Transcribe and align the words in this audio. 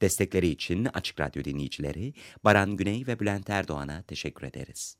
Destekleri 0.00 0.48
için 0.48 0.84
Açık 0.84 1.20
Radyo 1.20 1.44
dinleyicileri 1.44 2.14
Baran 2.44 2.76
Güney 2.76 3.06
ve 3.06 3.20
Bülent 3.20 3.50
Erdoğan'a 3.50 4.02
teşekkür 4.02 4.46
ederiz. 4.46 4.96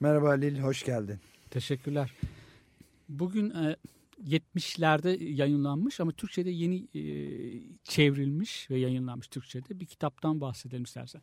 Merhaba 0.00 0.28
Halil, 0.28 0.58
hoş 0.58 0.84
geldin. 0.84 1.18
Teşekkürler. 1.50 2.12
Bugün 3.08 3.50
e, 3.50 3.76
70'lerde 4.28 5.24
yayınlanmış 5.24 6.00
ama 6.00 6.12
Türkçe'de 6.12 6.50
yeni 6.50 6.86
e, 6.94 7.02
çevrilmiş 7.84 8.70
ve 8.70 8.78
yayınlanmış 8.78 9.28
Türkçe'de 9.28 9.80
bir 9.80 9.86
kitaptan 9.86 10.40
bahsedelim 10.40 10.82
istersen. 10.82 11.22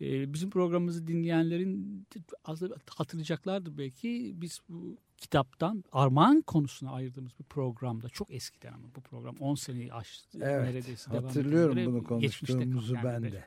E, 0.00 0.32
bizim 0.32 0.50
programımızı 0.50 1.06
dinleyenlerin 1.06 2.06
az 2.44 2.60
da 2.60 2.76
hatırlayacaklardır 2.96 3.78
belki 3.78 4.32
biz 4.36 4.60
bu 4.68 4.98
kitaptan 5.16 5.84
armağan 5.92 6.42
konusuna 6.42 6.92
ayırdığımız 6.92 7.32
bir 7.38 7.44
programda 7.44 8.08
çok 8.08 8.34
eskiden 8.34 8.72
ama 8.72 8.86
bu 8.96 9.00
program 9.00 9.36
10 9.40 9.54
seneyi 9.54 9.92
aştı. 9.92 10.38
Evet, 10.42 10.74
neredeyse 10.74 11.10
devam 11.10 11.24
hatırlıyorum 11.24 11.78
ediyor. 11.78 11.92
bunu 11.92 12.04
konuştuğumuzu 12.04 12.94
yani 12.94 13.04
ben 13.04 13.32
de. 13.32 13.44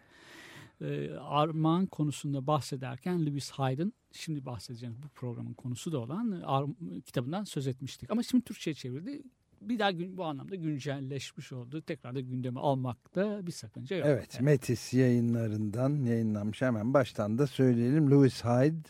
e, 0.82 1.14
armağan 1.16 1.86
konusunda 1.86 2.48
bahsederken 2.48 3.26
Lewis 3.26 3.52
Hyde'ın 3.52 3.94
şimdi 4.12 4.46
bahsedeceğimiz 4.46 5.04
bu 5.04 5.08
programın 5.08 5.54
konusu 5.54 5.92
da 5.92 6.00
olan 6.00 6.32
e, 6.42 6.46
Ar- 6.46 7.02
kitabından 7.06 7.44
söz 7.44 7.68
etmiştik. 7.68 8.12
Ama 8.12 8.24
şimdi 8.24 8.44
Türkçe'ye 8.44 8.74
çevirdi. 8.74 9.22
Bir 9.62 9.80
daha 9.80 9.92
gün, 9.92 10.18
bu 10.18 10.26
anlamda 10.26 10.56
güncelleşmiş 10.56 11.52
oldu. 11.52 11.82
Tekrar 11.82 12.16
da 12.16 12.20
gündeme 12.20 12.60
almakta 12.60 13.48
bir 13.48 13.52
sakınca 13.52 13.96
yok. 13.96 14.06
Evet, 14.10 14.42
Metis 14.42 14.94
yayınlarından 14.94 15.90
yayınlanmış. 16.06 16.62
Hemen 16.62 16.94
baştan 16.94 17.38
da 17.38 17.48
söyleyelim. 17.48 18.12
Louis 18.12 18.44
Hyde, 18.44 18.88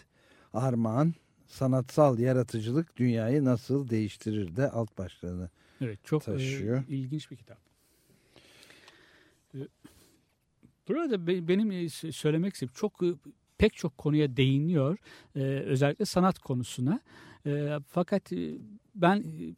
Armağan, 0.54 1.14
Sanatsal 1.50 2.20
Yaratıcılık 2.20 2.98
Dünyayı 2.98 3.46
Nasıl 3.46 3.90
Değiştirir 3.90 4.56
de 4.56 4.70
alt 4.70 4.98
başlığını. 4.98 5.50
Evet, 5.82 6.00
çok 6.04 6.22
e, 6.22 6.26
taşıyor. 6.26 6.84
ilginç 6.88 7.32
bir 7.32 7.36
kitap. 7.36 7.58
E, 9.56 9.58
Burada 10.88 11.28
be- 11.28 11.48
benim 11.48 11.72
e, 11.72 11.90
söylemek 11.90 12.54
istediğim 12.54 12.74
çok 12.74 13.04
e, 13.04 13.08
pek 13.58 13.74
çok 13.76 13.98
konuya 13.98 14.38
değiniyor. 14.38 14.98
E, 15.36 15.40
özellikle 15.44 16.06
sanat 16.06 16.40
konusuna. 16.40 17.00
E, 17.46 17.80
fakat 17.88 18.34
e, 18.34 18.58
ben 18.96 19.18
e, 19.18 19.54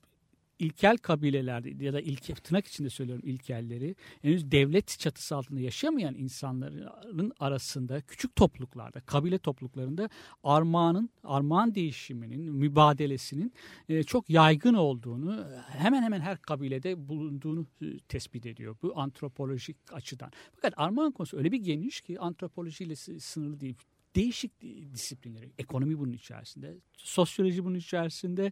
ilkel 0.62 0.98
kabilelerde 0.98 1.86
ya 1.86 1.94
da 1.94 2.02
ilke, 2.02 2.34
tırnak 2.34 2.68
içinde 2.68 2.90
söylüyorum 2.90 3.24
ilkelleri 3.26 3.96
henüz 4.22 4.52
devlet 4.52 5.00
çatısı 5.00 5.36
altında 5.36 5.60
yaşamayan 5.60 6.16
insanların 6.16 7.32
arasında 7.40 8.02
küçük 8.02 8.36
topluluklarda, 8.36 9.02
kabile 9.02 9.38
topluluklarında 9.38 10.10
armağanın, 10.44 11.10
armağan 11.24 11.76
değişiminin, 11.76 12.54
mübadelesinin 12.54 13.54
e, 13.90 14.04
çok 14.04 14.30
yaygın 14.30 14.74
olduğunu 14.74 15.46
hemen 15.68 16.04
hemen 16.04 16.22
her 16.22 16.38
kabilede 16.38 17.10
bulunduğunu 17.10 17.66
e, 17.82 17.86
tespit 18.00 18.46
ediyor 18.46 18.76
bu 18.82 19.00
antropolojik 19.00 19.78
açıdan. 19.92 20.32
Fakat 20.56 20.74
armağan 20.78 21.12
konusu 21.12 21.38
öyle 21.38 21.52
bir 21.52 21.60
geniş 21.60 22.02
ki 22.02 22.20
antropolojiyle 22.20 22.96
sınırlı 22.96 23.60
değil. 23.60 23.76
Değişik 24.16 24.62
disiplinleri, 24.94 25.52
ekonomi 25.58 26.00
bunun 26.00 26.12
içerisinde, 26.14 26.78
sosyoloji 26.98 27.66
bunun 27.66 27.76
içerisinde, 27.76 28.52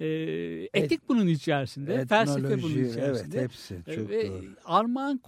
e, 0.00 0.06
etik 0.74 1.08
bunun 1.08 1.26
içerisinde, 1.26 2.06
felsefe 2.06 2.42
bunun 2.42 2.56
Etnoloji, 2.56 2.78
evet 2.78 2.90
içerisinde. 2.90 3.42
hepsi 3.42 3.82
çok 3.94 4.08
Ve 4.08 4.28
doğru. 4.28 4.44
armağan 4.64 5.20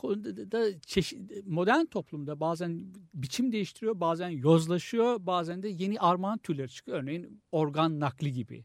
da 0.53 0.81
çeşit, 0.81 1.47
modern 1.47 1.85
toplumda 1.85 2.41
bazen 2.41 2.95
biçim 3.15 3.53
değiştiriyor, 3.53 4.01
bazen 4.01 4.29
yozlaşıyor, 4.29 5.27
bazen 5.27 5.63
de 5.63 5.69
yeni 5.69 6.01
armağan 6.01 6.39
türleri 6.39 6.69
çıkıyor. 6.71 6.99
Örneğin 7.03 7.43
organ 7.53 8.01
nakli 8.01 8.33
gibi. 8.33 8.65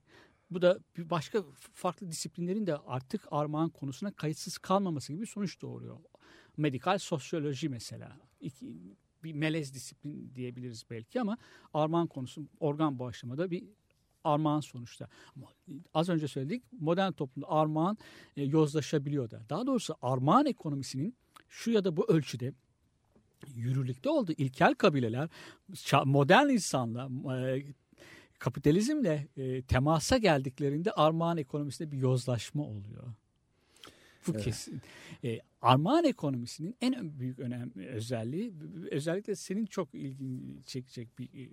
Bu 0.51 0.62
da 0.62 0.79
başka 0.97 1.44
farklı 1.73 2.12
disiplinlerin 2.12 2.68
de 2.68 2.78
artık 2.78 3.28
armağan 3.31 3.69
konusuna 3.69 4.12
kayıtsız 4.12 4.57
kalmaması 4.57 5.13
gibi 5.13 5.28
sonuç 5.28 5.62
doğuruyor. 5.62 5.97
Medikal 6.57 6.97
sosyoloji 6.97 7.69
mesela. 7.69 8.18
İki, 8.39 8.73
bir 9.25 9.34
melez 9.34 9.74
disiplin 9.74 10.31
diyebiliriz 10.36 10.84
belki 10.90 11.22
ama 11.22 11.38
armağan 11.74 12.08
konusu 12.08 12.47
organ 12.59 13.00
bağışlamada 13.00 13.52
bir 13.52 13.63
armağan 14.24 14.59
sonuçta. 14.59 15.08
Ama 15.36 15.47
az 15.94 16.09
önce 16.09 16.28
söyledik 16.28 16.63
modern 16.80 17.12
toplumda 17.12 17.50
armağan 17.50 17.97
e, 18.38 18.44
yozlaşabiliyor 18.44 19.31
da. 19.31 19.41
Daha 19.50 19.68
doğrusu 19.68 19.96
armağan 20.02 20.46
ekonomisinin 20.46 21.16
şu 21.50 21.72
ya 21.72 21.84
da 21.84 21.97
bu 21.97 22.12
ölçüde 22.12 22.53
yürürlükte 23.56 24.09
olduğu 24.09 24.31
ilkel 24.31 24.74
kabileler 24.74 25.30
modern 26.06 26.50
insanla 26.50 27.09
e, 27.38 27.63
kapitalizmle 28.40 29.28
e, 29.38 29.62
temasa 29.62 30.18
geldiklerinde 30.18 30.92
armağan 30.92 31.38
ekonomisinde 31.38 31.92
bir 31.92 31.97
yozlaşma 31.97 32.63
oluyor. 32.63 33.13
Bu 34.28 34.31
Evet. 34.31 34.44
kesin. 34.44 34.81
E, 35.24 35.40
armağan 35.62 36.03
ekonomisinin 36.03 36.75
en 36.81 37.19
büyük 37.19 37.40
önem 37.40 37.72
özelliği 37.78 38.53
özellikle 38.91 39.36
senin 39.36 39.66
çok 39.66 39.96
ilgini 39.96 40.63
çekecek 40.63 41.19
bir 41.19 41.25
e, 41.25 41.50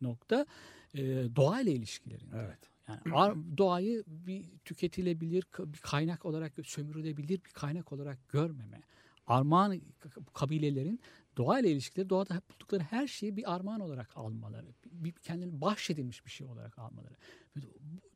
nokta 0.00 0.46
e, 0.94 1.02
doğayla 1.36 1.72
ilişkilerinde. 1.72 2.36
Evet. 2.36 2.58
Yani 2.88 3.58
doğayı 3.58 4.04
bir 4.06 4.44
tüketilebilir 4.64 5.44
bir 5.58 5.78
kaynak 5.78 6.24
olarak 6.24 6.52
sömürülebilir 6.64 7.44
bir 7.44 7.50
kaynak 7.50 7.92
olarak 7.92 8.28
görmeme. 8.28 8.80
Armağan 9.26 9.80
kabilelerin 10.34 11.00
doğayla 11.36 11.70
ilişkileri 11.70 12.10
doğada 12.10 12.42
buldukları 12.50 12.82
her 12.82 13.06
şeyi 13.06 13.36
bir 13.36 13.54
armağan 13.54 13.80
olarak 13.80 14.16
almaları, 14.16 14.66
bir 14.86 15.12
kendine 15.12 15.60
bahşedilmiş 15.60 16.26
bir 16.26 16.30
şey 16.30 16.46
olarak 16.46 16.78
almaları. 16.78 17.14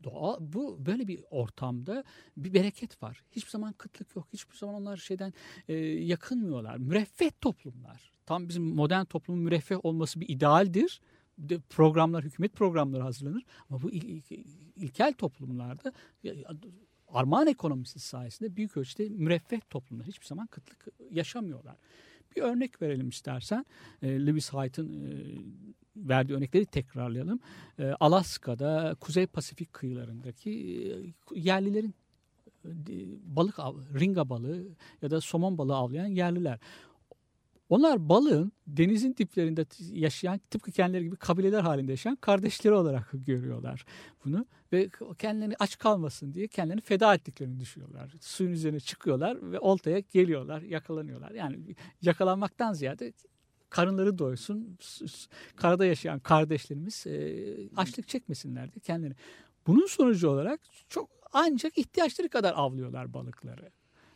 Doğa, 0.04 0.36
bu 0.40 0.86
böyle 0.86 1.08
bir 1.08 1.24
ortamda 1.30 2.04
bir 2.36 2.54
bereket 2.54 3.02
var. 3.02 3.24
Hiçbir 3.32 3.50
zaman 3.50 3.72
kıtlık 3.72 4.16
yok. 4.16 4.28
Hiçbir 4.32 4.56
zaman 4.56 4.74
onlar 4.74 4.96
şeyden 4.96 5.32
e, 5.68 5.74
yakınmıyorlar. 5.84 6.76
Müreffeh 6.76 7.30
toplumlar. 7.40 8.12
Tam 8.26 8.48
bizim 8.48 8.64
modern 8.64 9.04
toplumun 9.04 9.42
müreffeh 9.42 9.84
olması 9.84 10.20
bir 10.20 10.28
idealdir. 10.28 11.00
De 11.38 11.58
programlar, 11.58 12.24
hükümet 12.24 12.52
programları 12.52 13.02
hazırlanır. 13.02 13.44
Ama 13.70 13.82
bu 13.82 13.90
il- 13.90 14.22
il- 14.30 14.44
ilkel 14.76 15.12
toplumlarda 15.12 15.92
armağan 17.08 17.46
ekonomisi 17.46 17.98
sayesinde 17.98 18.56
büyük 18.56 18.76
ölçüde 18.76 19.08
müreffeh 19.08 19.60
toplumlar 19.70 20.06
hiçbir 20.06 20.26
zaman 20.26 20.46
kıtlık 20.46 20.86
yaşamıyorlar. 21.10 21.76
Bir 22.38 22.42
örnek 22.42 22.82
verelim 22.82 23.08
istersen. 23.08 23.66
E, 24.02 24.26
Lewis 24.26 24.52
Hyde'ın 24.52 24.92
e, 24.92 25.12
verdiği 25.96 26.34
örnekleri 26.34 26.66
tekrarlayalım. 26.66 27.40
E, 27.78 27.84
Alaska'da 28.00 28.96
Kuzey 29.00 29.26
Pasifik 29.26 29.72
kıyılarındaki 29.72 30.50
e, 30.50 31.40
yerlilerin 31.40 31.94
e, 32.64 32.70
balık 33.22 33.58
av, 33.58 33.74
ringa 34.00 34.28
balığı 34.28 34.66
ya 35.02 35.10
da 35.10 35.20
somon 35.20 35.58
balığı 35.58 35.76
avlayan 35.76 36.06
yerliler. 36.06 36.58
Onlar 37.68 38.08
balığın 38.08 38.52
denizin 38.66 39.16
diplerinde 39.16 39.66
yaşayan 39.92 40.40
tıpkı 40.50 40.72
kendileri 40.72 41.04
gibi 41.04 41.16
kabileler 41.16 41.60
halinde 41.60 41.90
yaşayan 41.92 42.16
kardeşleri 42.16 42.74
olarak 42.74 43.10
görüyorlar 43.12 43.84
bunu 44.24 44.46
ve 44.72 44.88
kendilerini 45.18 45.54
aç 45.58 45.78
kalmasın 45.78 46.34
diye 46.34 46.48
kendilerini 46.48 46.80
feda 46.80 47.14
ettiklerini 47.14 47.60
düşünüyorlar. 47.60 48.12
Suyun 48.20 48.52
üzerine 48.52 48.80
çıkıyorlar 48.80 49.52
ve 49.52 49.58
oltaya 49.58 49.98
geliyorlar, 49.98 50.62
yakalanıyorlar. 50.62 51.30
Yani 51.30 51.58
yakalanmaktan 52.02 52.72
ziyade 52.72 53.12
karınları 53.70 54.18
doysun, 54.18 54.78
karada 55.56 55.84
yaşayan 55.84 56.18
kardeşlerimiz 56.20 57.06
açlık 57.76 58.08
çekmesinler 58.08 58.72
diye 58.72 58.80
kendileri. 58.80 59.14
Bunun 59.66 59.86
sonucu 59.86 60.28
olarak 60.28 60.60
çok 60.88 61.10
ancak 61.32 61.78
ihtiyaçları 61.78 62.28
kadar 62.28 62.52
avlıyorlar 62.56 63.14
balıkları. 63.14 63.70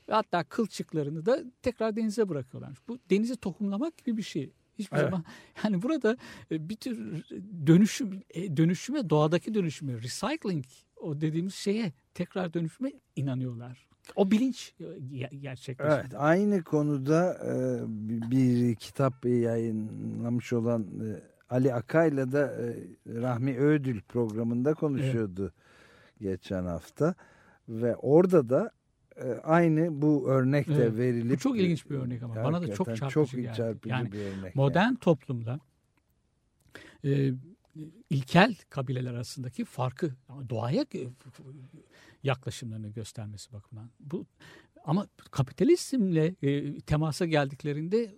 Ve 0.08 0.12
hatta 0.12 0.44
kılçıklarını 0.44 1.26
da 1.26 1.44
tekrar 1.62 1.96
denize 1.96 2.28
bırakıyorlar. 2.28 2.78
Bu 2.88 2.98
denize 3.10 3.36
tohumlamak 3.36 3.98
gibi 3.98 4.16
bir 4.16 4.22
şey. 4.22 4.52
Hiçbir 4.78 4.96
Evet. 4.96 5.06
zaman 5.10 5.24
yani 5.64 5.82
burada 5.82 6.16
e, 6.50 6.68
bir 6.68 6.76
tür 6.76 7.24
dönüşüm 7.66 8.20
e, 8.30 8.56
dönüşüme 8.56 9.10
doğadaki 9.10 9.54
dönüşüme 9.54 9.92
recycling 9.94 10.64
o 10.96 11.20
dediğimiz 11.20 11.54
şeye 11.54 11.92
tekrar 12.14 12.54
dönüşüme 12.54 12.92
inanıyorlar. 13.16 13.86
O 14.16 14.30
bilinç 14.30 14.74
e, 14.80 14.84
ge- 14.84 15.36
gerçekleşiyor. 15.36 16.00
Evet, 16.00 16.12
aynı 16.16 16.62
konuda 16.64 17.38
bir- 18.30 18.74
kitap 18.74 19.24
yayınlamış 19.24 20.52
olan 20.52 20.86
Ali 21.50 21.74
Akay'la 21.74 22.32
da 22.32 22.54
Rahmi 23.06 23.58
Ödül 23.58 24.00
programında 24.00 24.74
konuşuyordu 24.74 25.52
geçen 26.20 26.64
hafta 26.64 27.14
ve 27.68 27.96
orada 27.96 28.48
da 28.48 28.70
aynı 29.42 30.02
bu 30.02 30.28
örnek 30.30 30.68
de 30.68 30.74
Evet. 30.74 30.96
verilip 30.96 31.30
Bu 31.36 31.38
çok 31.38 31.58
ilginç 31.58 31.90
bir 31.90 31.94
örnek 31.94 32.22
ama 32.22 32.34
bana 32.34 32.62
da 32.62 32.74
çok 32.74 32.86
çarpıcı 32.86 33.10
çok 33.10 33.30
geldi. 33.30 33.56
çarpıcı 33.56 33.88
Yani 33.88 34.12
bir 34.12 34.18
örnek. 34.18 34.54
Modern 34.54 34.94
toplumda 34.94 35.60
e, 37.04 37.32
ilkel 38.10 38.54
kabileler 38.70 39.14
arasındaki 39.14 39.64
farkı 39.64 40.10
doğaya 40.50 40.82
e, 40.94 41.00
yaklaşımlarını 42.22 42.88
göstermesi 42.88 43.52
bakımından. 43.52 43.90
Bu 44.00 44.26
ama 44.84 45.06
kapitalizmle 45.30 46.34
e, 46.42 46.80
temasa 46.80 47.26
geldiklerinde 47.26 48.14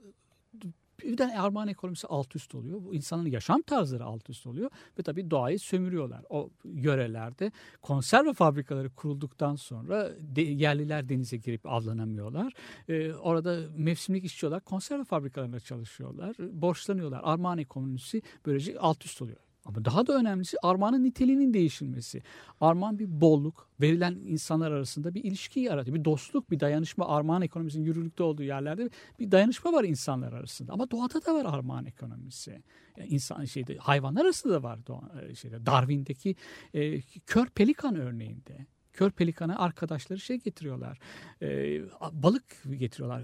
birden 1.04 1.28
armağan 1.28 1.68
ekonomisi 1.68 2.06
alt 2.06 2.36
üst 2.36 2.54
oluyor. 2.54 2.84
Bu 2.84 2.94
insanın 2.94 3.26
yaşam 3.26 3.62
tarzları 3.62 4.04
alt 4.04 4.30
üst 4.30 4.46
oluyor 4.46 4.70
ve 4.98 5.02
tabii 5.02 5.30
doğayı 5.30 5.58
sömürüyorlar. 5.58 6.24
O 6.30 6.50
yörelerde 6.64 7.52
konserve 7.82 8.32
fabrikaları 8.32 8.90
kurulduktan 8.90 9.54
sonra 9.54 10.10
de, 10.20 10.42
yerliler 10.42 11.08
denize 11.08 11.36
girip 11.36 11.66
avlanamıyorlar. 11.66 12.52
Ee, 12.88 13.12
orada 13.12 13.60
mevsimlik 13.76 14.24
işçiyorlar. 14.24 14.60
Konserve 14.60 15.04
fabrikalarında 15.04 15.60
çalışıyorlar. 15.60 16.36
Borçlanıyorlar. 16.38 17.20
Armağan 17.24 17.58
ekonomisi 17.58 18.22
böylece 18.46 18.78
alt 18.78 19.04
üst 19.04 19.22
oluyor. 19.22 19.44
Ama 19.64 19.84
daha 19.84 20.06
da 20.06 20.12
önemlisi 20.12 20.56
armağanın 20.62 21.05
niteliğinin 21.05 21.55
değişilmesi. 21.55 22.22
Armağan 22.61 22.99
bir 22.99 23.20
bolluk, 23.20 23.69
verilen 23.81 24.14
insanlar 24.26 24.70
arasında 24.70 25.14
bir 25.14 25.25
ilişki 25.25 25.61
yaratıyor. 25.61 25.96
Bir 25.96 26.05
dostluk, 26.05 26.50
bir 26.50 26.61
dayanışma. 26.61 27.08
Armağan 27.08 27.43
ekonomisinin 27.43 27.84
yürürlükte 27.84 28.22
olduğu 28.22 28.43
yerlerde 28.43 28.90
bir 29.19 29.31
dayanışma 29.31 29.72
var 29.72 29.84
insanlar 29.84 30.32
arasında. 30.32 30.72
Ama 30.72 30.90
doğada 30.90 31.26
da 31.26 31.34
var 31.34 31.55
armağan 31.55 31.87
ekonomisi. 31.87 32.62
Yani 32.96 33.08
insan 33.08 33.44
şeyde 33.44 33.76
hayvanlar 33.76 34.25
arasında 34.25 34.55
da 34.55 34.62
var 34.62 34.78
e, 35.22 35.34
şeyde 35.34 35.67
Darwin'deki 35.67 36.37
e, 36.75 37.00
kör 37.00 37.46
pelikan 37.46 37.96
örneğinde. 37.96 38.67
Kör 38.93 39.10
pelikana 39.10 39.58
arkadaşları 39.58 40.20
şey 40.20 40.37
getiriyorlar. 40.37 40.99
E, 41.43 41.81
balık 42.12 42.44
getiriyorlar. 42.78 43.22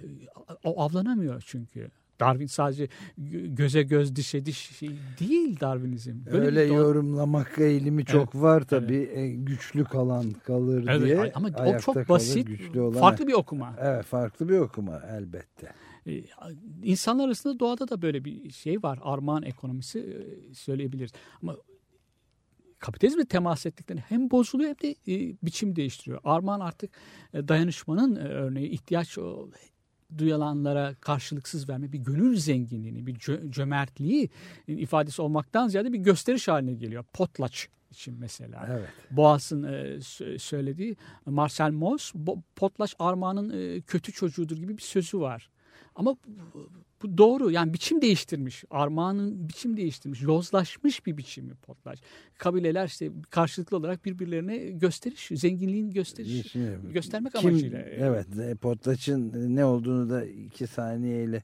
O 0.65 0.83
avlanamıyor 0.83 1.43
çünkü. 1.47 1.91
Darwin 2.21 2.47
sadece 2.47 2.89
gö- 3.19 3.55
göze 3.55 3.83
göz 3.83 4.17
dişe 4.17 4.47
diş 4.47 4.59
şey 4.59 4.91
değil 5.21 5.61
Darwinizm. 5.61 6.27
Böyle 6.33 6.47
Öyle 6.47 6.63
yorumlamak 6.63 7.59
eğilimi 7.59 8.05
çok 8.05 8.35
var 8.35 8.61
tabii. 8.63 9.11
E, 9.15 9.29
güçlü 9.31 9.85
kalan 9.85 10.31
kalır 10.31 10.85
Evet, 10.91 11.03
diye. 11.07 11.33
ama 11.35 11.49
o 11.67 11.79
çok 11.79 11.95
kalır, 11.95 12.09
basit, 12.09 12.47
güçlü 12.47 12.81
olan- 12.81 13.01
farklı 13.01 13.27
bir 13.27 13.33
okuma. 13.33 13.77
Evet 13.81 14.05
farklı 14.05 14.49
bir 14.49 14.59
okuma 14.59 15.03
elbette. 15.11 15.73
Ee, 16.07 16.25
İnsanlar 16.83 17.27
arasında 17.27 17.61
doğada 17.61 17.89
da 17.89 18.03
böyle 18.03 18.25
bir 18.25 18.51
şey 18.51 18.83
var. 18.83 18.99
Armağan 19.03 19.43
ekonomisi 19.43 19.99
e, 20.01 20.55
söyleyebiliriz. 20.55 21.13
Ama 21.43 21.57
kapitalizmle 22.79 23.25
temas 23.25 23.67
ettiklerinde 23.67 24.05
hem 24.09 24.31
bozuluyor 24.31 24.69
hem 24.71 24.77
de 24.91 24.91
e, 25.15 25.37
biçim 25.43 25.77
değiştiriyor. 25.77 26.21
Armağan 26.25 26.61
artık 26.61 26.91
e, 27.35 27.49
dayanışmanın 27.49 28.17
e, 28.17 28.19
örneği 28.29 28.69
ihtiyaç 28.69 29.19
o, 30.15 30.19
duyanlara 30.19 30.95
karşılıksız 30.95 31.69
verme 31.69 31.93
bir 31.93 31.99
gönül 31.99 32.37
zenginliğini, 32.37 33.07
bir 33.07 33.15
cö- 33.15 33.51
cömertliği 33.51 34.31
ifadesi 34.67 35.23
olmaktan 35.23 35.69
ziyade 35.69 35.93
bir 35.93 35.99
gösteriş 35.99 36.49
haline 36.49 36.73
geliyor. 36.73 37.05
Potlaç 37.13 37.69
için 37.91 38.17
mesela. 38.19 38.67
Evet. 38.71 38.89
Boğaz'ın 39.11 39.63
e, 39.63 39.97
sö- 39.97 40.39
söylediği 40.39 40.97
Marcel 41.27 41.71
Mauss 41.71 42.13
Potlaç 42.57 42.95
Armağan'ın 42.99 43.51
e, 43.51 43.81
kötü 43.81 44.13
çocuğudur 44.13 44.57
gibi 44.57 44.77
bir 44.77 44.83
sözü 44.83 45.21
var. 45.21 45.51
Ama 45.95 46.17
bu, 47.03 47.19
doğru 47.19 47.51
yani 47.51 47.75
biçim 47.75 48.03
değiştirmiş. 48.03 48.65
Armağan'ın 48.71 49.49
biçim 49.49 49.77
değiştirmiş. 49.77 50.23
Yozlaşmış 50.23 51.07
bir 51.07 51.17
biçimi 51.17 51.55
Potlaç. 51.55 51.99
Kabileler 52.39 52.87
işte 52.87 53.11
karşılıklı 53.31 53.77
olarak 53.77 54.05
birbirlerine 54.05 54.57
gösteriş, 54.59 55.29
zenginliğin 55.33 55.91
gösteriş, 55.91 56.53
Şimdi 56.53 56.93
göstermek 56.93 57.33
Kim, 57.35 57.51
amacıyla. 57.51 57.79
evet 57.81 58.39
e, 58.39 58.55
Potlaç'ın 58.55 59.57
ne 59.57 59.65
olduğunu 59.65 60.11
da 60.11 60.25
iki 60.25 60.67
saniyeyle 60.67 61.43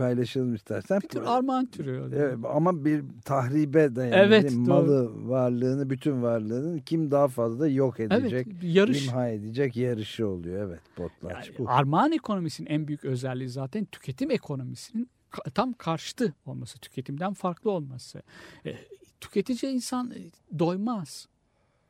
paylaşalım 0.00 0.54
istersen. 0.54 1.00
Bir 1.00 1.08
tür 1.08 1.22
armağan 1.22 1.66
türü. 1.66 2.10
Evet, 2.16 2.38
ama 2.54 2.84
bir 2.84 3.04
tahribe 3.24 3.96
dayanıyor. 3.96 4.20
Evet, 4.20 4.52
mi? 4.52 4.66
doğru. 4.66 4.74
Malı, 4.74 5.28
varlığını, 5.28 5.90
bütün 5.90 6.22
varlığını 6.22 6.80
kim 6.80 7.10
daha 7.10 7.28
fazla 7.28 7.68
yok 7.68 8.00
edecek, 8.00 8.46
Evet, 8.50 8.62
yarış. 8.62 9.06
imha 9.06 9.28
edecek 9.28 9.76
yarışı 9.76 10.28
oluyor. 10.28 10.68
Evet, 10.68 10.80
potlaç 10.96 11.46
Yani 11.48 11.58
bu. 11.58 11.70
armağan 11.70 12.12
ekonomisinin 12.12 12.70
en 12.70 12.88
büyük 12.88 13.04
özelliği 13.04 13.48
zaten 13.48 13.84
tüketim 13.84 14.30
ekonomisinin 14.30 15.08
tam 15.54 15.72
karşıtı 15.72 16.34
olması, 16.46 16.78
tüketimden 16.78 17.32
farklı 17.34 17.70
olması. 17.70 18.22
E, 18.66 18.74
tüketici 19.20 19.72
insan 19.72 20.10
e, 20.10 20.18
doymaz. 20.58 21.28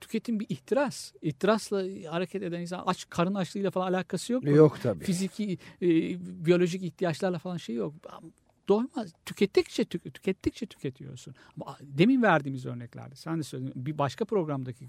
Tüketim 0.01 0.41
bir 0.41 0.47
ihtiras. 0.49 1.13
İhtirasla 1.23 1.83
hareket 2.11 2.43
eden 2.43 2.61
insan 2.61 2.83
aç 2.87 3.07
karın 3.11 3.35
açlığıyla 3.35 3.71
falan 3.71 3.93
alakası 3.93 4.33
yok. 4.33 4.43
bunun. 4.43 4.55
Yok 4.55 4.79
tabii. 4.83 5.05
Fiziki, 5.05 5.59
e, 5.83 5.89
biyolojik 6.45 6.83
ihtiyaçlarla 6.83 7.39
falan 7.39 7.57
şey 7.57 7.75
yok. 7.75 7.95
Doymaz. 8.71 9.13
Tükettikçe 9.27 9.85
tük- 9.85 10.15
tükettikçe 10.15 10.67
tüketiyorsun. 10.67 11.35
Ama 11.57 11.77
demin 11.83 12.23
verdiğimiz 12.23 12.67
örneklerde 12.67 13.15
sen 13.15 13.39
de 13.39 13.43
söyledin. 13.43 13.73
Bir 13.87 13.99
başka 13.99 14.25
programdaki 14.25 14.89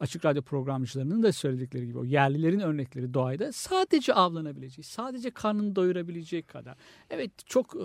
açık 0.00 0.24
radyo 0.24 0.42
programcılarının 0.42 1.22
da 1.22 1.32
söyledikleri 1.32 1.86
gibi 1.86 1.98
o 1.98 2.04
yerlilerin 2.04 2.60
örnekleri 2.60 3.14
doğayda 3.14 3.52
sadece 3.52 4.14
avlanabileceği, 4.14 4.84
sadece 4.84 5.30
karnını 5.30 5.76
doyurabileceği 5.76 6.42
kadar. 6.42 6.76
Evet 7.10 7.30
çok 7.46 7.76
e, 7.76 7.78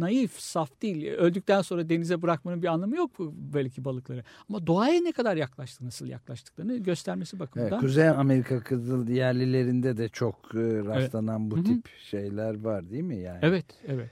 naif, 0.00 0.40
saf 0.40 0.82
değil. 0.82 1.06
Öldükten 1.06 1.62
sonra 1.62 1.88
denize 1.88 2.22
bırakmanın 2.22 2.62
bir 2.62 2.68
anlamı 2.68 2.96
yok 2.96 3.10
belki 3.54 3.84
balıkları. 3.84 4.24
Ama 4.48 4.66
doğaya 4.66 5.00
ne 5.00 5.12
kadar 5.12 5.36
yaklaştı, 5.36 5.86
nasıl 5.86 6.06
yaklaştıklarını 6.06 6.76
göstermesi 6.76 7.36
Evet, 7.36 7.40
bakımından. 7.48 7.80
Kuzey 7.80 8.08
Amerika 8.08 8.60
kızıl 8.60 9.08
yerlilerinde 9.08 9.96
de 9.96 10.08
çok 10.08 10.34
e, 10.54 10.58
rastlanan 10.84 11.50
bu 11.50 11.56
Hı 11.56 11.60
hı. 11.60 11.64
tip 11.64 11.88
şeyler 12.10 12.64
var 12.64 12.90
değil 12.90 13.02
mi? 13.02 13.16
Yani 13.16 13.38
Evet, 13.42 13.66
evet. 13.86 14.10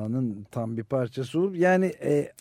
Doğanın 0.00 0.46
tam 0.50 0.76
bir 0.76 0.82
parçası 0.84 1.40
olup 1.40 1.56
yani 1.56 1.86
e, 2.02 2.32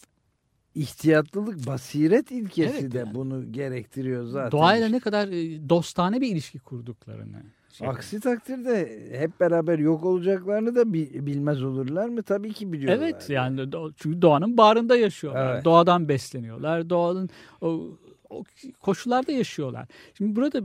ihtiyatlılık, 0.75 1.67
basiret 1.67 2.31
ilkesi 2.31 2.77
Evet, 2.81 2.91
de 2.91 2.97
yani. 2.97 3.15
bunu 3.15 3.51
gerektiriyor 3.51 4.25
zaten. 4.25 4.51
Doğayla 4.51 4.85
İşte 4.85 4.95
ne 4.97 4.99
kadar 4.99 5.27
e, 5.27 5.69
dostane 5.69 6.21
bir 6.21 6.27
ilişki 6.27 6.59
kurduklarını. 6.59 7.43
şey- 7.71 7.87
Aksi 7.87 8.19
takdirde 8.19 9.07
hep 9.19 9.39
beraber 9.39 9.79
yok 9.79 10.05
olacaklarını 10.05 10.75
da 10.75 10.93
bi- 10.93 11.25
bilmez 11.25 11.63
olurlar 11.63 12.09
mı? 12.09 12.23
Tabii 12.23 12.53
ki 12.53 12.73
biliyorlar. 12.73 13.03
Evet 13.07 13.29
yani 13.29 13.61
çünkü 13.95 14.21
doğanın 14.21 14.57
bağrında 14.57 14.95
yaşıyorlar. 14.95 15.53
Evet. 15.53 15.65
Doğadan 15.65 16.09
besleniyorlar. 16.09 16.89
Doğanın 16.89 17.29
o, 17.61 17.97
o 18.29 18.43
koşullarda 18.79 19.31
yaşıyorlar. 19.31 19.87
Şimdi 20.13 20.35
burada 20.35 20.61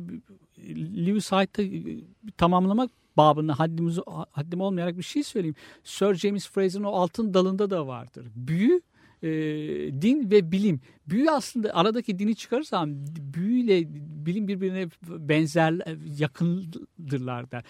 Lewis 1.07 1.33
Hyde'da 1.33 1.63
e, 1.63 2.01
tamamlamak 2.37 2.91
babında 3.17 3.59
haddimiz, 3.59 3.99
haddim 4.31 4.61
olmayarak 4.61 4.99
bir 4.99 5.03
şey 5.03 5.23
söyleyeyim. 5.23 5.57
Sir 5.85 6.15
James 6.15 6.49
Fraser'ın 6.49 6.85
o 6.85 6.93
altın 6.93 7.35
dalında 7.35 7.71
da 7.71 7.87
vardır. 7.87 8.27
Büyü, 8.35 8.81
e, 9.23 9.29
din 10.03 10.31
ve 10.31 10.53
bilim. 10.53 10.81
Büyü 11.09 11.31
aslında 11.31 11.75
aradaki 11.75 12.19
dini 12.19 12.37
çıkarırsam 12.37 12.91
büyüyle 13.35 13.85
bilim 14.27 14.49
birbirine 14.49 14.89
benzer, 15.09 15.75
yakındırlar 16.19 17.51
der. 17.51 17.65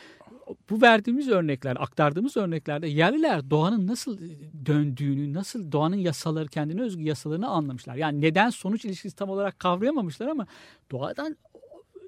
Bu 0.71 0.83
verdiğimiz 0.83 1.29
örnekler, 1.29 1.77
aktardığımız 1.81 2.37
örneklerde 2.37 2.87
yerliler 2.89 3.51
doğanın 3.51 3.87
nasıl 3.87 4.19
döndüğünü, 4.67 5.33
nasıl 5.33 5.73
doğanın 5.73 5.97
yasaları, 5.97 6.49
kendine 6.49 6.83
özgü 6.83 7.03
yasalarını 7.03 7.49
anlamışlar. 7.49 7.95
Yani 7.95 8.21
neden 8.21 8.51
sonuç 8.51 8.85
ilişkisi 8.85 9.17
tam 9.17 9.31
olarak 9.31 9.59
kavrayamamışlar 9.59 10.27
ama 10.27 10.47
doğadan 10.91 11.37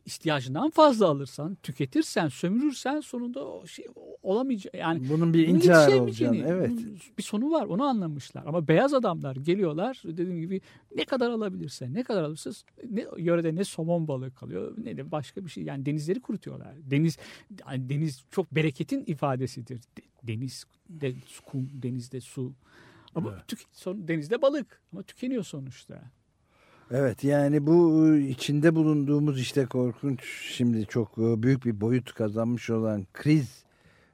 ihtiyacından 0.06 0.70
fazla 0.70 1.06
alırsan, 1.08 1.54
tüketirsen, 1.62 2.28
sömürürsen 2.28 3.00
sonunda 3.00 3.44
o 3.46 3.66
şey 3.66 3.86
olamayacak. 4.22 4.74
Yani 4.74 5.08
Bunun 5.08 5.34
bir 5.34 5.48
intihar 5.48 5.92
olacağını. 5.92 6.36
Evet. 6.46 6.70
Bir 7.18 7.22
sonu 7.22 7.50
var 7.50 7.66
onu 7.66 7.84
anlamışlar. 7.84 8.44
Ama 8.46 8.68
beyaz 8.68 8.94
adamlar 8.94 9.36
geliyorlar 9.36 10.02
dediğim 10.04 10.40
gibi 10.40 10.60
ne 10.96 11.04
kadar 11.04 11.30
alabilirse 11.30 11.92
ne 11.92 12.02
kadar 12.02 12.22
alırsa 12.22 12.50
ne, 12.90 13.06
yörede 13.18 13.54
ne 13.54 13.64
somon 13.64 14.08
balığı 14.08 14.34
kalıyor 14.34 14.74
ne 14.84 14.96
de 14.96 15.10
başka 15.10 15.44
bir 15.44 15.50
şey. 15.50 15.64
Yani 15.64 15.86
denizleri 15.86 16.20
kurutuyorlar. 16.20 16.74
Deniz 16.90 17.18
yani 17.68 17.88
deniz 17.88 18.24
çok 18.30 18.54
bereketin 18.54 19.04
ifadesidir. 19.06 19.78
De- 19.78 20.02
Deniz 20.22 20.64
de 20.90 21.14
kum, 21.44 21.70
denizde 21.72 22.20
su. 22.20 22.52
Ama 23.14 23.30
tük- 23.48 23.64
son, 23.72 24.08
denizde 24.08 24.42
balık 24.42 24.82
ama 24.92 25.02
tükeniyor 25.02 25.42
sonuçta. 25.44 26.02
Evet 26.90 27.24
yani 27.24 27.66
bu 27.66 28.06
e, 28.08 28.20
içinde 28.20 28.74
bulunduğumuz 28.74 29.40
işte 29.40 29.66
korkunç 29.66 30.20
şimdi 30.52 30.86
çok 30.86 31.18
e, 31.18 31.42
büyük 31.42 31.64
bir 31.64 31.80
boyut 31.80 32.14
kazanmış 32.14 32.70
olan 32.70 33.06
kriz 33.12 33.64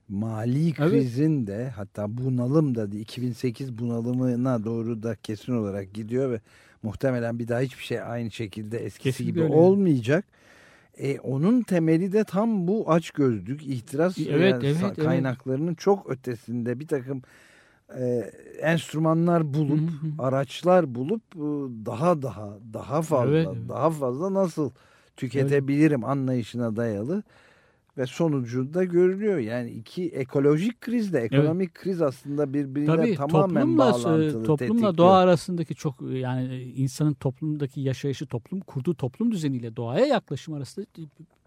mali 0.08 0.72
krizin 0.72 1.46
de 1.46 1.72
hatta 1.76 2.18
bunalım 2.18 2.74
da 2.74 2.84
2008 2.98 3.78
bunalımına 3.78 4.64
doğru 4.64 5.02
da 5.02 5.16
kesin 5.22 5.52
olarak 5.52 5.94
gidiyor 5.94 6.30
ve 6.30 6.40
muhtemelen 6.82 7.38
bir 7.38 7.48
daha 7.48 7.60
hiçbir 7.60 7.84
şey 7.84 8.02
aynı 8.02 8.30
şekilde 8.30 8.78
eskisi 8.78 9.02
Kesinlikle 9.02 9.32
gibi 9.32 9.44
öyle. 9.44 9.54
olmayacak. 9.54 10.24
E, 10.98 11.18
onun 11.18 11.62
temeli 11.62 12.12
de 12.12 12.24
tam 12.24 12.68
bu 12.68 12.90
açgözlük, 12.90 13.62
ihtiras 13.62 14.18
Evet, 14.18 14.28
yani 14.30 14.66
evet, 14.66 14.82
evet. 14.84 14.96
kaynaklarının 14.96 15.74
çok 15.74 16.10
ötesinde 16.10 16.80
bir 16.80 16.86
takım 16.86 17.22
e, 17.98 18.30
enstrümanlar 18.60 19.54
bulup 19.54 19.80
Hı 19.80 19.84
hı. 19.84 20.22
araçlar 20.22 20.94
bulup 20.94 21.22
e, 21.36 21.38
daha 21.86 22.22
daha 22.22 22.58
daha 22.72 23.02
fazla 23.02 23.30
Evet, 23.30 23.48
evet. 23.56 23.68
daha 23.68 23.90
fazla 23.90 24.34
nasıl 24.34 24.70
tüketebilirim 25.16 26.04
anlayışına 26.04 26.76
dayalı 26.76 27.22
ve 27.98 28.06
sonucunda 28.06 28.84
görülüyor. 28.84 29.38
Yani 29.38 29.70
iki 29.70 30.08
ekolojik 30.08 30.80
krizle 30.80 31.20
ekonomik 31.20 31.74
kriz 31.74 32.02
aslında 32.02 32.54
birbiriyle 32.54 32.96
Tabii 32.96 33.14
tamamen 33.14 33.62
toplumla, 33.62 33.88
e, 33.88 33.92
bağlantılı. 33.92 34.44
toplumla 34.44 34.56
tetikliyor. 34.56 34.96
doğa 34.96 35.16
arasındaki 35.16 35.74
çok 35.74 36.02
yani 36.02 36.62
insanın 36.62 37.14
toplumdaki 37.14 37.80
yaşayışı 37.80 38.26
toplum 38.26 38.60
kurduğu 38.60 38.94
toplum 38.94 39.32
düzeniyle 39.32 39.76
doğaya 39.76 40.06
yaklaşım 40.06 40.54
arasında 40.54 40.86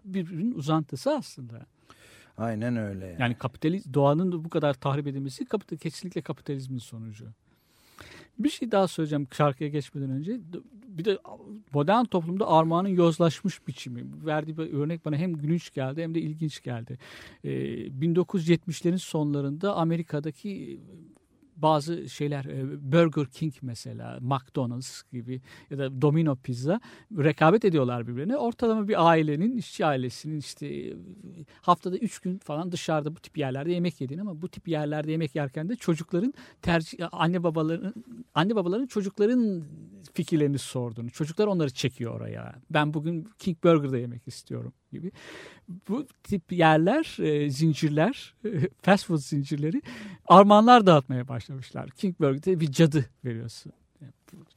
birbirinin 0.04 0.52
uzantısı 0.52 1.10
aslında. 1.10 1.66
Aynen 2.38 2.76
öyle. 2.76 3.06
Yani. 3.06 3.22
Yani 3.22 3.34
kapitaliz 3.34 3.94
doğanın 3.94 4.32
da 4.32 4.44
bu 4.44 4.50
kadar 4.50 4.74
tahrip 4.74 5.06
edilmesi 5.06 5.44
kapital, 5.44 5.76
kesinlikle 5.76 6.22
kapitalizmin 6.22 6.78
sonucu. 6.78 7.26
Bir 8.38 8.48
şey 8.48 8.72
daha 8.72 8.88
söyleyeceğim 8.88 9.28
şarkıya 9.32 9.70
geçmeden 9.70 10.10
önce. 10.10 10.40
Bir 10.88 11.04
de 11.04 11.18
modern 11.72 12.04
toplumda 12.04 12.48
armağanın 12.48 12.88
yozlaşmış 12.88 13.66
biçimi. 13.66 14.04
Verdiği 14.26 14.58
bir 14.58 14.72
örnek 14.72 15.04
bana 15.04 15.16
hem 15.16 15.34
gülünç 15.36 15.72
geldi 15.72 16.02
hem 16.02 16.14
de 16.14 16.20
ilginç 16.20 16.62
geldi. 16.62 16.98
Ee, 17.44 17.50
1970'lerin 17.86 18.98
sonlarında 18.98 19.76
Amerika'daki 19.76 20.80
bazı 21.56 22.08
şeyler 22.08 22.44
e, 22.44 22.92
Burger 22.92 23.26
King 23.26 23.54
mesela 23.62 24.18
McDonald's 24.20 25.02
gibi 25.12 25.40
ya 25.70 25.78
da 25.78 26.02
Domino 26.02 26.36
Pizza 26.36 26.80
rekabet 27.18 27.64
ediyorlar 27.64 28.06
birbirine. 28.06 28.36
Ortalama 28.36 28.88
bir 28.88 29.08
ailenin 29.08 29.56
işçi 29.56 29.86
ailesinin 29.86 30.38
işte 30.38 30.66
e, 30.66 30.96
haftada 31.60 31.98
3 31.98 32.18
gün 32.18 32.38
falan 32.38 32.72
dışarıda 32.72 33.16
bu 33.16 33.20
tip 33.20 33.38
yerlerde 33.38 33.72
yemek 33.72 34.00
yediğini 34.00 34.20
ama 34.20 34.42
bu 34.42 34.48
tip 34.48 34.68
yerlerde 34.68 35.12
yemek 35.12 35.34
yerken 35.34 35.68
de 35.68 35.76
çocukların 35.76 36.34
tercih 36.62 37.08
anne 37.12 37.42
babaların 37.42 37.94
anne 38.34 38.56
babaların 38.56 38.86
çocukların 38.86 39.64
fikirlerini 40.12 40.58
sorduğunu. 40.58 41.10
Çocuklar 41.10 41.46
onları 41.46 41.70
çekiyor 41.70 42.14
oraya. 42.14 42.54
Ben 42.70 42.94
bugün 42.94 43.28
King 43.38 43.64
Burger'da 43.64 43.98
yemek 43.98 44.28
istiyorum 44.28 44.72
gibi. 44.96 45.12
Bu 45.88 46.06
tip 46.22 46.52
yerler, 46.52 47.16
e, 47.22 47.50
zincirler, 47.50 48.34
fast 48.82 49.06
food 49.06 49.18
zincirleri 49.18 49.82
armağanlar 50.26 50.86
dağıtmaya 50.86 51.28
başlamışlar. 51.28 51.90
King 51.90 52.20
Burger'da 52.20 52.60
bir 52.60 52.72
cadı 52.72 53.04
veriyorsun 53.24 53.72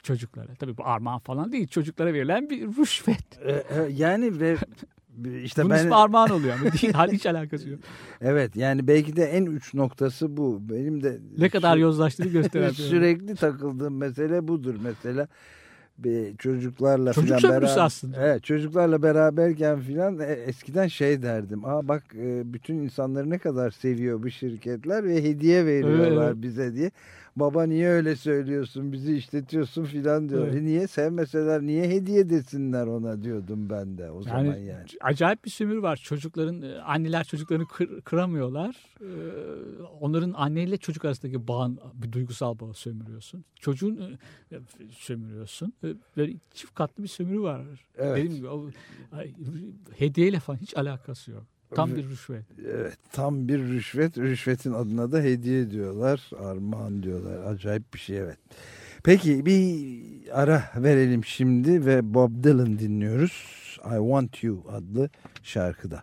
çocuklara. 0.02 0.54
Tabii 0.54 0.76
bu 0.76 0.86
armağan 0.86 1.18
falan 1.18 1.52
değil. 1.52 1.68
Çocuklara 1.68 2.12
verilen 2.12 2.50
bir 2.50 2.76
rüşvet. 2.76 3.38
Ee, 3.44 3.52
e, 3.52 3.92
yani 3.92 4.40
ve 4.40 4.56
işte 5.44 5.62
Bunun 5.62 5.70
ben 5.70 5.78
ismi 5.78 5.94
armağan 5.94 6.30
oluyor 6.30 6.54
ama 6.54 6.72
değil. 6.72 6.92
Hal 6.92 7.10
hiç 7.10 7.26
alakası 7.26 7.70
yok. 7.70 7.80
evet 8.20 8.56
yani 8.56 8.86
belki 8.86 9.16
de 9.16 9.24
en 9.24 9.46
uç 9.46 9.74
noktası 9.74 10.36
bu. 10.36 10.58
Benim 10.70 11.02
de 11.02 11.20
Ne 11.38 11.48
kadar 11.48 11.76
yozlaştığını 11.76 12.28
gösteren. 12.28 12.70
sürekli 12.70 13.34
takıldığım 13.34 13.96
mesele 13.96 14.48
budur 14.48 14.74
mesela. 14.82 15.28
Bir 16.04 16.36
çocuklarla 16.36 17.12
Çocuk 17.12 17.38
filan 17.38 17.52
beraber 17.52 17.76
aslında. 17.78 18.16
Evet, 18.20 18.44
çocuklarla 18.44 19.02
beraberken 19.02 19.80
filan 19.80 20.18
e, 20.18 20.24
eskiden 20.24 20.86
şey 20.86 21.22
derdim. 21.22 21.64
Aa 21.64 21.88
bak 21.88 22.02
e, 22.18 22.52
bütün 22.52 22.74
insanları 22.74 23.30
ne 23.30 23.38
kadar 23.38 23.70
seviyor 23.70 24.22
bu 24.22 24.30
şirketler 24.30 25.04
ve 25.04 25.22
hediye 25.24 25.66
veriyorlar 25.66 26.26
Evet. 26.32 26.42
bize 26.42 26.74
diye. 26.74 26.90
Baba 27.40 27.66
niye 27.66 27.88
öyle 27.88 28.16
söylüyorsun? 28.16 28.92
Bizi 28.92 29.16
işletiyorsun 29.16 29.84
filan 29.84 30.28
diyor. 30.28 30.46
Evet. 30.46 30.54
E 30.56 30.64
niye 30.64 30.86
sevmeseler 30.86 31.62
niye 31.62 31.88
hediye 31.88 32.30
desinler 32.30 32.86
ona 32.86 33.22
diyordum 33.22 33.70
ben 33.70 33.98
de 33.98 34.10
o 34.10 34.22
zaman 34.22 34.44
Yani, 34.44 34.64
yani. 34.66 34.86
acayip 35.00 35.44
bir 35.44 35.50
sömürü 35.50 35.82
var. 35.82 35.96
Çocukların 36.04 36.62
e, 36.62 36.78
anneler 36.78 37.24
çocuklarını 37.24 37.66
kır- 37.66 38.00
kıramıyorlar. 38.00 38.76
Ee, 39.00 39.06
onların 40.00 40.32
anneyle 40.36 40.76
çocuk 40.76 41.04
arasındaki 41.04 41.48
bağın 41.48 41.78
bir 41.94 42.12
duygusal 42.12 42.58
bağı 42.58 42.74
sömürüyorsun. 42.74 43.44
Çocuğun 43.60 44.18
e, 44.52 44.56
sömürüyorsun. 44.90 45.72
E, 45.84 45.88
Böyle 46.16 46.32
çift 46.54 46.74
katlı 46.74 47.02
bir 47.02 47.08
sömürü 47.08 47.40
var. 47.40 47.60
Evet. 47.98 48.16
Dediğim 48.16 48.34
gibi 48.36 48.48
o, 48.48 48.70
hediyeyle 49.98 50.40
falan 50.40 50.58
hiç 50.58 50.76
alakası 50.76 51.30
yok. 51.30 51.44
Tam 51.74 51.96
bir 51.96 52.08
rüşvet. 52.08 52.44
Evet, 52.66 52.98
tam 53.12 53.48
bir 53.48 53.58
rüşvet. 53.58 54.18
Rüşvetin 54.18 54.72
adına 54.72 55.12
da 55.12 55.20
hediye 55.20 55.70
diyorlar. 55.70 56.30
Armağan 56.38 57.02
diyorlar. 57.02 57.52
Acayip 57.52 57.94
bir 57.94 57.98
şey 57.98 58.18
evet. 58.18 58.38
Peki 59.04 59.46
bir 59.46 60.02
ara 60.32 60.64
verelim 60.76 61.24
şimdi 61.24 61.86
ve 61.86 62.14
Bob 62.14 62.44
Dylan 62.44 62.78
dinliyoruz. 62.78 63.32
I 63.84 63.96
Want 63.96 64.42
You 64.42 64.64
adlı 64.68 65.10
şarkıda. 65.42 66.02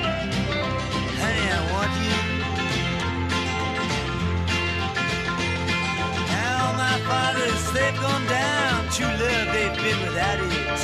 My 6.91 6.99
fathers, 7.07 7.71
they've 7.71 7.99
gone 8.01 8.25
down. 8.27 8.89
True 8.89 9.13
love, 9.23 9.47
they've 9.55 9.77
been 9.83 9.99
without 10.05 10.39
it. 10.43 10.81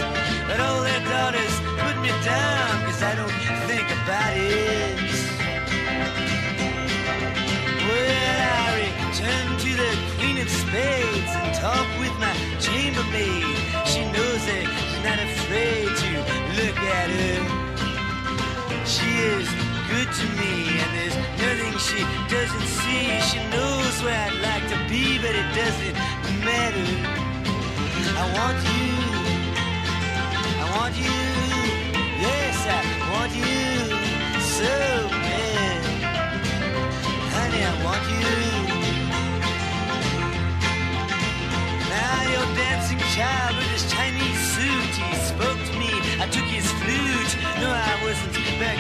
But 0.48 0.60
all 0.66 0.82
their 0.82 1.04
daughters 1.14 1.54
put 1.84 1.96
me 2.06 2.12
down, 2.24 2.72
cause 2.86 3.02
I 3.04 3.14
don't 3.20 3.38
think 3.68 3.88
about 4.00 4.34
it. 4.38 5.12
Well, 7.88 8.40
I 8.64 8.70
return 8.88 9.48
to 9.66 9.72
the 9.84 9.92
Queen 10.18 10.38
of 10.44 10.50
Spades 10.50 11.32
and 11.40 11.50
talk 11.66 11.88
with 12.00 12.16
my 12.24 12.34
chambermaid. 12.66 13.58
She 13.92 14.02
knows 14.16 14.42
that 14.50 14.66
she's 14.80 15.00
not 15.08 15.20
afraid 15.28 15.90
to 16.04 16.12
look 16.60 16.80
at 17.00 17.10
her. 17.20 17.40
She 18.86 19.10
is 19.36 19.67
good 19.90 20.12
to 20.12 20.28
me, 20.36 20.80
and 20.82 20.92
there's 20.98 21.16
nothing 21.40 21.78
she 21.80 22.02
doesn't 22.30 22.68
see. 22.80 23.20
She 23.30 23.40
knows 23.50 24.04
where 24.04 24.20
I'd 24.28 24.40
like 24.42 24.68
to 24.70 24.78
be, 24.90 25.18
but 25.18 25.34
it 25.34 25.48
doesn't 25.56 25.96
matter. 26.44 26.88
I 28.20 28.34
want 28.34 28.58
you. 28.66 28.97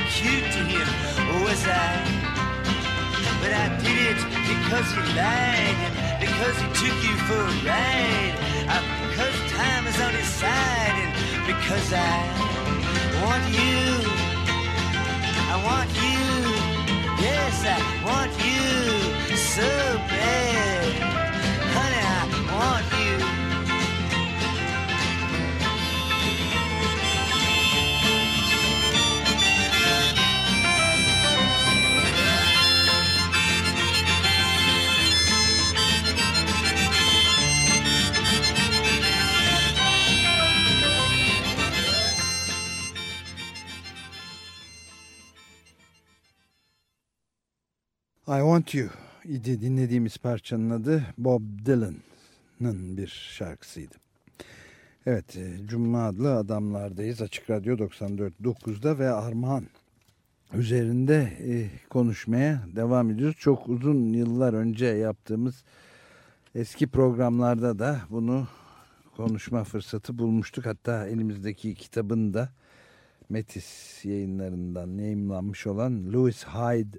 Cute 0.10 0.48
to 0.56 0.62
him, 0.64 0.88
was 1.44 1.64
I? 1.68 2.28
But 3.42 3.52
I 3.54 3.68
did 3.84 4.16
it 4.16 4.20
because 4.48 4.88
he 4.96 5.04
lied 5.20 5.78
and 5.84 6.20
because 6.20 6.56
he 6.62 6.68
took 6.82 6.98
you 7.04 7.16
for 7.28 7.40
a 7.40 7.54
ride. 7.68 8.36
Uh, 8.72 8.82
because 9.10 9.36
time 9.52 9.86
is 9.88 10.00
on 10.00 10.14
his 10.14 10.28
side 10.28 10.96
and 11.04 11.12
because 11.46 11.92
I 11.94 12.18
want 13.24 13.44
you. 13.52 13.84
I 15.54 15.56
want 15.68 15.90
you. 16.04 16.24
Yes, 17.20 17.66
I 17.66 17.80
want 18.08 18.32
you 18.48 19.36
so 19.36 19.70
bad. 20.08 20.88
Honey, 21.76 22.04
I 22.08 22.24
want 22.56 22.88
you. 23.02 23.47
I 48.30 48.40
Want 48.40 48.74
You 48.74 48.90
idi 49.26 49.62
dinlediğimiz 49.62 50.18
parçanın 50.18 50.70
adı 50.70 51.04
Bob 51.18 51.42
Dylan'ın 51.66 52.98
bir 52.98 53.08
şarkısıydı. 53.38 53.96
Evet, 55.06 55.36
e, 55.38 55.68
Cuma 55.68 56.08
adlı 56.08 56.36
adamlardayız. 56.36 57.22
Açık 57.22 57.50
Radyo 57.50 57.78
94.9'da 57.78 59.00
ve 59.00 59.10
Armağan 59.10 59.66
üzerinde 60.54 61.16
e, 61.40 61.70
konuşmaya 61.90 62.64
devam 62.76 63.12
ediyoruz. 63.12 63.36
Çok 63.40 63.70
uzun 63.70 64.14
yıllar 64.14 64.54
önce 64.54 64.86
yaptığımız 64.86 65.64
eski 66.56 66.88
programlarda 66.88 67.80
da 67.80 68.02
bunu 68.10 68.48
konuşma 69.18 69.64
fırsatı 69.64 70.18
bulmuştuk. 70.18 70.66
Hatta 70.66 71.08
elimizdeki 71.08 71.76
kitabın 71.76 72.34
da 72.34 72.50
Metis 73.30 74.06
yayınlarından 74.06 74.98
yayınlanmış 74.98 75.68
olan 75.68 76.14
Louis 76.14 76.44
Hyde 76.44 76.98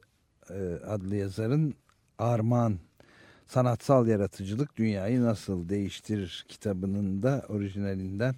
adlı 0.86 1.16
yazarın 1.16 1.74
Armağan 2.18 2.78
Sanatsal 3.46 4.06
Yaratıcılık 4.06 4.76
Dünyayı 4.76 5.22
Nasıl 5.22 5.68
Değiştirir 5.68 6.44
kitabının 6.48 7.22
da 7.22 7.44
orijinalinden 7.48 8.34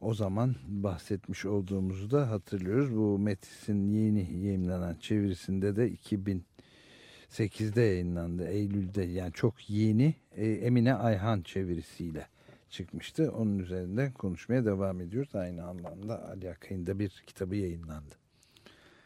o 0.00 0.14
zaman 0.14 0.54
bahsetmiş 0.66 1.44
olduğumuzu 1.44 2.10
da 2.10 2.30
hatırlıyoruz. 2.30 2.96
Bu 2.96 3.18
Metis'in 3.18 3.92
yeni 3.92 4.44
yayınlanan 4.44 4.94
çevirisinde 4.94 5.76
de 5.76 5.92
2008'de 5.92 7.82
yayınlandı. 7.82 8.48
Eylül'de 8.48 9.02
yani 9.02 9.32
çok 9.32 9.70
yeni 9.70 10.14
e, 10.32 10.46
Emine 10.46 10.94
Ayhan 10.94 11.42
çevirisiyle 11.42 12.26
çıkmıştı. 12.70 13.32
Onun 13.32 13.58
üzerinde 13.58 14.12
konuşmaya 14.12 14.64
devam 14.64 15.00
ediyoruz. 15.00 15.34
Aynı 15.34 15.64
anlamda 15.64 16.28
Ali 16.28 16.50
Akay'ın 16.50 16.86
da 16.86 16.98
bir 16.98 17.22
kitabı 17.26 17.56
yayınlandı. 17.56 18.14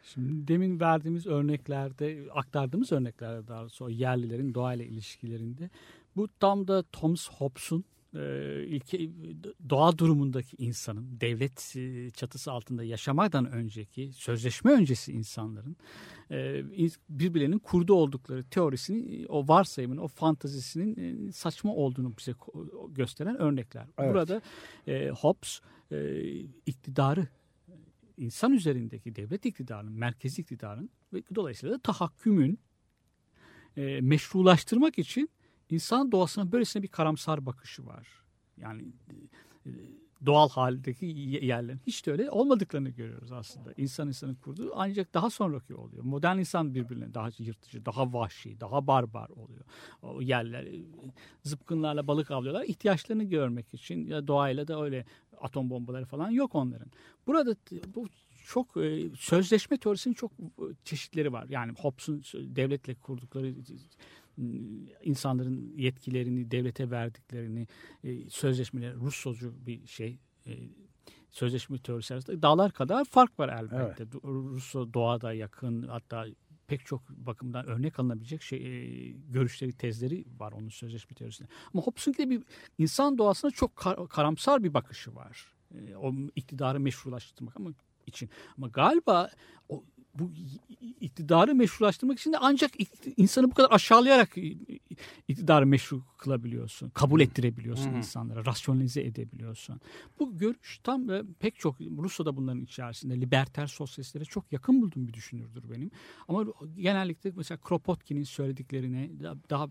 Şimdi 0.02 0.48
demin 0.48 0.80
verdiğimiz 0.80 1.26
örneklerde, 1.26 2.26
aktardığımız 2.34 2.92
örneklerde 2.92 3.48
daha 3.48 3.68
sonra 3.68 3.90
yerlilerin 3.90 4.54
doğayla 4.54 4.84
ilişkilerinde 4.84 5.70
bu 6.16 6.28
tam 6.40 6.68
da 6.68 6.82
Thomas 6.82 7.30
Hobbes'un 7.30 7.84
e, 8.16 8.64
ilke, 8.66 9.10
doğa 9.70 9.98
durumundaki 9.98 10.56
insanın 10.58 11.20
devlet 11.20 11.76
e, 11.76 12.10
çatısı 12.10 12.52
altında 12.52 12.84
yaşamadan 12.84 13.52
önceki 13.52 14.12
sözleşme 14.12 14.72
öncesi 14.72 15.12
insanların 15.12 15.76
e, 16.30 16.62
birbirlerinin 17.08 17.58
kurdu 17.58 17.94
oldukları 17.94 18.44
teorisini 18.44 19.26
o 19.28 19.48
varsayımın 19.48 19.96
o 19.96 20.08
fantazisinin 20.08 21.30
saçma 21.30 21.74
olduğunu 21.74 22.12
bize 22.18 22.32
gösteren 22.88 23.38
örnekler. 23.38 23.86
Evet. 23.98 24.14
Burada 24.14 24.42
Hobbes 25.14 25.60
iktidarı 26.66 27.26
insan 28.22 28.52
üzerindeki 28.52 29.16
devlet 29.16 29.46
iktidarının, 29.46 29.92
merkezi 29.92 30.42
iktidarın 30.42 30.90
ve 31.12 31.22
dolayısıyla 31.34 31.74
da 31.74 31.78
tahakkümün 31.78 32.58
e, 33.76 34.00
meşrulaştırmak 34.00 34.98
için 34.98 35.30
insan 35.70 36.12
doğasına 36.12 36.52
böylesine 36.52 36.82
bir 36.82 36.88
karamsar 36.88 37.46
bakışı 37.46 37.86
var. 37.86 38.08
Yani 38.56 38.92
e, 39.66 39.70
doğal 40.26 40.48
haldeki 40.48 41.06
yerlerin 41.06 41.80
hiç 41.86 42.06
de 42.06 42.12
öyle 42.12 42.30
olmadıklarını 42.30 42.88
görüyoruz 42.88 43.32
aslında. 43.32 43.72
İnsan 43.76 44.08
insanın 44.08 44.34
kurduğu 44.34 44.72
ancak 44.76 45.14
daha 45.14 45.30
sonraki 45.30 45.74
oluyor. 45.74 46.04
Modern 46.04 46.38
insan 46.38 46.74
birbirine 46.74 47.14
daha 47.14 47.28
yırtıcı, 47.38 47.86
daha 47.86 48.12
vahşi, 48.12 48.60
daha 48.60 48.86
barbar 48.86 49.28
oluyor. 49.28 49.64
O 50.02 50.20
yerler 50.20 50.64
e, 50.64 50.80
zıpkınlarla 51.42 52.06
balık 52.06 52.30
avlıyorlar. 52.30 52.64
ihtiyaçlarını 52.64 53.24
görmek 53.24 53.74
için 53.74 54.06
ya 54.06 54.26
doğayla 54.26 54.68
da 54.68 54.82
öyle 54.82 55.04
atom 55.42 55.70
bombaları 55.70 56.04
falan 56.04 56.30
yok 56.30 56.54
onların. 56.54 56.90
Burada 57.26 57.56
bu 57.94 58.06
çok 58.46 58.76
e, 58.76 59.10
sözleşme 59.16 59.76
teorisinin 59.76 60.14
çok 60.14 60.32
çeşitleri 60.84 61.32
var. 61.32 61.46
Yani 61.48 61.72
Hobbes'un 61.72 62.22
devletle 62.34 62.94
kurdukları 62.94 63.54
insanların 65.02 65.74
yetkilerini 65.76 66.50
devlete 66.50 66.90
verdiklerini 66.90 67.66
e, 68.04 68.30
sözleşmeleri 68.30 68.94
Rus 68.94 69.16
sözcü 69.16 69.52
bir 69.66 69.86
şey 69.86 70.18
e, 70.46 70.52
sözleşme 71.30 71.78
teorisi 71.78 72.14
arasında 72.14 72.42
dağlar 72.42 72.72
kadar 72.72 73.04
fark 73.04 73.38
var 73.38 73.48
elbette. 73.48 74.02
Evet. 74.02 74.24
Rus 74.24 74.74
doğada 74.74 75.32
yakın 75.32 75.82
hatta 75.82 76.26
pek 76.72 76.86
çok 76.86 77.08
bakımdan 77.08 77.66
örnek 77.66 77.98
alınabilecek 77.98 78.42
şey, 78.42 78.58
e, 78.58 79.10
görüşleri, 79.10 79.72
tezleri 79.72 80.24
var 80.38 80.52
onun 80.52 80.68
sözleşme 80.68 81.16
teorisinde. 81.16 81.48
Ama 81.74 81.82
Hobbes'un 81.82 82.14
de 82.14 82.30
bir 82.30 82.42
insan 82.78 83.18
doğasına 83.18 83.50
çok 83.50 83.76
kar, 83.76 84.08
karamsar 84.08 84.64
bir 84.64 84.74
bakışı 84.74 85.14
var. 85.14 85.46
E, 85.74 85.96
o 85.96 86.14
iktidarı 86.36 86.80
meşrulaştırmak 86.80 87.56
ama 87.56 87.70
için. 88.06 88.30
Ama 88.58 88.68
galiba 88.68 89.30
o 89.68 89.84
bu 90.14 90.30
iktidarı 91.00 91.54
meşrulaştırmak 91.54 92.18
için 92.18 92.32
de 92.32 92.38
ancak 92.38 92.70
insanı 93.16 93.50
bu 93.50 93.54
kadar 93.54 93.70
aşağılayarak 93.70 94.36
iktidarı 95.28 95.66
meşru 95.66 96.02
kılabiliyorsun. 96.18 96.90
Kabul 96.90 97.20
ettirebiliyorsun 97.20 97.90
hmm. 97.90 97.96
insanlara. 97.96 98.46
Rasyonalize 98.46 99.02
edebiliyorsun. 99.02 99.80
Bu 100.18 100.38
görüş 100.38 100.80
tam 100.84 101.10
e, 101.10 101.22
pek 101.40 101.58
çok 101.58 101.80
Rusya'da 101.80 102.36
bunların 102.36 102.60
içerisinde 102.60 103.20
liberter 103.20 103.66
sosyalistlere 103.66 104.24
çok 104.24 104.52
yakın 104.52 104.82
bulduğum 104.82 105.08
bir 105.08 105.12
düşünürdür 105.12 105.70
benim. 105.70 105.90
Ama 106.28 106.44
genellikle 106.76 107.32
mesela 107.36 107.58
Kropotkin'in 107.58 108.24
söylediklerine 108.24 109.10
daha 109.50 109.68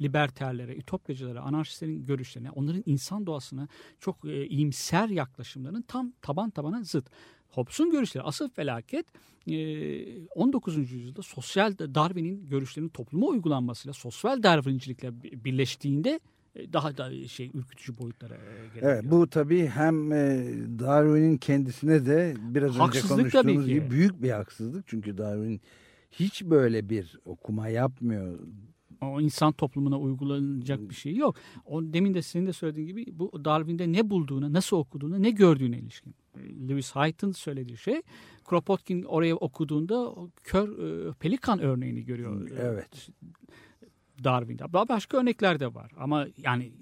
liberterlere, 0.00 0.76
ütopyacılara, 0.76 1.40
anarşistlerin 1.40 2.06
görüşlerine, 2.06 2.50
onların 2.50 2.82
insan 2.86 3.26
doğasına 3.26 3.68
çok 4.00 4.24
e, 4.24 4.46
iyimser 4.46 5.08
yaklaşımlarının 5.08 5.82
tam 5.82 6.12
taban 6.22 6.50
tabana 6.50 6.82
zıt. 6.82 7.10
Hobbes'un 7.50 7.90
görüşleri 7.90 8.24
asıl 8.24 8.48
felaket 8.48 9.06
19. 10.34 10.76
E, 10.76 10.80
yüzyılda 10.80 11.22
sosyal 11.22 11.78
Darwin'in 11.78 12.48
görüşlerinin 12.48 12.90
topluma 12.90 13.26
uygulanmasıyla 13.26 13.92
sosyal 13.92 14.42
Darwin'cilikle 14.42 15.22
birleştiğinde 15.22 16.20
e, 16.54 16.72
daha 16.72 16.96
da 16.96 17.28
şey 17.28 17.50
ürkütücü 17.54 17.98
boyutlara 17.98 18.34
e, 18.34 18.38
gelebiliyor. 18.38 18.92
Evet, 18.92 19.04
bu 19.10 19.30
tabii 19.30 19.66
hem 19.66 20.10
Darwin'in 20.78 21.36
kendisine 21.36 22.06
de 22.06 22.34
biraz 22.40 22.74
haksızlık 22.74 23.18
önce 23.18 23.30
konuştuğumuz 23.30 23.66
gibi 23.66 23.90
büyük 23.90 24.22
bir 24.22 24.30
haksızlık. 24.30 24.84
Çünkü 24.88 25.18
Darwin 25.18 25.60
hiç 26.12 26.44
böyle 26.44 26.88
bir 26.88 27.18
okuma 27.24 27.68
yapmıyor 27.68 28.38
o 29.02 29.20
insan 29.20 29.52
toplumuna 29.52 29.98
uygulanacak 29.98 30.90
bir 30.90 30.94
şey 30.94 31.16
yok. 31.16 31.36
O 31.66 31.82
demin 31.82 32.14
de 32.14 32.22
senin 32.22 32.46
de 32.46 32.52
söylediğin 32.52 32.86
gibi 32.86 33.06
bu 33.12 33.44
Darwin'de 33.44 33.92
ne 33.92 34.10
bulduğuna, 34.10 34.52
nasıl 34.52 34.76
okuduğuna, 34.76 35.18
ne 35.18 35.30
gördüğüne 35.30 35.78
ilişkin. 35.78 36.14
Lewis 36.68 36.94
Hyde'ın 36.94 37.32
söylediği 37.32 37.78
şey 37.78 38.02
Kropotkin 38.44 39.02
oraya 39.02 39.36
okuduğunda 39.36 40.14
kör 40.44 40.68
e, 40.78 41.12
pelikan 41.12 41.60
örneğini 41.60 42.04
görüyor. 42.04 42.48
Evet. 42.58 43.08
Darwin'de. 44.24 44.72
Başka 44.72 45.18
örnekler 45.18 45.60
de 45.60 45.74
var. 45.74 45.92
Ama 45.96 46.26
yani 46.36 46.72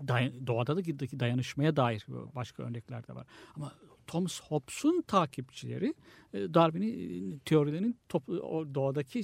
doğada 0.47 0.77
da 0.77 0.83
dayanışmaya 1.21 1.77
dair 1.77 2.07
başka 2.35 2.63
örnekler 2.63 3.09
de 3.09 3.15
var. 3.15 3.27
Ama 3.57 3.73
Thomas 4.07 4.41
Hobbes'un 4.43 5.03
takipçileri 5.03 5.95
e, 6.33 6.55
Darwin'in 6.55 7.39
teorilerinin 7.45 7.97
doğadaki 8.75 9.23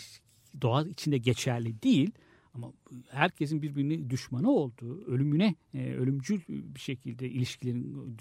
doğa 0.63 0.83
içinde 0.83 1.19
geçerli 1.19 1.83
değil 1.83 2.11
ama 2.55 2.73
herkesin 3.09 3.63
birbirine 3.63 4.11
düşmanı 4.11 4.51
olduğu, 4.51 5.05
ölümüne, 5.05 5.55
e, 5.75 5.95
ölümcül 5.95 6.41
bir 6.49 6.81
şekilde 6.81 7.31
ilişkilerin 7.31 8.17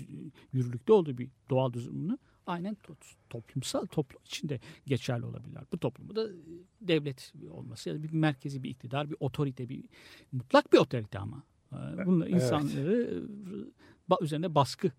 yürürlükte 0.54 0.94
olduğu 0.94 1.18
bir 1.18 1.30
doğal 1.50 1.74
düzenini 1.74 2.18
aynen 2.48 2.78
toplumsal 3.30 3.86
toplum 3.86 4.22
içinde 4.26 4.60
geçerli 4.86 5.26
olabilirler. 5.26 5.64
Bu 5.72 5.78
toplumu 5.78 6.16
da 6.16 6.30
e, 6.30 6.34
devlet 6.82 7.34
olması 7.52 7.90
ya 7.90 7.96
da 7.96 8.04
bir 8.04 8.12
merkezi 8.12 8.64
bir 8.64 8.70
iktidar, 8.70 9.10
bir 9.10 9.18
otorite, 9.20 9.70
bir 9.70 9.84
mutlak 10.32 10.74
bir 10.74 10.78
otorite 10.78 11.20
ama. 11.20 11.44
E, 11.72 12.06
bunlar 12.06 12.28
insanları 12.28 13.24
evet. 14.10 14.22
üzerine 14.22 14.56
baskı 14.56 14.92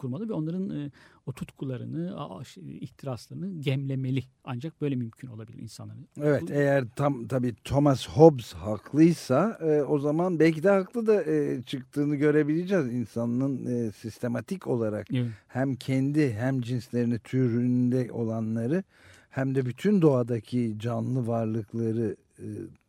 kurmalı 0.00 0.28
ve 0.28 0.32
onların 0.32 0.70
e, 0.70 0.90
o 1.26 1.32
tutkularını, 1.32 2.16
ihtiraslarını 2.56 3.60
gemlemeli. 3.60 4.24
Ancak 4.44 4.80
böyle 4.80 4.96
mümkün 4.96 5.28
olabilir 5.28 5.58
insanların. 5.58 6.06
Evet 6.22 6.42
Bu, 6.42 6.52
eğer 6.52 6.84
tam 6.96 7.26
tabii 7.26 7.54
Thomas 7.64 8.08
Hobbes 8.08 8.52
haklıysa 8.52 9.58
e, 9.60 9.82
o 9.82 9.98
zaman 9.98 10.38
belki 10.38 10.62
de 10.62 10.70
haklı 10.70 11.06
da 11.06 11.24
e, 11.24 11.62
çıktığını 11.62 12.16
görebileceğiz. 12.16 12.86
insanın 12.86 13.66
e, 13.66 13.92
sistematik 13.92 14.66
olarak 14.66 15.06
evet. 15.10 15.30
hem 15.48 15.74
kendi 15.74 16.32
hem 16.32 16.60
cinslerini 16.60 17.18
türünde 17.18 18.12
olanları 18.12 18.84
hem 19.30 19.54
de 19.54 19.66
bütün 19.66 20.02
doğadaki 20.02 20.74
canlı 20.78 21.26
varlıkları 21.26 22.16
e, 22.38 22.46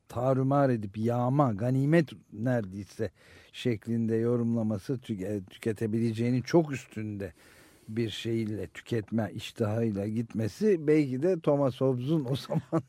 tarumar 0.07 0.69
edip 0.69 0.97
yağma, 0.97 1.53
ganimet 1.53 2.09
neredeyse 2.33 3.11
şeklinde 3.51 4.15
yorumlaması 4.15 4.99
tüketebileceğinin 5.49 6.41
çok 6.41 6.71
üstünde 6.71 7.33
bir 7.95 8.09
şeyle 8.09 8.67
tüketme 8.67 9.31
iştahıyla 9.35 10.07
gitmesi 10.07 10.87
belki 10.87 11.23
de 11.23 11.39
Thomas 11.39 11.81
Hobbes'un 11.81 12.25
o 12.25 12.35
zaman 12.47 12.83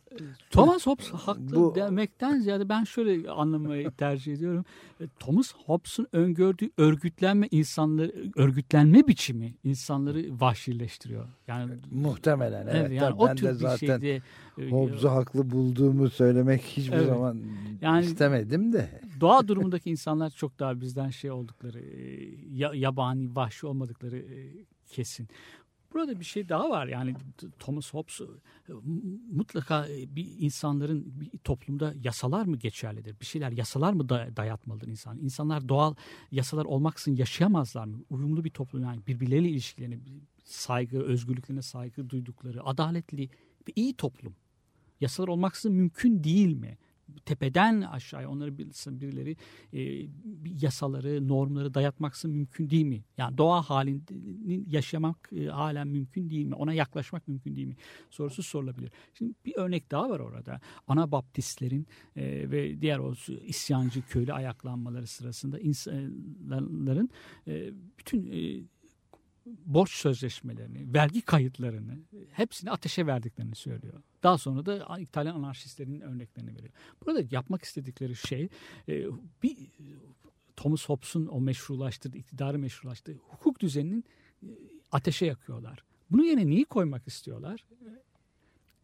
Thomas 0.51 0.87
Hobbes 0.87 1.11
haklı 1.11 1.57
bu... 1.57 1.75
demekten 1.75 2.40
ziyade 2.40 2.68
ben 2.68 2.85
şöyle 2.85 3.31
anlamayı 3.31 3.90
tercih 3.98 4.33
ediyorum. 4.33 4.64
E, 5.01 5.05
Thomas 5.20 5.55
Hobbes'un 5.66 6.09
öngördüğü 6.12 6.70
örgütlenme 6.77 7.48
insanları 7.51 8.12
örgütlenme 8.37 9.09
biçimi 9.09 9.55
insanları 9.64 10.40
vahşileştiriyor. 10.40 11.29
Yani 11.48 11.72
muhtemelen 11.90 12.62
evet. 12.62 12.77
evet 12.77 13.03
yani 13.03 13.14
o 13.14 13.35
tür 13.35 13.48
bir 13.48 13.53
zaten... 13.53 13.77
şeyde 13.77 14.16
e, 14.16 14.22
Hobbes'u 14.71 15.11
haklı 15.11 15.51
bulduğumu 15.51 16.11
söylemek 16.11 16.62
hiçbir 16.62 16.93
Evet. 16.97 17.07
zaman 17.07 17.38
Yani- 17.81 18.05
istemedim 18.05 18.73
de. 18.73 19.01
doğa 19.21 19.41
durumundaki 19.49 19.91
insanlar 19.91 20.31
çok 20.31 20.59
daha 20.59 20.81
bizden 20.81 21.11
şey 21.11 21.31
oldukları, 21.31 21.81
e, 21.81 22.25
ya- 22.51 22.75
yabani, 22.75 23.37
vahşi 23.37 23.67
olmadıkları 23.67 24.19
e, 24.19 24.65
kesin. 24.88 25.29
Burada 25.95 26.21
bir 26.21 26.25
şey 26.25 26.49
daha 26.49 26.71
var 26.71 26.87
yani 26.87 27.15
Thomas 27.59 27.95
Hobbes 27.95 28.21
e, 28.21 28.73
mutlaka 29.33 29.87
bir 30.09 30.29
insanların 30.38 31.21
bir 31.21 31.38
toplumda 31.38 31.95
yasalar 32.05 32.45
mı 32.47 32.57
geçerlidir? 32.57 33.21
Bir 33.21 33.27
şeyler 33.27 33.53
yasalar 33.53 33.93
mı 33.93 34.09
da- 34.09 34.29
dayatmalıdır 34.37 34.88
insan? 34.88 35.19
İnsanlar 35.19 35.69
doğal 35.69 35.95
yasalar 36.31 36.65
olmaksızın 36.65 37.17
yaşayamazlar 37.17 37.85
mı? 37.85 37.99
Uyumlu 38.11 38.45
bir 38.45 38.51
toplum 38.51 38.83
yani 38.83 39.07
birbirleriyle 39.07 39.49
ilişkilerini 39.49 39.99
saygı, 40.45 41.03
özgürlüklerine 41.03 41.62
saygı 41.62 42.11
duydukları, 42.11 42.65
adaletli 42.67 43.31
bir 43.67 43.73
iyi 43.77 43.95
toplum. 43.95 44.35
Yasalar 45.03 45.29
olmaksızın 45.29 45.73
mümkün 45.73 46.25
değil 46.25 46.55
mi? 46.55 46.79
Tepeden 47.25 47.81
aşağıya 47.81 48.31
onları 48.31 48.59
bilsin 48.59 49.01
birileri 49.01 49.37
e, 49.73 50.09
yasaları, 50.62 51.29
normları 51.29 51.75
dayatmaksın 51.75 52.31
mümkün 52.31 52.71
değil 52.71 52.85
mi? 52.85 53.05
Yani 53.17 53.38
doğa 53.38 53.62
halini 53.62 54.01
yaşamak 54.67 55.31
e, 55.33 55.47
halen 55.47 55.88
mümkün 55.88 56.31
değil 56.31 56.47
mi? 56.47 56.55
Ona 56.55 56.73
yaklaşmak 56.73 57.29
mümkün 57.29 57.57
değil 57.57 57.67
mi? 57.67 57.77
Sorusu 58.11 58.43
sorulabilir. 58.43 58.91
Şimdi 59.15 59.35
bir 59.47 59.57
örnek 59.57 59.91
daha 59.91 60.11
var 60.11 60.21
orada. 60.21 60.61
Anabaptistlerin 60.88 61.87
e, 62.17 62.51
ve 62.51 62.81
diğer 62.81 62.99
o 62.99 63.15
isyancı 63.47 64.03
köylü 64.03 64.33
ayaklanmaları 64.33 65.07
sırasında 65.07 65.59
insanların 65.59 67.11
e, 67.49 67.73
bütün 67.99 68.27
e, 68.33 68.62
borç 69.46 69.90
sözleşmelerini, 69.90 70.94
vergi 70.94 71.20
kayıtlarını 71.20 71.98
hepsini 72.33 72.70
ateşe 72.70 73.07
verdiklerini 73.07 73.55
söylüyor. 73.55 74.02
Daha 74.22 74.38
sonra 74.38 74.66
da 74.66 74.98
İtalyan 74.98 75.35
anarşistlerin 75.35 76.00
örneklerini 76.00 76.55
veriyor. 76.55 76.72
Burada 77.07 77.22
yapmak 77.31 77.62
istedikleri 77.62 78.16
şey 78.16 78.48
e, 78.88 79.05
bir 79.42 79.57
Thomas 80.57 80.88
Hobbes'un 80.88 81.26
o 81.26 81.40
meşrulaştırdığı, 81.40 82.18
iktidarı 82.18 82.59
meşrulaştırdığı 82.59 83.18
hukuk 83.18 83.61
düzeninin 83.61 84.05
e, 84.42 84.48
ateşe 84.92 85.26
yakıyorlar. 85.26 85.85
Bunun 86.11 86.22
yerine 86.24 86.46
neyi 86.46 86.64
koymak 86.64 87.09
istiyorlar? 87.09 87.64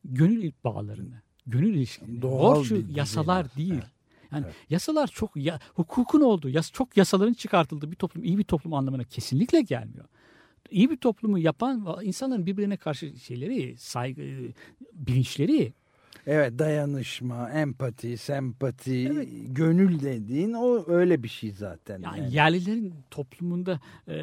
Gönül 0.04 0.52
bağlarını, 0.64 1.22
gönül 1.46 1.74
ilişkilerini. 1.74 2.22
Doğal 2.22 2.56
Borç 2.56 2.72
yasalar 2.90 3.44
düzen. 3.44 3.56
değil. 3.56 3.72
Evet. 3.72 3.84
Yani 4.32 4.44
Evet. 4.46 4.54
yasalar 4.70 5.06
çok 5.06 5.36
ya, 5.36 5.60
hukukun 5.74 6.20
olduğu, 6.20 6.48
yas, 6.48 6.72
çok 6.72 6.96
yasaların 6.96 7.32
çıkartıldığı 7.34 7.90
bir 7.90 7.96
toplum 7.96 8.24
iyi 8.24 8.38
bir 8.38 8.44
toplum 8.44 8.74
anlamına 8.74 9.04
kesinlikle 9.04 9.60
gelmiyor. 9.60 10.04
İyi 10.70 10.90
bir 10.90 10.96
toplumu 10.96 11.38
yapan 11.38 11.98
insanların 12.02 12.46
birbirine 12.46 12.76
karşı 12.76 13.18
şeyleri, 13.18 13.76
saygı, 13.78 14.22
bilinçleri 14.92 15.72
Evet 16.26 16.58
dayanışma, 16.58 17.50
empati, 17.50 18.16
sempati, 18.16 19.08
Evet. 19.12 19.28
gönül 19.46 20.00
dediğin 20.00 20.52
o 20.52 20.84
öyle 20.86 21.22
bir 21.22 21.28
şey 21.28 21.50
zaten. 21.50 22.02
Yani, 22.02 22.18
yani. 22.20 22.34
yerlilerin 22.34 22.94
toplumunda 23.10 23.80
e, 24.08 24.14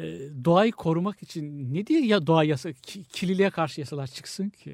doğayı 0.44 0.72
korumak 0.72 1.22
için 1.22 1.74
ne 1.74 1.86
diye 1.86 2.06
ya 2.06 2.26
doğa 2.26 2.44
yasa 2.44 2.72
ki- 2.72 3.04
kirliliğe 3.04 3.50
karşı 3.50 3.80
yasalar 3.80 4.06
çıksın 4.06 4.48
ki? 4.48 4.70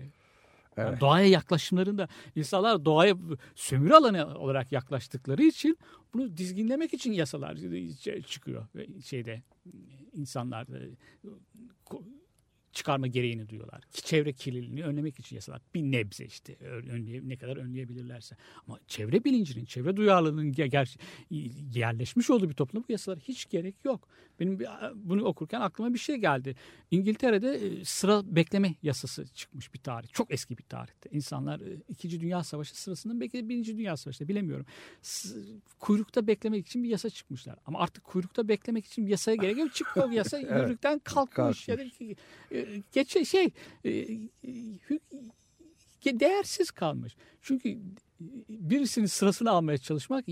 Yani 0.76 0.88
Evet. 0.88 1.00
doğaya 1.00 1.26
yaklaşımlarında 1.26 2.08
insanlar 2.36 2.84
doğaya 2.84 3.14
sömürü 3.54 3.94
alanı 3.94 4.38
olarak 4.38 4.72
yaklaştıkları 4.72 5.42
için 5.42 5.78
bunu 6.14 6.36
dizginlemek 6.36 6.94
için 6.94 7.12
yasalar 7.12 7.56
şey- 8.02 8.22
çıkıyor 8.22 8.66
şeyde 9.04 9.42
insanlar 10.12 10.66
ko- 11.84 12.04
çıkarma 12.72 13.06
gereğini 13.06 13.48
duyuyorlar. 13.48 13.80
Ki 13.92 14.02
çevre 14.02 14.32
kirliliğini 14.32 14.84
önlemek 14.84 15.18
için 15.18 15.36
yasalar. 15.36 15.60
Bir 15.74 15.82
nebze 15.82 16.24
işte 16.24 16.56
ön- 16.60 16.86
önleye, 16.86 17.20
ne 17.28 17.36
kadar 17.36 17.56
önleyebilirlerse. 17.56 18.36
Ama 18.66 18.78
çevre 18.86 19.24
bilincinin, 19.24 19.64
çevre 19.64 19.96
duyarlılığının 19.96 20.52
ge- 20.52 20.68
ger- 20.70 20.98
yerleşmiş 21.78 22.30
olduğu 22.30 22.48
bir 22.48 22.54
toplumda 22.54 22.88
bu 22.88 22.92
yasalara 22.92 23.20
hiç 23.20 23.50
gerek 23.50 23.74
yok. 23.84 24.08
Benim 24.40 24.58
bunu 24.94 25.24
okurken 25.24 25.60
aklıma 25.60 25.94
bir 25.94 25.98
şey 25.98 26.16
geldi. 26.16 26.56
İngiltere'de 26.90 27.54
e, 27.54 27.84
sıra 27.84 28.36
bekleme 28.36 28.74
yasası 28.82 29.26
çıkmış 29.26 29.74
bir 29.74 29.78
tarih. 29.78 30.08
Çok 30.12 30.30
eski 30.32 30.58
bir 30.58 30.62
tarihte. 30.62 31.10
İnsanlar 31.12 31.60
e, 31.60 31.76
İkinci 31.88 32.20
Dünya 32.20 32.44
Savaşı 32.44 32.80
sırasında 32.80 33.20
belki 33.20 33.38
de 33.38 33.48
Birinci 33.48 33.78
Dünya 33.78 33.96
Savaşı'nda 33.96 34.28
bilemiyorum. 34.28 34.66
Kuyrukta 35.78 36.26
beklemek 36.26 36.66
için 36.66 36.84
bir 36.84 36.88
yasa 36.88 37.10
çıkmışlar. 37.10 37.56
Ama 37.66 37.78
artık 37.78 38.04
kuyrukta 38.04 38.48
beklemek 38.48 38.86
için 38.86 39.06
bir 39.06 39.10
yasaya 39.10 39.34
gerek 39.34 39.58
yok. 39.58 39.74
Çıktı 39.74 40.02
o 40.04 40.10
yasa 40.10 40.38
yürürlükten 40.40 40.98
kalkmış. 40.98 41.34
kalkmış. 41.36 41.68
Ya 41.68 41.78
da 41.78 41.82
geçe 42.92 43.24
şey 43.24 43.50
e, 43.84 43.90
değersiz 46.20 46.70
kalmış. 46.70 47.16
Çünkü 47.42 47.78
birisinin 48.48 49.06
sırasını 49.06 49.50
almaya 49.50 49.78
çalışmak 49.78 50.24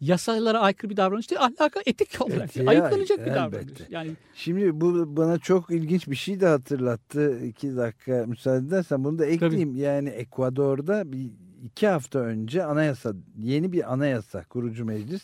yasalara 0.00 0.60
aykırı 0.60 0.90
bir 0.90 0.96
davranış 0.96 1.30
değil, 1.30 1.40
ahlaka 1.42 1.80
etik 1.86 2.20
olarak 2.20 2.50
Etiğe 2.50 2.68
ayıplanacak 2.68 3.18
bir 3.18 3.22
elbette. 3.22 3.34
davranış. 3.34 3.72
Yani 3.90 4.10
Şimdi 4.34 4.80
bu 4.80 5.16
bana 5.16 5.38
çok 5.38 5.70
ilginç 5.70 6.08
bir 6.08 6.16
şey 6.16 6.40
de 6.40 6.46
hatırlattı. 6.46 7.44
İki 7.46 7.76
dakika 7.76 8.24
müsaade 8.26 8.66
edersen 8.66 9.04
bunu 9.04 9.18
da 9.18 9.26
ekleyeyim. 9.26 9.76
Yani 9.76 10.08
Ekvador'da 10.08 11.12
bir 11.12 11.30
iki 11.64 11.86
hafta 11.86 12.18
önce 12.18 12.64
anayasa, 12.64 13.14
yeni 13.38 13.72
bir 13.72 13.92
anayasa 13.92 14.44
kurucu 14.44 14.84
meclis 14.84 15.22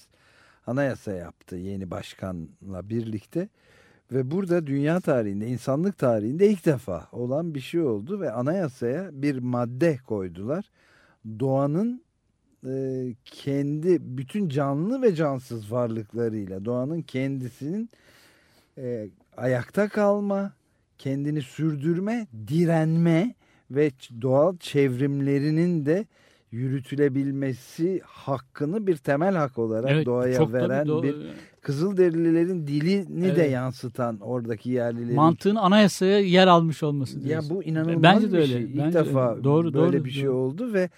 anayasa 0.66 1.12
yaptı 1.12 1.56
yeni 1.56 1.90
başkanla 1.90 2.88
birlikte. 2.88 3.48
Ve 4.12 4.30
burada 4.30 4.66
dünya 4.66 5.00
tarihinde, 5.00 5.46
insanlık 5.46 5.98
tarihinde 5.98 6.48
ilk 6.48 6.66
defa 6.66 7.08
olan 7.12 7.54
bir 7.54 7.60
şey 7.60 7.80
oldu 7.80 8.20
ve 8.20 8.32
anayasaya 8.32 9.10
bir 9.12 9.38
madde 9.38 9.98
koydular. 10.06 10.64
Doğanın 11.38 12.02
e, 12.66 13.04
kendi 13.24 13.98
bütün 14.18 14.48
canlı 14.48 15.02
ve 15.02 15.14
cansız 15.14 15.72
varlıklarıyla 15.72 16.64
doğanın 16.64 17.02
kendisinin 17.02 17.90
e, 18.78 19.08
ayakta 19.36 19.88
kalma, 19.88 20.52
kendini 20.98 21.42
sürdürme, 21.42 22.26
direnme 22.48 23.34
ve 23.70 23.90
doğal 24.22 24.56
çevrimlerinin 24.56 25.86
de 25.86 26.06
yürütülebilmesi 26.54 28.00
hakkını 28.04 28.86
bir 28.86 28.96
temel 28.96 29.34
hak 29.34 29.58
olarak 29.58 29.90
evet, 29.90 30.06
doğaya 30.06 30.52
veren 30.52 30.86
do- 30.86 31.02
bir 31.02 31.16
Kızılderililerin 31.60 32.66
dilini 32.66 33.22
de 33.24 33.28
Evet. 33.42 33.52
yansıtan 33.52 34.20
oradaki 34.20 34.70
yerlilerin 34.70 35.14
mantığın 35.14 35.56
anayasaya 35.56 36.20
yer 36.20 36.46
almış 36.46 36.82
olması 36.82 37.18
ya 37.18 37.24
diyorsun. 37.24 37.56
bu 37.56 37.62
inanılmaz 37.64 38.02
Bence 38.02 38.28
de 38.28 38.32
bir 38.32 38.38
öyle. 38.38 38.52
şey. 38.52 38.62
İlk 38.62 38.78
Bence 38.78 38.98
defa 38.98 39.32
öyle. 39.32 39.44
Doğru, 39.44 39.74
böyle 39.74 39.96
doğru, 39.98 40.04
bir 40.04 40.10
şey 40.10 40.24
doğru. 40.24 40.34
oldu 40.34 40.72
ve 40.72 40.88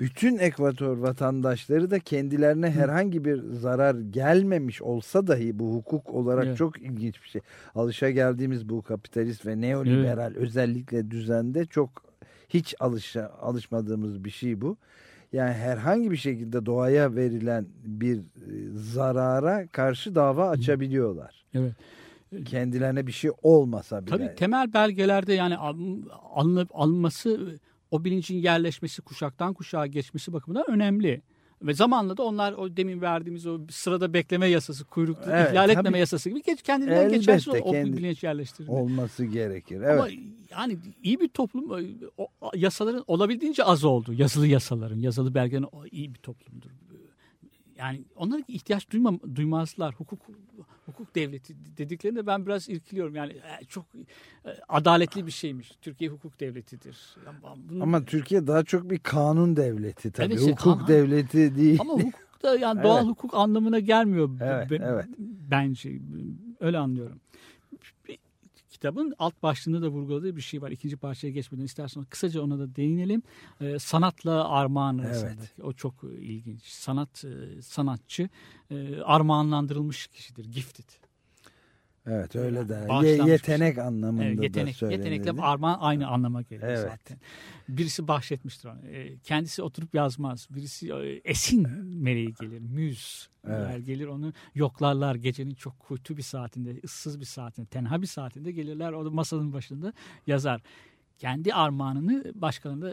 bütün 0.00 0.38
Ekvator 0.38 0.96
vatandaşları 0.96 1.90
da 1.90 1.98
kendilerine 1.98 2.70
herhangi 2.70 3.24
bir 3.24 3.42
zarar 3.52 3.94
gelmemiş 3.94 4.82
olsa 4.82 5.26
dahi 5.26 5.58
bu 5.58 5.74
hukuk 5.74 6.10
olarak 6.10 6.46
Evet. 6.46 6.56
çok 6.58 6.82
ilginç 6.82 7.22
bir 7.22 7.28
şey. 7.28 7.40
Alışa 7.74 8.10
geldiğimiz 8.10 8.68
bu 8.68 8.82
kapitalist 8.82 9.46
ve 9.46 9.60
neoliberal 9.60 10.32
özellikle 10.36 11.10
düzende 11.10 11.66
çok 11.66 12.03
hiç 12.54 12.74
alışa, 12.80 13.32
alışmadığımız 13.40 14.24
bir 14.24 14.30
şey 14.30 14.60
bu. 14.60 14.76
Yani 15.32 15.52
herhangi 15.52 16.10
bir 16.10 16.16
şekilde 16.16 16.66
doğaya 16.66 17.14
verilen 17.14 17.66
bir 17.84 18.18
e, 18.18 18.22
zarara 18.74 19.66
karşı 19.66 20.14
dava 20.14 20.48
açabiliyorlar. 20.50 21.44
Evet. 21.54 21.72
Kendilerine 22.44 23.06
bir 23.06 23.12
şey 23.12 23.30
olmasa 23.42 24.06
bile. 24.06 24.16
Tabii 24.16 24.34
temel 24.34 24.72
belgelerde 24.72 25.32
yani 25.32 25.56
al- 25.56 26.02
alınıp 26.34 26.68
alınması 26.74 27.58
o 27.90 28.04
bilincin 28.04 28.36
yerleşmesi 28.36 29.02
kuşaktan 29.02 29.54
kuşağa 29.54 29.86
geçmesi 29.86 30.32
bakımından 30.32 30.70
önemli. 30.70 31.22
Ve 31.64 31.74
zamanla 31.74 32.16
da 32.16 32.22
onlar 32.22 32.52
o 32.52 32.76
demin 32.76 33.00
verdiğimiz 33.00 33.46
o 33.46 33.58
sırada 33.70 34.12
bekleme 34.12 34.46
yasası, 34.46 34.84
kuyrukta 34.84 35.38
Evet, 35.38 35.50
ihlal 35.52 35.66
tabii. 35.66 35.78
etmeme 35.78 35.98
yasası 35.98 36.28
gibi 36.30 36.42
geç, 36.42 36.62
kendinden 36.62 37.08
geçersiz 37.08 37.48
o, 37.48 37.70
kendi- 37.70 37.96
bilinç 37.96 38.22
yerleştirme. 38.22 38.70
olması 38.72 39.24
gerekir. 39.24 39.76
Evet. 39.76 39.90
Ama 40.00 40.08
yani 40.50 40.78
iyi 41.02 41.20
bir 41.20 41.28
toplum 41.28 41.70
o, 42.18 42.26
yasaların 42.54 43.04
olabildiğince 43.06 43.64
az 43.64 43.84
oldu. 43.84 44.12
Yazılı 44.12 44.46
yasaların, 44.46 44.98
yazılı 45.00 45.34
belgelerin 45.34 45.66
o 45.72 45.86
iyi 45.86 46.14
bir 46.14 46.18
toplumdur. 46.18 46.70
Yani 47.84 48.04
onlara 48.16 48.42
ihtiyaç 48.48 48.90
duymam, 48.90 49.20
duymazlar. 49.34 49.94
Hukuk 49.94 50.18
hukuk 50.86 51.14
devleti 51.14 51.54
dediklerinde 51.76 52.26
ben 52.26 52.46
biraz 52.46 52.68
irkiliyorum. 52.68 53.14
Yani 53.14 53.32
e, 53.32 53.64
çok 53.64 53.86
e, 54.46 54.50
adaletli 54.68 55.26
bir 55.26 55.30
şeymiş. 55.32 55.72
Türkiye 55.82 56.10
hukuk 56.10 56.40
devletidir. 56.40 57.16
Bunun- 57.68 57.80
Ama 57.80 58.04
Türkiye 58.04 58.46
daha 58.46 58.64
çok 58.64 58.90
bir 58.90 58.98
kanun 58.98 59.56
devleti 59.56 60.12
tabii. 60.12 60.26
Evet, 60.26 60.38
işte 60.38 60.50
hukuk 60.52 60.64
kanun. 60.64 60.88
devleti 60.88 61.56
değil. 61.56 61.78
ama 61.80 61.92
hukuk 61.92 62.42
da 62.42 62.56
yani 62.58 62.82
doğal 62.82 62.98
Evet. 62.98 63.06
hukuk 63.10 63.34
anlamına 63.34 63.78
gelmiyor 63.78 64.30
Evet, 64.40 64.70
be- 64.70 64.78
evet. 64.84 65.06
bence. 65.50 65.98
Öyle 66.60 66.78
anlıyorum. 66.78 67.20
Kitabın 68.74 69.14
alt 69.18 69.42
başlığında 69.42 69.82
da 69.82 69.88
vurguladığı 69.88 70.36
bir 70.36 70.40
şey 70.40 70.62
var. 70.62 70.70
İkinci 70.70 70.96
parçaya 70.96 71.30
geçmeden 71.30 71.64
istersen 71.64 72.04
kısaca 72.04 72.42
ona 72.42 72.58
da 72.58 72.76
değinelim. 72.76 73.22
Ee, 73.60 73.78
sanatla 73.78 74.48
armağan 74.48 74.98
arasındaki. 74.98 75.62
O 75.62 75.72
çok 75.72 75.94
e, 76.04 76.22
ilginç. 76.22 76.62
Sanat, 76.62 77.24
e, 77.24 77.62
sanatçı 77.62 78.28
e, 78.70 79.00
armağanlandırılmış 79.00 80.06
kişidir. 80.06 80.44
Gifted. 80.44 81.03
Evet 82.06 82.36
öyle 82.36 82.68
de. 82.68 82.86
Ye- 83.06 83.18
bir 83.18 83.24
yetenek 83.24 83.78
anlamında 83.78 84.24
Evet, 84.24 84.38
da 84.38 84.42
yetenek, 84.42 84.76
söylenildi. 84.76 85.08
yetenekle 85.08 85.42
armağan 85.42 85.78
aynı 85.80 86.08
anlama 86.08 86.42
geliyor 86.42 86.68
Evet. 86.68 86.88
zaten. 86.90 87.18
Birisi 87.68 88.08
bahşetmiştir 88.08 88.68
onu. 88.68 88.86
E, 88.88 89.18
Kendisi 89.18 89.62
oturup 89.62 89.94
yazmaz. 89.94 90.46
Birisi 90.50 90.92
e, 90.92 91.20
esin 91.24 91.68
meleği 92.02 92.34
gelir. 92.40 92.60
Müz 92.60 93.28
Evet. 93.48 93.86
gelir 93.86 94.06
onu 94.06 94.32
yoklarlar 94.54 95.14
gecenin 95.14 95.54
çok 95.54 95.78
kuytu 95.78 96.16
bir 96.16 96.22
saatinde, 96.22 96.80
ıssız 96.84 97.20
bir 97.20 97.24
saatinde, 97.24 97.66
tenha 97.66 98.02
bir 98.02 98.06
saatinde 98.06 98.52
gelirler 98.52 98.92
o 98.92 99.10
masanın 99.10 99.52
başında 99.52 99.92
yazar. 100.26 100.60
Kendi 101.18 101.54
armağanını 101.54 102.32
başkalarına 102.34 102.92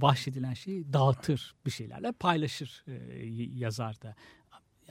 bahşedilen 0.00 0.54
şeyi 0.54 0.92
dağıtır 0.92 1.54
bir 1.66 1.70
şeylerle 1.70 2.12
paylaşır 2.12 2.84
e, 2.88 3.24
yazar 3.54 4.02
da. 4.02 4.14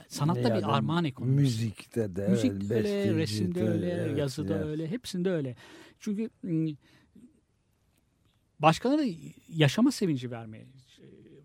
Sanatta 0.08 0.40
Yani 0.40 0.58
bir 0.58 0.76
armağan 0.76 1.04
ekonomisi. 1.04 1.40
Müzikte 1.40 2.16
de 2.16 2.28
Müzik 2.28 2.52
öyle, 2.52 2.70
besteci 2.70 3.16
resimde 3.16 3.60
de, 3.60 3.68
öyle, 3.68 3.90
evet, 3.90 4.18
yazıda 4.18 4.54
evet. 4.56 4.66
öyle, 4.66 4.90
hepsinde 4.90 5.30
öyle. 5.30 5.56
Çünkü 6.00 6.30
ım, 6.44 6.76
başkalarına 8.58 9.12
yaşama 9.48 9.92
sevinci 9.92 10.30
vermeye 10.30 10.66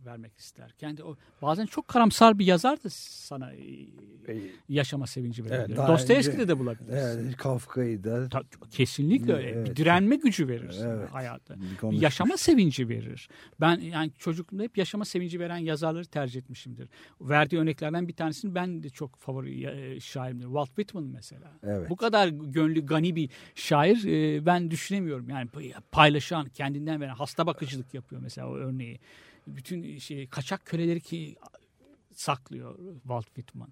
vermek 0.05 0.37
ister. 0.37 0.73
Kendi 0.77 1.03
o 1.03 1.15
bazen 1.41 1.65
çok 1.65 1.87
karamsar 1.87 2.39
bir 2.39 2.45
yazar 2.45 2.83
da 2.83 2.89
sana 2.89 3.53
e, 3.53 3.59
yaşama 4.69 5.07
sevinci 5.07 5.45
verebilir. 5.45 5.77
daha 5.77 5.87
Dostoyevski'de 5.87 6.47
de 6.47 6.59
bulabilirsin. 6.59 6.93
Evet, 7.25 7.37
Kafka'yı 7.37 8.03
da 8.03 8.29
Ta- 8.29 8.43
kesinlikle 8.71 9.33
öyle. 9.33 9.49
Evet. 9.49 9.69
Bir 9.69 9.75
direnme 9.75 10.15
gücü 10.15 10.47
verir 10.47 10.75
Evet. 10.83 11.09
hayatta. 11.09 11.55
Bir 11.83 12.01
yaşama 12.01 12.37
sevinci 12.37 12.89
verir. 12.89 13.29
Ben 13.61 13.77
yani 13.79 14.11
çocukluğumda 14.17 14.63
hep 14.63 14.77
yaşama 14.77 15.05
sevinci 15.05 15.39
veren 15.39 15.57
yazarları 15.57 16.05
tercih 16.05 16.39
etmişimdir. 16.41 16.89
Verdiği 17.21 17.57
örneklerden 17.59 18.07
bir 18.07 18.13
tanesini 18.13 18.55
ben 18.55 18.83
de 18.83 18.89
çok 18.89 19.15
favori 19.19 19.65
e, 19.65 19.99
şairimdir. 19.99 20.45
Walt 20.45 20.67
Whitman 20.67 21.03
mesela. 21.03 21.51
Evet. 21.63 21.89
Bu 21.89 21.95
kadar 21.95 22.27
gönlü 22.27 22.85
gani 22.85 23.15
bir 23.15 23.29
şair 23.55 24.05
e, 24.05 24.45
ben 24.45 24.71
düşünemiyorum. 24.71 25.29
Yani 25.29 25.49
paylaşan, 25.91 26.49
kendinden 26.49 27.01
veren, 27.01 27.15
hasta 27.15 27.45
bakıcılık 27.47 27.93
yapıyor 27.93 28.21
mesela 28.21 28.47
o 28.49 28.55
örneği. 28.55 28.99
Bütün 29.47 29.97
şey 29.97 30.27
kaçak 30.27 30.65
köleleri 30.65 31.01
ki 31.01 31.35
saklıyor 32.15 32.79
Walt 33.01 33.25
Whitman. 33.25 33.69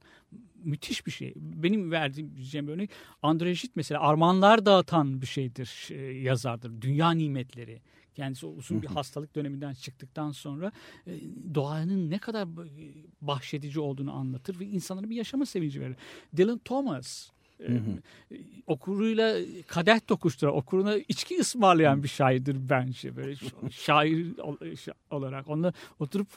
Müthiş 0.63 1.05
bir 1.05 1.11
şey. 1.11 1.33
Benim 1.35 1.91
verdiğim 1.91 2.35
diyeceğim 2.35 2.67
örnek 2.67 2.89
André 3.23 3.61
Gide 3.61 3.71
mesela 3.75 4.01
armağanlar 4.01 4.65
dağıtan 4.65 5.21
bir 5.21 5.27
şeydir, 5.27 5.87
e, 5.89 5.95
yazardır. 6.01 6.81
Dünya 6.81 7.11
nimetleri. 7.11 7.81
Kendisi 8.15 8.45
uzun 8.45 8.81
bir 8.81 8.87
hastalık 8.87 9.35
döneminden 9.35 9.73
çıktıktan 9.73 10.31
sonra 10.31 10.71
e, 11.07 11.19
doğanın 11.55 12.09
ne 12.09 12.17
kadar 12.17 12.43
e, 12.43 12.93
bahşedici 13.21 13.79
olduğunu 13.79 14.13
anlatır 14.13 14.59
ve 14.59 14.65
insanlara 14.65 15.09
bir 15.09 15.15
yaşama 15.15 15.45
sevinci 15.45 15.81
verir. 15.81 15.95
Dylan 16.37 16.57
Thomas 16.57 17.29
e, 17.67 17.71
okuruyla 18.67 19.35
kadeh 19.67 19.99
tokuşturan, 20.07 20.55
okuruna 20.57 20.95
içki 20.95 21.39
ısmarlayan 21.39 22.03
bir 22.03 22.07
şairdir 22.07 22.57
bence. 22.69 23.15
Böyle 23.15 23.35
şair 23.71 24.37
ol- 24.37 24.57
şa- 24.61 24.93
olarak. 25.11 25.49
Onunla 25.49 25.73
oturup 25.99 26.27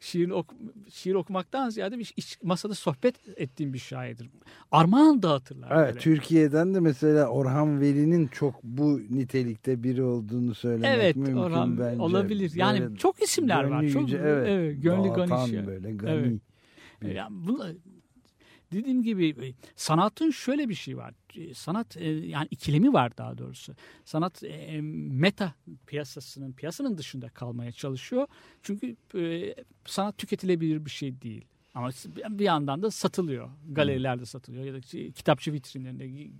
şiir, 0.00 0.30
ok 0.30 0.54
şiir 0.90 1.14
okumaktan 1.14 1.70
ziyade 1.70 1.98
bir 1.98 2.12
iç- 2.16 2.38
masada 2.42 2.74
sohbet 2.74 3.14
ettiğim 3.36 3.72
bir 3.72 3.78
şairdir. 3.78 4.28
Armağan 4.72 5.22
dağıtırlar. 5.22 5.70
Evet, 5.76 5.88
böyle. 5.88 5.98
Türkiye'den 5.98 6.74
de 6.74 6.80
mesela 6.80 7.26
Orhan 7.28 7.80
Veli'nin 7.80 8.26
çok 8.26 8.62
bu 8.62 9.00
nitelikte 9.10 9.82
biri 9.82 10.02
olduğunu 10.02 10.54
söylemek 10.54 10.90
Evet, 10.96 11.16
mümkün 11.16 11.36
Orhan 11.36 11.78
bence. 11.78 12.02
olabilir. 12.02 12.52
Yani 12.54 12.80
Böyle 12.80 12.96
çok 12.96 13.22
isimler 13.22 13.64
var. 13.64 13.80
gönlü 13.80 13.92
Çok 13.92 14.02
yüce, 14.02 14.16
evet, 14.18 14.48
evet, 14.48 14.82
gönlü 14.82 15.08
dağıtan 15.08 15.66
böyle 15.66 15.92
gani. 15.92 16.40
Evet. 17.02 17.16
Yani 17.16 17.36
bunlar- 17.46 17.72
dediğim 18.72 19.02
gibi 19.02 19.28
e, 19.28 19.54
sanatın 19.76 20.30
şöyle 20.30 20.68
bir 20.68 20.74
şey 20.74 20.96
var. 20.96 21.14
E, 21.36 21.54
Sanat 21.54 21.96
e, 21.96 22.08
yani 22.08 22.48
ikilemi 22.50 22.92
var 22.92 23.16
daha 23.16 23.38
doğrusu. 23.38 23.74
Sanat 24.04 24.42
meta 24.82 25.54
piyasasının 25.86 26.52
piyasanın 26.52 26.98
dışında 26.98 27.28
kalmaya 27.28 27.72
çalışıyor. 27.72 28.26
Çünkü 28.62 28.96
sanat 29.84 30.18
tüketilebilir 30.18 30.84
bir 30.84 30.90
şey 30.90 31.22
değil. 31.22 31.44
Ama 31.74 31.90
bir 32.30 32.44
yandan 32.44 32.82
da 32.82 32.90
satılıyor. 32.90 33.48
Galerilerde 33.72 34.26
satılıyor 34.26 34.64
ya 34.64 34.74
da 34.74 34.82
şey, 34.82 35.12
kitapçı 35.12 35.52
vitrinlerinde 35.52 36.04
gi- 36.06 36.30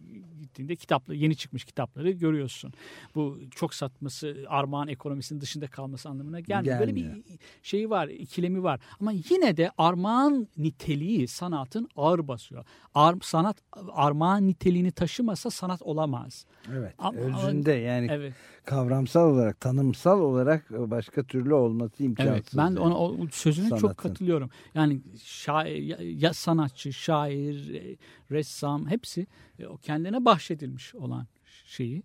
gittiğinde 0.41 0.77
kitaplı 0.77 1.15
yeni 1.15 1.37
çıkmış 1.37 1.65
kitapları 1.65 2.11
görüyorsun. 2.11 2.73
Bu 3.15 3.39
çok 3.51 3.75
satması 3.75 4.45
armağan 4.49 4.89
ekonomisinin 4.89 5.41
dışında 5.41 5.67
kalması 5.67 6.09
anlamına 6.09 6.41
gelmiyor. 6.41 6.81
Böyle 6.81 6.95
bir 6.95 7.01
Gelmiyor. 7.01 7.25
şeyi 7.63 7.91
var, 7.91 8.09
ikilemi 8.09 8.63
var. 8.63 8.81
Ama 9.01 9.13
yine 9.31 9.57
de 9.57 9.71
armağan 9.79 10.49
niteliği 10.57 11.29
sanatın 11.29 11.89
ağır 11.97 12.29
basıyor. 12.29 12.65
Ar, 12.95 13.15
sanat 13.23 13.57
armağan 13.93 14.47
niteliğini 14.47 14.93
taşımasa 14.93 15.51
sanat 15.51 15.83
olamaz. 15.83 16.47
Evet. 16.73 16.95
Ama- 16.99 17.19
özünde 17.19 17.73
yani 17.73 18.09
Evet. 18.11 18.35
kavramsal 18.65 19.31
olarak, 19.31 19.61
tanımsal 19.61 20.21
olarak 20.21 20.71
başka 20.71 21.23
türlü 21.23 21.55
olması 21.55 22.03
imkansız. 22.03 22.33
Evet, 22.35 22.47
ben 22.57 22.63
yani. 22.63 22.79
ona 22.79 22.99
o 22.99 23.17
sözüne 23.33 23.69
Sanatın. 23.69 23.89
çok 23.89 23.97
katılıyorum. 23.97 24.51
Yani 24.75 25.01
şair, 25.25 25.99
ya, 25.99 26.35
sanatçı, 26.35 26.93
şair, 26.93 27.75
e, 27.75 27.97
ressam 28.31 28.91
hepsi 28.91 29.27
e, 29.59 29.67
o 29.67 29.77
kendine 29.77 30.25
bahşedilmiş 30.25 30.95
olan 30.95 31.27
şeyi. 31.67 32.03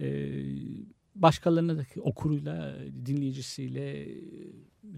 E, 0.00 0.32
başkalarına 1.14 1.78
da 1.78 1.84
okuruyla, 2.00 2.76
dinleyicisiyle, 3.06 4.02
e, 4.02 4.08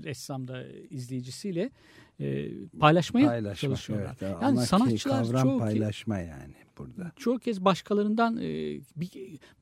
ressamda 0.05 0.67
izleyicisiyle 0.91 1.71
e, 2.21 2.49
paylaşmaya 2.81 3.27
paylaşmak. 3.27 3.57
çalışıyorlar. 3.59 4.17
Evet. 4.21 4.33
Yani 4.33 4.45
Ana 4.45 4.61
ki- 4.61 4.67
sanatçılar 4.67 5.25
kavram 5.25 5.43
çoğu 5.43 5.59
paylaşma 5.59 6.19
yani 6.19 6.55
burada. 6.79 7.13
çoğu 7.17 7.39
kez 7.39 7.65
başkalarından 7.65 8.37
e, 8.37 8.41
bir, 8.97 9.11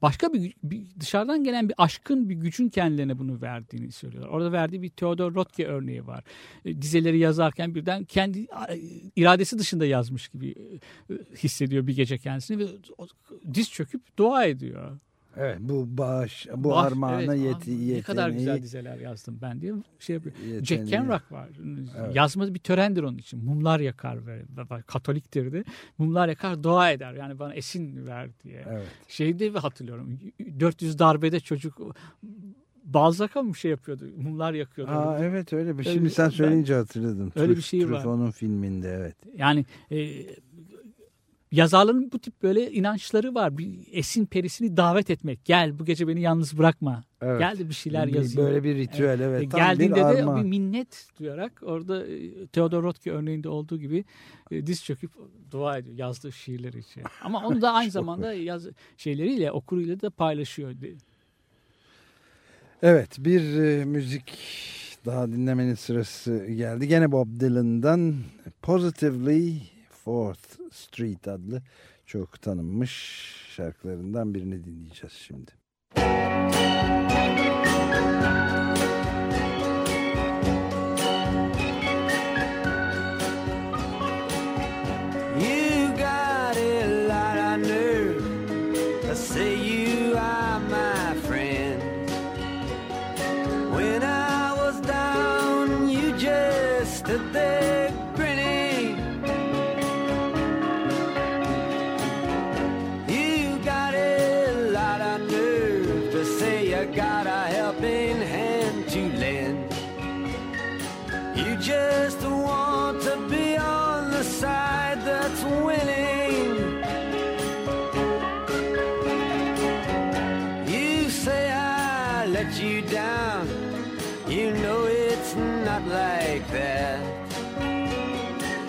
başka 0.03 0.33
bir, 0.33 0.55
bir 0.63 0.83
dışarıdan 1.01 1.45
gelen 1.45 1.69
bir 1.69 1.75
aşkın 1.79 2.29
bir 2.29 2.35
gücün 2.35 2.69
kendilerine 2.69 3.19
bunu 3.19 3.41
verdiğini 3.41 3.93
söylüyorlar. 3.93 4.31
Orada 4.31 4.53
verdiği 4.53 4.83
bir 4.83 4.89
Theodor 4.91 5.35
Rothke 5.35 5.67
örneği 5.67 6.07
var. 6.07 6.25
E, 6.65 6.83
dizeleri 6.83 7.19
yazarken 7.19 7.75
birden 7.75 8.05
kendi 8.05 8.39
e, 8.41 8.47
iradesi 9.17 9.59
dışında 9.59 9.87
yazmış 9.87 10.29
gibi 10.29 10.55
e, 11.11 11.15
hissediyor 11.37 11.87
bir 11.87 11.97
gece 11.97 12.19
kendisini 12.19 12.59
ve 12.59 12.67
o- 12.99 13.07
diz 13.55 13.71
çöküp 13.71 14.19
dua 14.19 14.45
ediyor. 14.45 14.99
Evet 15.39 15.57
bu 15.61 15.99
bağış, 15.99 16.47
bu 16.57 16.71
Bak, 16.71 16.87
armağana 16.87 17.35
evet, 17.35 17.39
yeti, 17.39 17.71
yeteneği. 17.71 17.97
Ne 17.97 18.03
kadar 18.03 18.31
güzel 18.31 18.63
dizeler 18.63 18.99
yazdım 18.99 19.39
ben 19.43 19.61
diye 19.61 19.73
şey 19.99 20.15
yapıyor. 20.17 20.35
Jack 20.37 20.71
yeteneği. 20.71 20.91
Kerouac 20.91 21.23
var. 21.31 21.49
Evet. 21.99 22.17
Yazması 22.17 22.55
bir 22.55 22.59
törendir 22.59 23.03
onun 23.03 23.19
için. 23.19 23.45
Mumlar 23.45 23.81
yakar 23.81 24.27
ve, 24.27 24.43
Katoliktir 24.87 25.53
de. 25.53 25.65
Mumlar 25.99 26.29
yakar 26.29 26.63
dua 26.63 26.91
eder. 26.91 27.15
Yani 27.15 27.39
bana 27.39 27.55
esin 27.55 28.07
ver 28.07 28.29
diye. 28.45 28.65
Evet. 28.71 28.87
Şeyde 29.09 29.55
bir 29.55 29.59
hatırlıyorum. 29.59 30.19
400 30.61 30.99
darbede 30.99 31.41
çocuk 31.41 31.97
Balzac'a 32.85 33.43
mı 33.43 33.55
şey 33.55 33.71
yapıyordu? 33.71 34.05
Mumlar 34.17 34.53
yakıyordu. 34.53 34.93
Aa, 34.93 35.19
evet 35.19 35.53
öyle 35.53 35.73
bir. 35.79 35.79
Öyle 35.79 35.93
Şimdi 35.93 36.05
bir- 36.05 36.11
sen 36.11 36.25
ben- 36.25 36.31
söyleyince 36.31 36.75
hatırladım. 36.75 37.33
Öyle 37.37 37.53
Truf- 37.53 37.57
bir 37.57 37.63
şey 37.63 37.81
var. 37.81 37.87
Truffaut'un 37.89 38.31
filminde 38.31 38.91
evet. 38.91 39.17
Yani 39.37 39.65
e, 39.91 39.97
yazarların 41.53 42.13
bu 42.13 42.19
tip 42.19 42.43
böyle 42.43 42.73
inançları 42.73 43.35
var. 43.35 43.59
Bir 43.59 43.79
esin 43.93 44.27
perisini 44.27 44.77
davet 44.77 45.11
etmek. 45.11 45.45
Gel 45.45 45.79
bu 45.79 45.85
gece 45.85 46.09
beni 46.09 46.21
yalnız 46.21 46.59
bırakma. 46.59 47.05
Evet. 47.23 47.41
Gel 47.41 47.59
de 47.59 47.69
bir 47.69 47.75
şeyler 47.75 48.07
Bir- 48.09 48.15
yazayım. 48.15 48.51
Böyle 48.51 48.65
bir 48.65 48.77
ritüel 48.77 49.21
evet. 49.21 49.43
E, 49.43 49.49
Tam 49.49 49.61
Geldiğinde 49.61 49.95
bir 49.95 50.17
de 50.17 50.37
bir 50.37 50.43
minnet 50.49 51.07
duyarak 51.19 51.53
orada 51.63 52.07
e, 52.07 52.47
Theodor 52.47 52.83
Rothke 52.83 53.13
örneğinde 53.13 53.49
olduğu 53.49 53.79
gibi 53.79 54.05
e, 54.51 54.67
diz 54.67 54.85
çöküp 54.85 55.11
dua 55.51 55.79
ediyor 55.79 55.97
yazdığı 55.97 56.33
şiirleri 56.33 56.79
için. 56.79 57.03
Ama 57.23 57.47
onu 57.47 57.63
da 57.63 57.73
aynı 57.73 57.91
zamanda 58.01 58.33
yaz 58.33 58.67
şeyleriyle 58.97 59.53
okuruyla 59.53 60.01
da 60.01 60.11
paylaşıyor. 60.11 60.73
Evet 62.83 63.17
bir 63.19 63.57
e, 63.59 63.85
müzik 63.85 64.39
daha 65.07 65.29
dinlemenin 65.29 65.75
sırası 65.75 66.47
geldi. 66.47 66.89
Gene 66.89 67.13
Bob 67.13 67.41
Dylan'dan 67.41 68.15
Positively 68.63 69.53
Fourth 70.07 70.59
Street 70.73 71.29
adlı 71.29 71.63
çok 72.07 72.43
tanınmış 72.43 72.93
şarkılarından 73.57 74.35
birini 74.35 74.65
dinleyeceğiz 74.65 75.13
şimdi. 75.13 75.51
You 75.97 76.36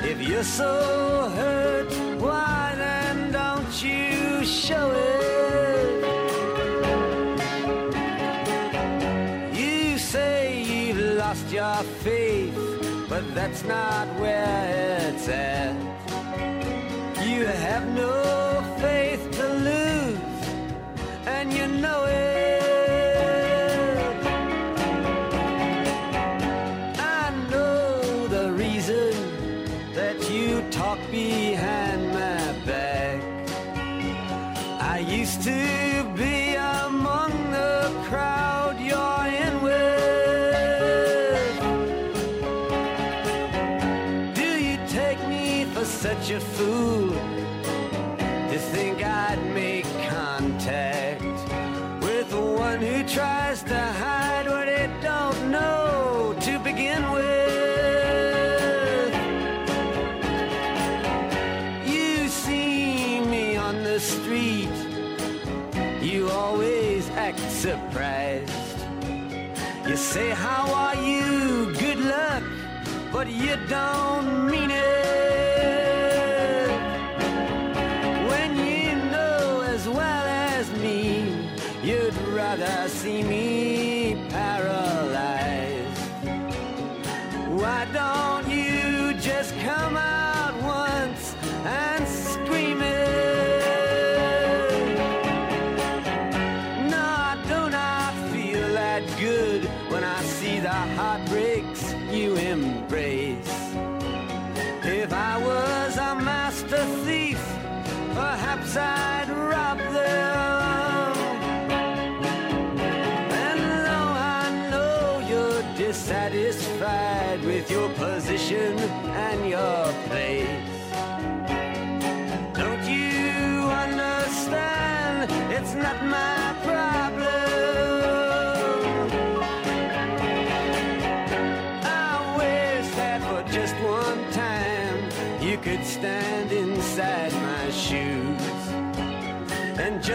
If 0.10 0.22
you're 0.28 0.44
so 0.44 1.30
hurt, 1.36 1.92
why 2.20 2.74
then 2.76 3.32
don't 3.32 3.84
you 3.84 4.46
show 4.46 4.92
it? 4.92 6.04
You 9.54 9.98
say 9.98 10.64
you've 10.64 11.18
lost 11.18 11.52
your 11.52 11.84
faith, 12.04 12.56
but 13.10 13.24
that's 13.36 13.64
not 13.64 14.08
where 14.20 15.10
it's 15.10 15.28
at. 15.28 15.76
You 17.28 17.46
have 17.46 17.88
no 17.94 18.78
faith 18.80 19.30
to 19.38 19.48
lose, 19.70 20.20
and 21.28 21.54
you 21.54 21.68
know 21.68 22.06
it. 22.06 22.27
You 73.38 73.56
don't 73.68 74.47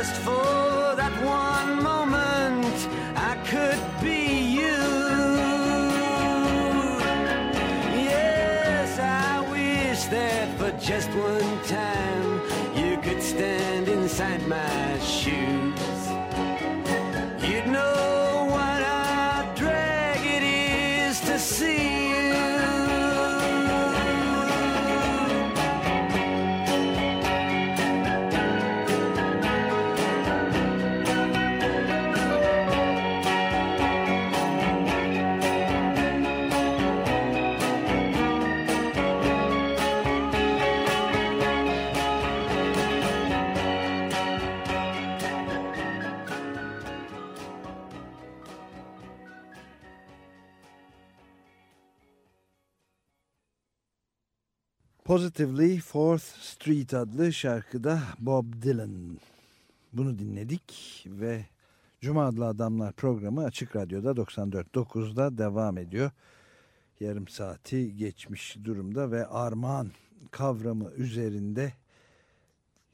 just 0.02 0.16
for 0.22 0.61
Positively 55.12 55.78
Fourth 55.78 56.22
Street 56.22 56.94
adlı 56.94 57.32
şarkıda 57.32 58.02
Bob 58.18 58.44
Dylan. 58.62 59.18
Bunu 59.92 60.18
dinledik 60.18 61.04
ve 61.06 61.44
Cuma 62.00 62.26
adlı 62.26 62.46
Adamlar 62.46 62.92
programı 62.92 63.44
Açık 63.44 63.76
Radyo'da 63.76 64.10
94.9'da 64.10 65.38
devam 65.38 65.78
ediyor. 65.78 66.10
Yarım 67.00 67.28
saati 67.28 67.96
geçmiş 67.96 68.56
durumda 68.64 69.10
ve 69.10 69.26
armağan 69.26 69.90
kavramı 70.30 70.90
üzerinde 70.96 71.72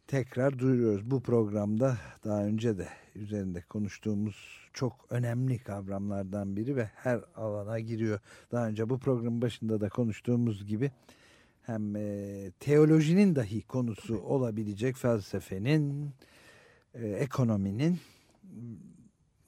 tekrar 0.06 0.58
duyuruyoruz. 0.58 1.10
Bu 1.10 1.20
programda 1.20 1.96
daha 2.24 2.44
önce 2.44 2.78
de 2.78 2.88
üzerinde 3.14 3.60
konuştuğumuz 3.60 4.68
çok 4.72 5.06
önemli 5.10 5.58
kavramlardan 5.58 6.56
biri 6.56 6.76
ve 6.76 6.90
her 6.94 7.20
alana 7.36 7.80
giriyor. 7.80 8.20
Daha 8.52 8.68
önce 8.68 8.90
bu 8.90 8.98
programın 8.98 9.42
başında 9.42 9.80
da 9.80 9.88
konuştuğumuz 9.88 10.66
gibi 10.66 10.90
hem 11.68 11.96
e, 11.96 12.50
teolojinin 12.60 13.36
dahi 13.36 13.62
konusu 13.62 14.18
olabilecek 14.18 14.96
felsefenin, 14.96 16.10
e, 16.94 17.08
ekonominin 17.08 17.98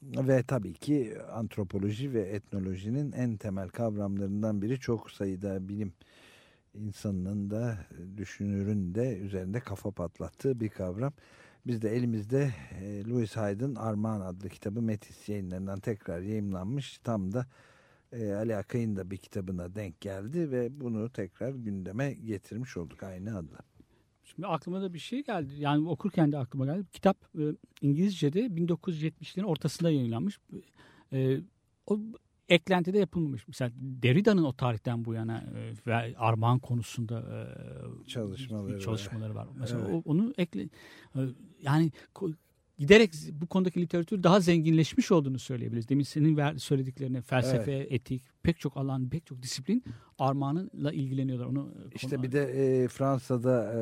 ve 0.01 0.43
tabii 0.43 0.73
ki 0.73 1.13
antropoloji 1.31 2.13
ve 2.13 2.21
etnolojinin 2.21 3.11
en 3.11 3.37
temel 3.37 3.69
kavramlarından 3.69 4.61
biri 4.61 4.79
çok 4.79 5.11
sayıda 5.11 5.69
bilim 5.69 5.93
insanının 6.73 7.51
da 7.51 7.77
düşünürün 8.17 8.95
de 8.95 9.17
üzerinde 9.17 9.59
kafa 9.59 9.91
patlattığı 9.91 10.59
bir 10.59 10.69
kavram. 10.69 11.13
Biz 11.67 11.81
de 11.81 11.95
elimizde 11.95 12.53
e, 12.81 13.05
Louis 13.05 13.35
Hyde'ın 13.35 13.75
Armağan 13.75 14.21
adlı 14.21 14.49
kitabı 14.49 14.81
Metis 14.81 15.29
yayınlarından 15.29 15.79
tekrar 15.79 16.21
yayımlanmış. 16.21 16.97
Tam 16.97 17.33
da 17.33 17.45
e, 18.11 18.33
Ali 18.33 18.55
Akay'ın 18.55 18.95
da 18.95 19.11
bir 19.11 19.17
kitabına 19.17 19.75
denk 19.75 20.01
geldi 20.01 20.51
ve 20.51 20.81
bunu 20.81 21.09
tekrar 21.09 21.49
gündeme 21.53 22.13
getirmiş 22.13 22.77
olduk 22.77 23.03
aynı 23.03 23.37
adla. 23.37 23.57
Şimdi 24.23 24.47
aklıma 24.47 24.81
da 24.81 24.93
bir 24.93 24.99
şey 24.99 25.23
geldi. 25.23 25.53
Yani 25.57 25.89
okurken 25.89 26.31
de 26.31 26.37
aklıma 26.37 26.65
geldi. 26.65 26.85
Kitap 26.93 27.17
e, 27.39 27.43
İngilizce'de 27.81 28.45
1970'lerin 28.45 29.43
ortasında 29.45 29.91
yayınlanmış. 29.91 30.39
E, 31.13 31.39
o 31.87 31.99
eklentide 32.49 32.99
yapılmamış. 32.99 33.47
Mesela 33.47 33.71
Derrida'nın 33.75 34.43
o 34.43 34.53
tarihten 34.53 35.05
bu 35.05 35.13
yana 35.13 35.37
e, 35.37 35.73
ve 35.87 36.17
armağan 36.17 36.59
konusunda 36.59 37.19
e, 37.21 38.07
Çalışmaları 38.07 38.73
var. 38.75 38.79
çalışmaları 38.79 39.35
var. 39.35 39.47
Mesela 39.59 39.81
Evet. 39.89 40.01
onu 40.05 40.33
ekle 40.37 40.61
e, 41.15 41.19
yani 41.61 41.91
giderek 42.81 43.13
bu 43.41 43.47
konudaki 43.47 43.81
literatür 43.81 44.23
daha 44.23 44.39
zenginleşmiş 44.39 45.11
olduğunu 45.11 45.39
söyleyebiliriz. 45.39 45.89
Demin 45.89 46.03
senin 46.03 46.57
söylediklerine 46.57 47.21
felsefe, 47.21 47.71
etik, 47.89 48.23
pek 48.43 48.59
çok 48.59 48.77
alan, 48.77 49.09
pek 49.09 49.25
çok 49.25 49.41
disiplin 49.41 49.83
armağanla 50.19 50.91
ilgileniyorlar. 50.91 51.45
Onu 51.45 51.73
İşte 51.95 52.15
konu- 52.15 52.23
bir 52.23 52.31
de 52.31 52.43
e, 52.43 52.87
Fransa'da 52.87 53.73
e, 53.73 53.79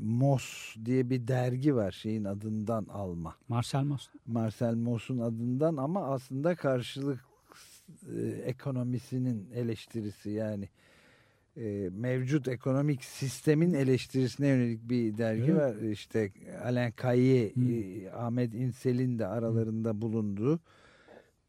Mos 0.00 0.76
diye 0.84 1.10
bir 1.10 1.28
dergi 1.28 1.74
var 1.74 1.92
şeyin 1.92 2.24
adından 2.24 2.84
alma. 2.84 3.34
Marcel 3.48 3.82
Mauss. 3.82 4.08
Marcel 4.26 4.74
Mos'un 4.74 5.18
adından 5.18 5.76
ama 5.76 6.04
aslında 6.04 6.54
karşılık 6.54 7.20
e, 8.16 8.20
ekonomisinin 8.26 9.50
eleştirisi 9.54 10.30
yani 10.30 10.68
e, 11.56 11.90
mevcut 11.92 12.48
ekonomik 12.48 13.04
sistemin 13.04 13.74
eleştirisine 13.74 14.48
yönelik 14.48 14.88
bir 14.88 15.18
dergi 15.18 15.42
Evet. 15.50 15.56
var. 15.56 15.76
İşte 15.82 16.32
Alain 16.64 16.90
Kaye, 16.92 17.52
Hı. 17.54 17.60
e, 17.60 18.10
Ahmet 18.10 18.54
İnsel'in 18.54 19.18
de 19.18 19.26
aralarında 19.26 20.02
bulunduğu 20.02 20.60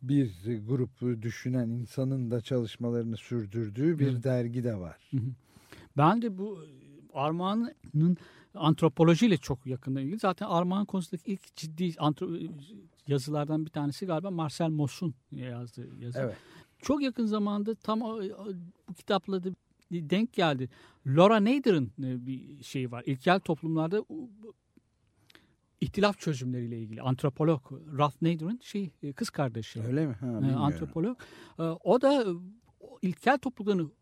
bir 0.01 0.32
grup 0.68 1.22
düşünen 1.22 1.70
insanın 1.70 2.32
da 2.32 2.41
çalışmalarını 2.41 3.18
sürdürdüğü 3.18 3.99
bir 3.99 4.08
Evet. 4.12 4.24
dergi 4.24 4.64
de 4.64 4.76
var. 4.76 4.97
Ben 5.97 6.22
de 6.22 6.38
bu 6.38 6.60
Armağan'ın 7.14 8.18
antropolojiyle 8.53 9.38
çok 9.38 9.66
yakından 9.66 10.03
ilgili. 10.03 10.20
Zaten 10.20 10.45
Armağan 10.45 10.86
konusundaki 10.86 11.32
ilk 11.32 11.56
ciddi 11.56 11.93
yazılardan 13.08 13.66
bir 13.66 13.72
tanesi 13.72 14.06
galiba 14.06 14.32
Marcel 14.32 14.70
Mauss'un 14.70 15.14
yazdığı 15.32 15.95
yazı. 15.99 16.20
Evet. 16.20 16.36
Çok 16.80 17.01
yakın 17.03 17.26
zamanda 17.26 17.76
tam 17.76 18.01
bu 18.01 18.93
kitapla 18.93 19.43
da 19.43 19.49
denk 19.91 20.33
geldi. 20.33 20.69
Laura 21.07 21.43
Nader'ın 21.43 21.91
e, 22.03 22.25
bir 22.25 22.63
şeyi 22.63 22.91
var. 22.91 23.03
İlkel 23.05 23.39
toplumlarda 23.39 24.05
ihtilaf 25.81 26.19
çözümleriyle 26.19 26.79
ilgili 26.79 27.01
antropolog 27.01 27.71
Ralph 27.97 28.21
Nader'ın 28.21 28.59
şey 28.63 28.91
e, 29.03 29.13
kız 29.13 29.29
kardeşi. 29.29 29.81
Öyle 29.81 30.05
mi? 30.05 30.13
Ha, 30.13 30.27
bilmiyorum. 30.27 30.61
antropolog. 30.61 31.19
O 31.83 32.01
da 32.01 32.23
e, 32.23 32.25
ilkel 33.01 33.38
toplumların 33.38 33.93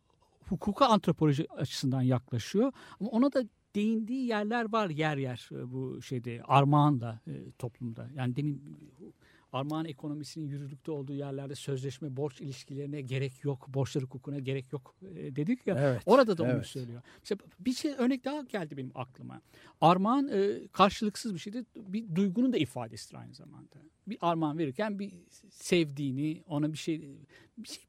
hukuka 0.49 0.85
antropoloji 0.85 1.51
açısından 1.51 2.01
yaklaşıyor. 2.01 2.71
Ama 2.99 3.09
ona 3.09 3.33
da 3.33 3.43
değindiği 3.75 4.27
yerler 4.27 4.71
var 4.71 4.89
yer 4.89 5.17
yer 5.17 5.49
e, 5.51 5.71
bu 5.71 6.01
şeyde 6.01 6.41
armağanla 6.43 7.19
e, 7.27 7.51
toplumda. 7.59 8.09
Yani 8.15 8.35
demin 8.35 8.55
e, 8.55 9.05
armağan 9.53 9.85
ekonomisinin 9.85 10.47
yürürlükte 10.47 10.91
olduğu 10.91 11.13
yerlerde 11.13 11.55
sözleşme 11.55 12.17
borç 12.17 12.41
ilişkilerine 12.41 13.01
gerek 13.01 13.43
yok, 13.43 13.67
borçlar 13.67 14.03
hukukuna 14.03 14.39
gerek 14.39 14.73
yok 14.73 14.95
e, 15.01 15.35
dedik 15.35 15.67
ya. 15.67 15.75
Evet, 15.79 16.01
Orada 16.05 16.37
da 16.37 16.43
onu 16.43 16.51
evet. 16.51 16.65
söylüyor. 16.65 17.01
Mesela 17.19 17.39
bir 17.59 17.73
şey 17.73 17.91
örnek 17.97 18.25
daha 18.25 18.41
geldi 18.41 18.77
benim 18.77 18.91
aklıma. 18.95 19.41
Armağan 19.81 20.27
e, 20.27 20.67
karşılıksız 20.71 21.33
bir 21.33 21.39
şeydir. 21.39 21.65
Bir 21.75 22.15
duygunun 22.15 22.53
da 22.53 22.57
ifadesidir 22.57 23.15
aynı 23.15 23.33
zamanda. 23.33 23.75
Bir 24.07 24.17
armağan 24.21 24.57
verirken 24.57 24.99
bir 24.99 25.13
sevdiğini, 25.49 26.43
ona 26.47 26.73
bir 26.73 26.77
şey 26.77 27.17
bir 27.57 27.69
şey 27.69 27.83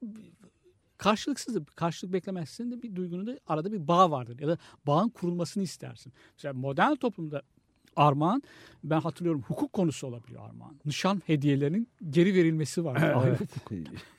karşılıksızdır. 0.99 1.65
Karşılık 1.65 2.13
beklemezsin 2.13 2.71
de 2.71 2.83
bir 2.83 2.97
duygunun 2.97 3.27
da 3.27 3.39
arada 3.47 3.73
bir 3.73 3.89
bağ 3.89 4.11
vardır 4.11 4.39
ya 4.41 4.49
da 4.49 4.59
bağın 4.87 5.09
kurulmasını 5.09 5.63
istersin. 5.63 6.13
Mesela 6.37 6.55
modern 6.55 6.95
toplumda 6.95 7.43
armağan 7.97 8.43
ben 8.85 9.01
hatırlıyorum 9.01 9.43
hukuk 9.43 9.73
konusu 9.73 10.07
olabiliyor 10.07 10.49
armağan. 10.49 10.77
Nişan 10.87 11.23
hediyelerinin 11.27 11.89
geri 12.11 12.35
verilmesi 12.35 12.85
var. 12.85 13.15
Hukuk. 13.41 13.73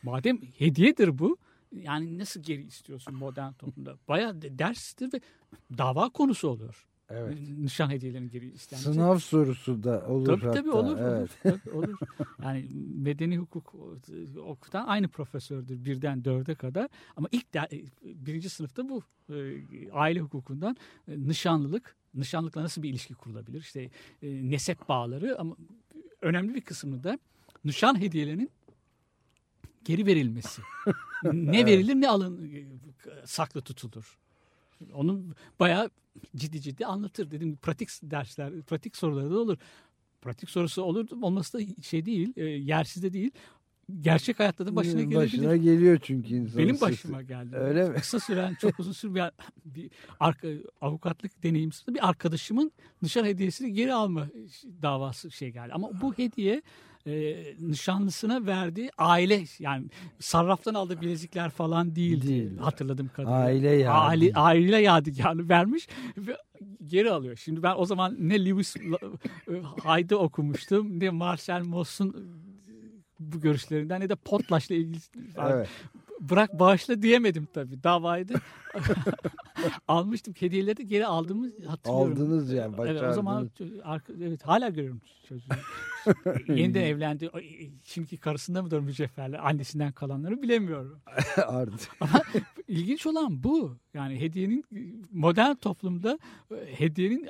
Madem 0.04 0.38
hediyedir 0.58 1.18
bu 1.20 1.38
yani 1.72 2.18
nasıl 2.18 2.42
geri 2.42 2.62
istiyorsun 2.64 3.16
modern 3.16 3.52
toplumda? 3.54 3.96
Bayağı 4.08 4.42
de- 4.42 4.60
derstir 4.60 5.14
ve 5.14 5.20
dava 5.78 6.10
konusu 6.10 6.48
olur. 6.48 6.86
Evet. 7.10 7.38
Nişan 7.58 7.90
hediyelerinin 7.90 8.30
geri 8.30 8.52
istenmesi. 8.52 8.94
Sınav 8.94 9.18
sorusu 9.18 9.84
da 9.84 10.08
olur 10.08 10.26
Tabii 10.26 10.46
hatta. 10.46 10.54
tabii 10.54 10.72
olur, 10.72 10.98
Evet. 11.00 11.30
olur, 11.46 11.60
tabii 11.64 11.76
olur. 11.76 11.98
Yani 12.44 12.66
medeni 12.96 13.38
hukuk 13.38 13.76
okutan 14.48 14.88
aynı 14.88 15.08
profesördür 15.08 15.86
birden 15.86 16.26
dörde 16.26 16.56
kadar. 16.56 16.88
Ama 17.16 17.28
ilk 17.32 17.54
de, 17.54 17.68
birinci 18.04 18.50
sınıfta 18.50 18.90
bu 18.90 19.02
e, 19.30 19.36
aile 19.92 20.20
hukukundan 20.20 20.78
e, 21.08 21.20
nişanlılık, 21.20 21.96
nişanlıkla 22.16 22.64
nasıl 22.64 22.84
bir 22.84 22.90
ilişki 22.90 23.14
kurulabilir? 23.14 23.62
İşte 23.62 23.82
e, 23.82 23.90
nesep 24.50 24.90
bağları 24.90 25.40
ama 25.40 25.56
önemli 26.22 26.56
bir 26.56 26.62
kısmını 26.62 27.04
da 27.04 27.20
nişan 27.66 28.02
hediyelerinin 28.02 28.52
geri 29.86 30.06
verilmesi. 30.06 30.62
ne 31.24 31.66
verilir 31.66 31.96
ne 31.96 32.10
alın 32.10 32.52
e, 32.56 32.66
saklı 33.26 33.62
tutulur. 33.62 34.18
Onu 34.94 35.24
bayağı 35.60 35.90
ciddi 36.36 36.62
ciddi 36.62 36.86
anlatır. 36.86 37.32
Dedim 37.32 37.56
pratik 37.56 37.90
dersler, 38.04 38.62
pratik 38.62 38.98
soruları 38.98 39.32
da 39.32 39.40
olur. 39.40 39.58
Pratik 40.22 40.50
sorusu 40.50 40.82
olur 40.82 41.08
olması 41.22 41.58
da 41.58 41.82
şey 41.82 42.06
değil, 42.06 42.34
e, 42.36 42.44
yersiz 42.44 43.04
de 43.04 43.14
değil. 43.14 43.32
Gerçek 44.02 44.40
hayatta 44.40 44.66
da 44.66 44.76
başına 44.76 45.02
gelebilir. 45.02 45.18
Başına 45.18 45.56
geliyor 45.56 46.00
çünkü 46.02 46.36
insanın. 46.36 46.64
Benim 46.64 46.82
başıma 46.82 47.22
geldi. 47.22 47.56
Öyle 47.56 47.90
mi? 47.90 47.96
Kısa 47.96 48.20
süren, 48.20 48.56
çok 48.62 48.80
uzun 48.80 48.92
süren 48.92 49.32
bir, 49.66 49.76
bir 49.84 49.92
arka, 50.20 50.48
avukatlık 50.82 51.44
deneyimsizde 51.44 51.94
bir 51.94 52.10
arkadaşımın 52.10 52.72
nişan 53.02 53.26
hediyesini 53.26 53.74
geri 53.74 53.94
alma 53.94 54.28
davası 54.82 55.32
şey 55.32 55.50
geldi. 55.50 55.74
Ama 55.74 56.02
bu 56.02 56.14
hediye 56.14 56.62
e, 57.08 57.36
nişanlısına 57.60 58.46
verdiği 58.46 58.90
aile 58.98 59.44
yani 59.60 59.88
sarraftan 60.20 60.74
aldığı 60.74 61.02
bilezikler 61.02 61.50
falan 61.50 61.96
değildi. 61.96 62.28
Değil. 62.28 62.58
Hatırladığım 62.58 63.08
kadarıyla. 63.08 63.38
Aile 63.38 63.70
yadigarı. 63.70 63.94
Aile, 63.94 64.34
aile 64.34 64.78
yadigarı 64.78 65.50
vermiş 65.50 65.88
ve 66.18 66.38
geri 66.86 67.12
alıyor. 67.12 67.36
Şimdi 67.36 67.64
ben 67.64 67.76
o 67.78 67.86
zaman 67.86 68.16
ne 68.20 68.46
Lewis 68.46 68.76
Hyde'ı 69.84 70.18
okumuştum 70.18 71.00
ne 71.00 71.10
Marcel 71.10 71.62
Mauss'un 71.62 72.45
bu 73.20 73.40
görüşlerinden 73.42 74.02
ne 74.02 74.10
de 74.10 74.16
Potlatch'la 74.16 74.76
ilgili 74.76 74.98
Evet. 75.38 75.70
bırak 76.22 76.60
bağışla 76.60 77.02
diyemedim 77.02 77.48
tabii. 77.54 77.84
Davayı 77.84 78.28
da 78.30 78.34
almıştım. 79.88 80.34
Hediyeleri 80.40 80.78
de 80.78 80.84
geri 80.84 81.06
aldığımı 81.06 81.50
hatırlıyorum. 81.68 82.12
Aldınız 82.12 82.52
yani. 82.52 82.76
Evet, 82.80 83.04
o 83.04 83.14
zaman 83.14 83.50
başardınız. 83.60 84.22
evet 84.22 84.44
hala 84.44 84.70
görüyorum 84.70 85.02
çocuğu. 85.30 85.50
Yeniden 86.54 86.82
evlendi. 86.82 87.30
Şimdiki 87.84 88.18
karısında 88.18 88.64
mıdır 88.64 88.80
mücevherler? 88.80 89.48
Annesinden 89.50 89.92
kalanları 89.92 90.42
bilemiyorum. 90.42 91.00
Artık. 91.48 91.92
İlginç 92.68 93.06
olan 93.06 93.44
bu. 93.44 93.78
Yani 93.94 94.20
hediyenin 94.22 94.66
modern 95.12 95.56
toplumda 95.56 96.20
e, 96.52 96.56
hediyenin 96.80 97.30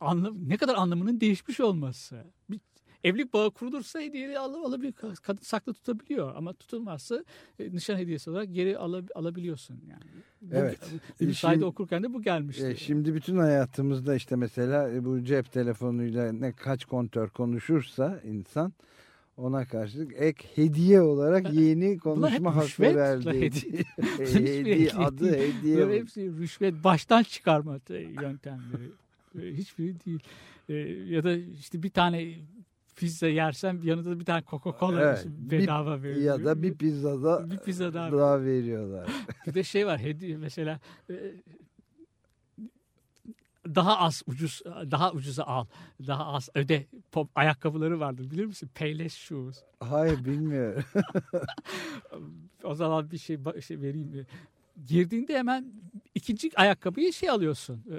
anlam, 0.00 0.48
ne 0.48 0.56
kadar 0.56 0.74
anlamının 0.74 1.20
değişmiş 1.20 1.60
olması. 1.60 2.24
Bir 2.50 2.60
evlilik 3.04 3.32
bağı 3.32 3.50
kurulursa 3.50 4.00
hediyeyi 4.00 4.38
al, 4.38 4.54
alabilir, 4.54 4.92
kadın 5.22 5.42
saklı 5.42 5.74
tutabiliyor 5.74 6.36
ama 6.36 6.52
tutulmazsa 6.52 7.24
e, 7.58 7.72
nişan 7.72 7.96
hediyesi 7.98 8.30
olarak 8.30 8.54
geri 8.54 8.72
alab- 8.76 9.12
alabiliyorsun 9.14 9.76
yani. 9.90 10.04
Bu, 10.42 10.54
Evet. 10.56 10.78
Bir 10.92 11.00
Şimdi- 11.18 11.34
sayede 11.34 11.64
okurken 11.64 12.02
de 12.02 12.12
bu 12.14 12.22
gelmişti. 12.22 12.66
E, 12.66 12.76
şimdi 12.76 13.14
bütün 13.14 13.36
hayatımızda 13.36 14.14
işte 14.14 14.36
mesela 14.36 14.90
e, 14.90 15.04
bu 15.04 15.24
cep 15.24 15.52
telefonuyla 15.52 16.32
ne 16.32 16.52
kaç 16.52 16.84
kontör 16.84 17.28
konuşursa 17.28 18.20
insan 18.24 18.72
ona 19.36 19.64
karşılık 19.64 20.12
ek 20.16 20.44
hediye 20.54 21.00
olarak 21.02 21.52
yeni 21.54 21.98
konuşma 21.98 22.56
hakkı 22.56 22.66
rüşvet, 22.66 22.96
verdi. 22.96 23.28
hediye. 23.40 23.82
E, 24.20 24.24
hediye, 24.34 24.90
adı 24.92 25.36
hediye. 25.38 25.76
Böyle 25.76 25.98
hepsi 26.00 26.32
rüşvet 26.38 26.74
baştan 26.84 27.22
çıkarma 27.22 27.78
te- 27.78 27.98
yöntemleri. 28.22 28.90
E, 29.42 29.56
Hiçbiri 29.56 29.94
değil. 30.06 30.20
E, 30.68 30.74
ya 31.14 31.24
da 31.24 31.34
işte 31.36 31.82
bir 31.82 31.90
tane 31.90 32.34
pizza 32.96 33.26
yersen 33.26 33.80
yanında 33.82 34.10
da 34.10 34.20
bir 34.20 34.24
tane 34.24 34.40
Coca-Cola 34.42 35.00
Evet, 35.00 35.26
bedava 35.28 36.02
veriyor. 36.02 36.38
ya 36.38 36.44
da 36.44 36.62
bir 36.62 36.74
pizzada 36.74 37.50
bir 37.50 37.58
pizza 37.58 37.94
daha. 37.94 38.12
daha 38.12 38.42
veriyorlar. 38.44 39.08
Bir 39.46 39.54
de 39.54 39.62
şey 39.62 39.86
var 39.86 40.00
hediye 40.00 40.36
mesela 40.36 40.80
e, 41.10 41.14
daha 43.74 43.98
az 43.98 44.22
ucuz 44.26 44.62
daha 44.66 45.12
ucuza 45.12 45.44
al. 45.44 45.66
Daha 46.06 46.26
az 46.26 46.48
öde. 46.54 46.86
Pop, 47.12 47.30
ayakkabıları 47.34 48.00
vardır 48.00 48.30
bilir 48.30 48.46
misin? 48.46 48.70
Payless 48.74 49.14
shoes. 49.14 49.62
Hayır 49.80 50.24
bilmiyorum. 50.24 50.84
O 52.64 52.74
zaman 52.74 53.10
bir 53.10 53.18
şey, 53.18 53.38
şey 53.66 53.80
vereyim. 53.80 54.26
Girdiğinde 54.86 55.38
hemen 55.38 55.72
ikinci 56.14 56.50
ayakkabıyı 56.58 57.12
şey 57.12 57.30
alıyorsun. 57.30 57.84
e, 57.92 57.96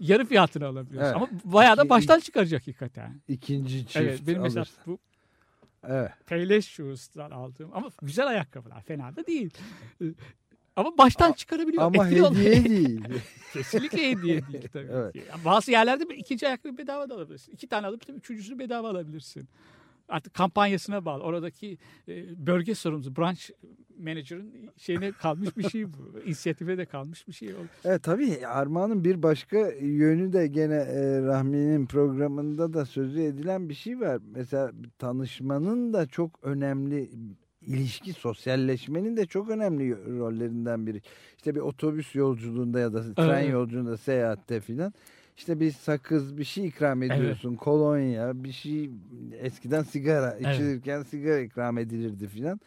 yarı 0.00 0.24
fiyatına 0.26 0.66
alabiliyorsun. 0.66 1.06
Evet. 1.10 1.16
Ama 1.16 1.28
bayağı 1.44 1.76
da 1.76 1.88
baştan 1.88 2.20
çıkaracak 2.20 2.60
hakikaten. 2.62 3.20
İkinci 3.28 3.78
çift 3.86 3.96
evet 3.96 4.20
benim 4.26 4.42
mesela 4.42 4.60
alırsa. 4.62 4.82
bu 4.86 4.98
Evet. 5.88 6.10
Payless 6.26 6.66
shoes'tan 6.68 7.30
aldığım 7.30 7.70
ama 7.74 7.88
güzel 8.02 8.26
ayakkabılar 8.26 8.82
fena 8.82 9.16
da 9.16 9.26
değil. 9.26 9.50
E, 10.02 10.04
Ama 10.76 10.98
baştan 10.98 11.32
çıkarabiliyor. 11.32 11.82
Ama 11.82 12.06
Etkili 12.06 12.24
hediye 12.26 12.64
değil. 12.64 13.00
Kesinlikle 13.52 14.10
hediye 14.10 14.46
değil 14.46 14.68
tabii 14.72 14.88
Evet. 14.92 15.12
ki. 15.12 15.22
Bazı 15.44 15.70
yerlerde 15.70 16.16
ikinci 16.16 16.46
ayakkabı 16.46 16.78
bedava 16.78 17.08
da 17.08 17.14
alabilirsin. 17.14 17.52
İki 17.52 17.68
tane 17.68 17.86
alıp 17.86 18.02
üçüncüsünü 18.08 18.58
bedava 18.58 18.90
alabilirsin. 18.90 19.48
Artık 20.08 20.34
kampanyasına 20.34 21.04
bağlı. 21.04 21.22
Oradaki 21.22 21.78
e, 22.08 22.46
bölge 22.46 22.74
sorumlusu, 22.74 23.16
branch 23.16 23.50
manager'ın 23.98 24.52
şeyine 24.76 25.12
kalmış 25.12 25.56
bir 25.56 25.68
şey 25.68 25.86
bu. 25.92 26.20
İnisiyatife 26.26 26.78
de 26.78 26.84
kalmış 26.84 27.28
bir 27.28 27.32
şey. 27.32 27.54
Evet 27.84 28.02
tabii 28.02 28.46
Armağan'ın 28.46 29.04
bir 29.04 29.22
başka 29.22 29.58
yönü 29.80 30.32
de 30.32 30.46
gene 30.46 30.74
e, 30.74 31.22
Rahmi'nin 31.22 31.86
programında 31.86 32.72
da 32.72 32.84
sözü 32.86 33.20
edilen 33.22 33.68
bir 33.68 33.74
şey 33.74 34.00
var. 34.00 34.20
Mesela 34.34 34.72
tanışmanın 34.98 35.92
da 35.92 36.06
çok 36.06 36.38
önemli 36.42 37.10
ilişki 37.62 38.12
sosyalleşmenin 38.12 39.16
de 39.16 39.26
çok 39.26 39.50
önemli 39.50 40.18
rollerinden 40.18 40.86
biri. 40.86 41.02
İşte 41.36 41.54
bir 41.54 41.60
otobüs 41.60 42.14
yolculuğunda 42.14 42.80
ya 42.80 42.92
da 42.92 43.14
tren 43.14 43.42
Evet. 43.42 43.52
yolculuğunda 43.52 43.96
seyahatte 43.96 44.60
filan 44.60 44.92
işte 45.36 45.60
bir 45.60 45.70
sakız 45.72 46.38
bir 46.38 46.44
şey 46.44 46.66
ikram 46.66 47.02
ediyorsun. 47.02 47.54
Kolonya 47.54 48.44
bir 48.44 48.52
şey 48.52 48.90
eskiden 49.40 49.82
sigara 49.82 50.36
Evet. 50.40 50.54
içilirken 50.56 51.02
sigara 51.02 51.40
ikram 51.40 51.78
edilirdi 51.78 52.26
filan. 52.26 52.60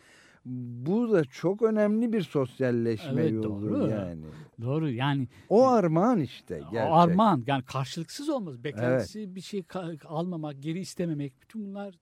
Bu 0.85 1.11
da 1.11 1.23
çok 1.25 1.61
önemli 1.61 2.13
bir 2.13 2.21
sosyalleşme 2.21 3.21
Evet, 3.21 3.33
yolu 3.33 3.43
doğru. 3.43 3.89
yani. 3.89 4.21
Doğru 4.61 4.91
yani 4.91 5.27
O 5.49 5.67
armağan 5.67 6.19
işte 6.19 6.61
o 6.67 6.71
gerçek. 6.71 6.91
armağan 6.93 7.43
yani 7.47 7.63
karşılıksız 7.63 8.29
olmaz. 8.29 8.63
Beklentisi 8.63 9.35
bir 9.35 9.41
şey 9.41 9.63
almamak, 10.05 10.55
geri 10.63 10.79
istememek 10.79 11.41
bütün 11.41 11.65
bunlar 11.65 11.95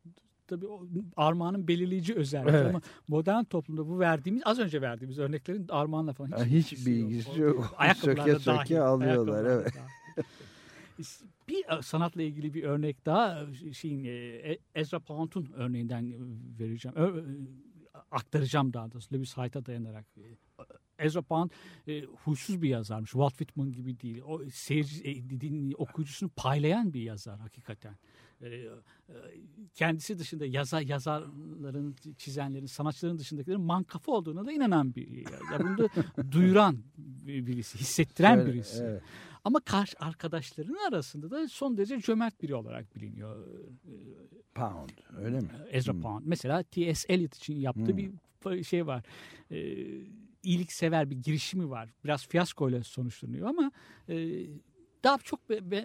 tabii 0.48 0.66
o 0.68 0.88
armağanın 1.18 1.68
belirleyici 1.68 2.16
özelliği 2.16 2.56
Evet. 2.56 2.70
ama 2.70 2.82
modern 3.08 3.44
toplumda 3.44 3.88
bu 3.88 4.00
verdiğimiz 4.00 4.42
az 4.46 4.60
önce 4.60 4.82
verdiğimiz 4.82 5.20
örneklerin 5.20 5.66
armağanla 5.70 6.14
falan 6.14 6.46
hiç 6.46 6.72
hiçbir 6.72 6.92
ilgisi 6.92 7.42
yok. 7.42 7.74
Ayakkabılarda 7.78 8.40
Söke 8.40 8.40
söke 8.40 8.76
dahil, 8.76 8.82
alıyorlar, 8.82 9.46
evet. 9.46 9.74
dahil. 9.76 10.26
Bir 11.50 11.78
e, 11.78 11.82
sanatla 11.82 12.22
ilgili 12.22 12.54
bir 12.54 12.64
örnek 12.64 13.06
daha 13.06 13.46
e, 13.70 13.74
şeyin 13.74 14.04
e, 14.06 14.58
Ezra 14.76 15.00
Pound'un 15.00 15.50
örneğinden 15.56 16.14
vereceğim. 16.60 16.98
E, 18.12 18.16
aktaracağım 18.16 18.74
daha 18.74 18.92
doğrusu 18.92 19.16
Lewis 19.16 19.38
Hyde'a 19.38 19.66
dayanarak. 19.66 20.06
Ezra 21.06 21.22
Pound 21.22 21.50
e, 21.88 22.02
huysuz 22.02 22.62
bir 22.62 22.70
yazarmış. 22.70 23.12
Walt 23.12 23.32
Whitman 23.32 23.72
gibi 23.72 24.00
değil. 24.00 24.22
O 24.28 24.42
seyirci, 24.54 25.02
e, 25.04 25.30
din, 25.42 25.74
okuyucusunu 25.78 26.30
paylayan 26.36 26.94
bir 26.94 27.02
yazar 27.02 27.40
hakikaten. 27.40 27.96
E, 28.42 28.48
e, 28.48 28.70
kendisi 29.76 30.20
dışında 30.20 30.46
yazar 30.46 30.82
yazarların, 30.82 31.96
çizenlerin, 32.18 32.66
sanatçıların 32.66 33.18
dışındakilerin 33.20 33.62
mankafa 33.62 34.12
olduğuna 34.12 34.46
da 34.46 34.52
inanan 34.52 34.96
bir 34.96 35.08
yazar. 35.32 35.60
Bunu 35.64 35.78
da 35.78 35.90
duyuran 36.32 36.78
bir- 36.98 37.46
birisi, 37.48 37.80
hissettiren 37.80 38.36
Şöyle, 38.36 38.54
birisi. 38.54 38.84
evet. 38.84 39.02
Ama 39.44 39.60
karşı 39.60 39.96
arkadaşlarının 40.00 40.88
arasında 40.90 41.32
da 41.32 41.48
son 41.48 41.78
derece 41.78 42.00
cömert 42.02 42.42
biri 42.42 42.56
olarak 42.56 42.96
biliniyor. 42.96 43.48
Pound 44.56 44.90
öyle 45.18 45.40
mi? 45.40 45.50
Ezra 45.70 45.94
Hmm. 45.94 46.02
Pound. 46.02 46.22
Mesela 46.26 46.64
T.S. 46.64 47.14
Eliot 47.14 47.36
için 47.36 47.56
yaptığı 47.56 47.92
Hmm. 47.92 47.98
bir 47.98 48.64
şey 48.64 48.88
var. 48.88 49.04
Ee, 49.52 49.56
iyiliksever 50.46 51.10
bir 51.10 51.16
girişimi 51.16 51.70
var. 51.70 51.90
Biraz 52.04 52.28
fiyaskoyla 52.28 52.84
sonuçlanıyor 52.84 53.48
ama 53.50 53.72
daha 55.06 55.18
çok 55.18 55.40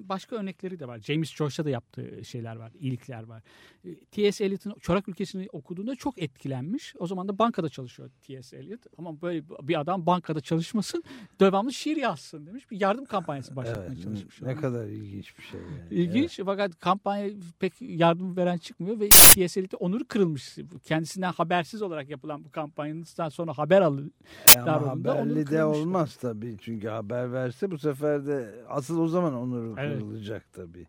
başka 0.09 0.37
örnekleri 0.37 0.79
de 0.81 0.89
var. 0.89 0.99
James 0.99 1.35
Joyce'a 1.35 1.65
da 1.67 1.71
yaptığı 1.71 2.25
şeyler 2.25 2.57
var, 2.57 2.73
iyilikler 2.81 3.23
var. 3.23 3.43
E, 3.85 3.95
T.S. 4.05 4.45
Eliot'un 4.45 4.75
Çorak 4.81 5.09
Ülkesi'ni 5.09 5.49
okuduğunda 5.53 5.97
çok 5.97 6.23
etkilenmiş. 6.23 6.95
O 6.99 7.07
zaman 7.07 7.29
da 7.29 7.39
bankada 7.39 7.69
çalışıyor 7.69 8.11
T.S. 8.27 8.57
Eliot. 8.57 8.81
Ama 8.99 9.23
böyle 9.23 9.49
bir 9.49 9.81
adam 9.81 10.07
bankada 10.07 10.41
çalışmasın, 10.41 11.03
devamlı 11.41 11.73
şiir 11.73 11.97
yazsın 11.97 12.47
demiş. 12.47 12.71
Bir 12.71 12.81
yardım 12.81 13.05
kampanyası 13.05 13.57
başlatmaya 13.57 13.87
Evet, 13.93 14.03
çalışmış. 14.03 14.43
ne 14.43 14.57
kadar 14.57 14.87
ilginç 14.87 15.39
bir 15.39 15.43
şey. 15.43 15.61
Yani. 15.61 15.95
İlginç 16.03 16.41
fakat 16.45 16.79
kampanya 16.79 17.31
pek 17.59 17.73
yardım 17.81 18.37
veren 18.37 18.59
çıkmıyor 18.59 19.01
ve 19.01 19.09
TSL'de 19.09 19.77
onuru 19.77 20.05
kırılmış. 20.09 20.57
Kendisinden 20.85 21.33
habersiz 21.33 21.83
olarak 21.83 22.11
yapılan 22.11 22.45
bu 22.45 22.51
kampanyanın 22.51 23.29
sonra 23.31 23.59
haber. 23.59 23.81
Evet. 23.83 24.11
E, 24.57 24.61
Ama 24.61 24.87
haberli 24.87 25.51
de 25.51 25.65
olmaz 25.65 26.17
tabii. 26.17 26.57
Çünkü 26.61 26.89
haber 26.89 27.33
verse 27.33 27.71
bu 27.71 27.79
sefer 27.79 28.27
de 28.27 28.55
asıl 28.69 28.99
o 28.99 29.09
zaman 29.11 29.35
onuru 29.35 29.75
Evet. 29.79 29.99
kırılacak 29.99 30.53
tabii. 30.53 30.87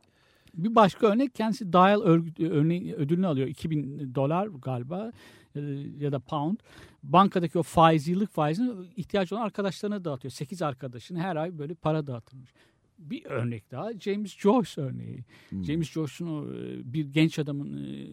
Bir 0.53 0.75
başka 0.75 1.07
örnek 1.07 1.35
kendisi 1.35 1.73
Dial 1.73 2.01
örneği, 2.01 2.95
ödülünü 2.95 3.27
alıyor. 3.27 3.47
2000 3.47 4.15
dolar 4.15 4.47
galiba 4.47 5.11
e, 5.55 5.59
ya 5.99 6.11
da 6.11 6.19
pound. 6.19 6.57
Bankadaki 7.03 7.59
o 7.59 7.63
faiz, 7.63 8.07
yıllık 8.07 8.31
faizini 8.31 8.71
ihtiyacı 8.95 9.35
olan 9.35 9.43
arkadaşlarına 9.43 10.05
dağıtıyor. 10.05 10.31
8 10.31 10.61
arkadaşın 10.61 11.15
her 11.15 11.35
ay 11.35 11.57
böyle 11.57 11.73
para 11.73 12.07
dağıtılmış. 12.07 12.49
Bir 12.97 13.25
örnek 13.25 13.71
daha 13.71 13.93
James 13.99 14.37
Joyce 14.37 14.81
örneği. 14.81 15.25
Hmm. 15.49 15.63
James 15.63 15.89
Joyce'un 15.91 16.53
e, 16.53 16.93
bir 16.93 17.05
genç 17.05 17.39
adamın 17.39 17.83
e, 17.83 18.07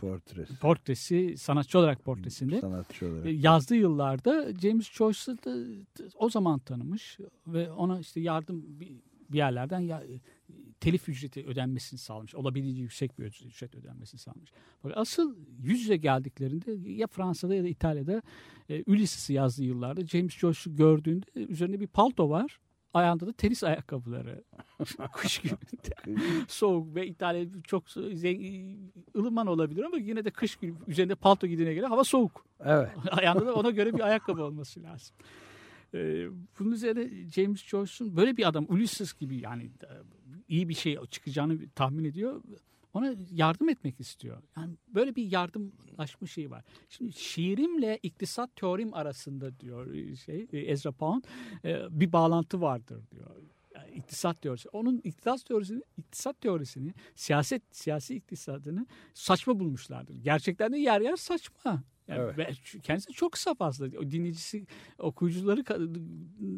Portresi. 0.00 0.56
portresi, 0.56 1.34
sanatçı 1.38 1.78
olarak 1.78 2.04
portresinde 2.04 2.60
Sanatçı 2.60 3.06
olarak. 3.06 3.26
E, 3.26 3.30
yazdığı 3.30 3.76
yıllarda 3.76 4.52
James 4.62 4.90
Joyce'ı 4.90 5.38
da 5.44 5.50
da 5.50 6.08
o 6.14 6.30
zaman 6.30 6.58
tanımış 6.58 7.18
ve 7.46 7.70
ona 7.70 8.00
işte 8.00 8.20
yardım 8.20 8.80
bir, 8.80 8.92
bir 9.30 9.38
yerlerden 9.38 9.80
ya, 9.80 10.02
telif 10.80 11.08
ücreti 11.08 11.46
ödenmesini 11.46 11.98
sağlamış. 11.98 12.34
Olabildiğince 12.34 12.82
yüksek 12.82 13.18
bir 13.18 13.24
ücret 13.24 13.74
ödenmesini 13.74 14.20
sağlamış. 14.20 14.50
Fakat 14.82 14.98
asıl 14.98 15.36
yüz 15.62 15.80
yüze 15.80 15.96
geldiklerinde 15.96 16.90
ya 16.90 17.06
Fransa'da 17.06 17.54
ya 17.54 17.64
da 17.64 17.68
İtalya'da 17.68 18.22
e, 18.68 18.84
Ulysses'i 18.86 19.32
yazdığı 19.32 19.64
yıllarda 19.64 20.06
James 20.06 20.32
Joyce'u 20.32 20.76
gördüğünde 20.76 21.26
üzerinde 21.34 21.80
bir 21.80 21.86
palto 21.86 22.30
var. 22.30 22.60
Ayağında 22.94 23.26
da 23.26 23.32
tenis 23.32 23.64
ayakkabıları. 23.64 24.44
Kış 25.12 25.38
gününde. 25.38 26.20
Soğuk 26.48 26.94
ve 26.94 27.06
İtalya 27.06 27.46
çok 27.64 27.84
ılıman 29.16 29.46
olabilir 29.46 29.84
ama 29.84 29.96
yine 29.96 30.24
de 30.24 30.30
kış 30.30 30.56
günü 30.56 30.74
üzerinde 30.86 31.14
palto 31.14 31.46
giydiğine 31.46 31.74
göre 31.74 31.86
hava 31.86 32.04
soğuk. 32.04 32.44
Evet. 32.64 32.90
Ayağında 33.10 33.46
da 33.46 33.54
ona 33.54 33.70
göre 33.70 33.94
bir 33.94 34.00
ayakkabı 34.00 34.44
olması 34.44 34.82
lazım. 34.82 35.16
Ee, 35.94 36.26
bunun 36.58 36.72
üzerine 36.72 37.30
James 37.30 37.64
Joyce'un 37.64 38.16
böyle 38.16 38.36
bir 38.36 38.48
adam 38.48 38.66
Ulysses 38.68 39.12
gibi 39.12 39.36
yani 39.36 39.64
e, 39.64 39.92
iyi 40.48 40.68
bir 40.68 40.74
şey 40.74 40.98
çıkacağını 41.10 41.68
tahmin 41.74 42.04
ediyor. 42.04 42.42
Ona 42.94 43.14
yardım 43.30 43.68
etmek 43.68 44.00
istiyor. 44.00 44.42
Yani 44.56 44.74
böyle 44.88 45.16
bir 45.16 45.32
yardımlaşma 45.32 46.26
şeyi 46.26 46.50
var. 46.50 46.64
Şimdi 46.88 47.12
şiirimle 47.12 47.98
iktisat 48.02 48.56
teorim 48.56 48.94
arasında 48.94 49.60
diyor 49.60 49.94
e, 49.94 50.16
şey 50.16 50.46
e, 50.52 50.58
Ezra 50.58 50.92
Pound 50.92 51.24
e, 51.64 52.00
bir 52.00 52.12
bağlantı 52.12 52.60
vardır 52.60 53.02
diyor. 53.10 53.36
Yani 53.74 53.90
iktisat 53.90 54.42
teorisi. 54.42 54.68
Onun 54.68 55.00
iktisat 55.04 55.44
teorisini, 55.44 55.82
iktisat 55.96 56.40
teorisini, 56.40 56.94
siyaset, 57.14 57.62
siyasi 57.70 58.14
iktisadını 58.14 58.86
saçma 59.14 59.60
bulmuşlardır. 59.60 60.14
Gerçekten 60.14 60.72
de 60.72 60.78
yer 60.78 61.00
yer 61.00 61.16
saçma. 61.16 61.82
Yani 62.10 62.20
Evet. 62.22 62.38
ve 62.38 62.78
kendisi 62.82 63.12
çok 63.12 63.38
saf 63.38 63.62
aslında. 63.62 63.98
O 63.98 64.10
dinleyicisi, 64.10 64.66
okuyucuları 64.98 65.66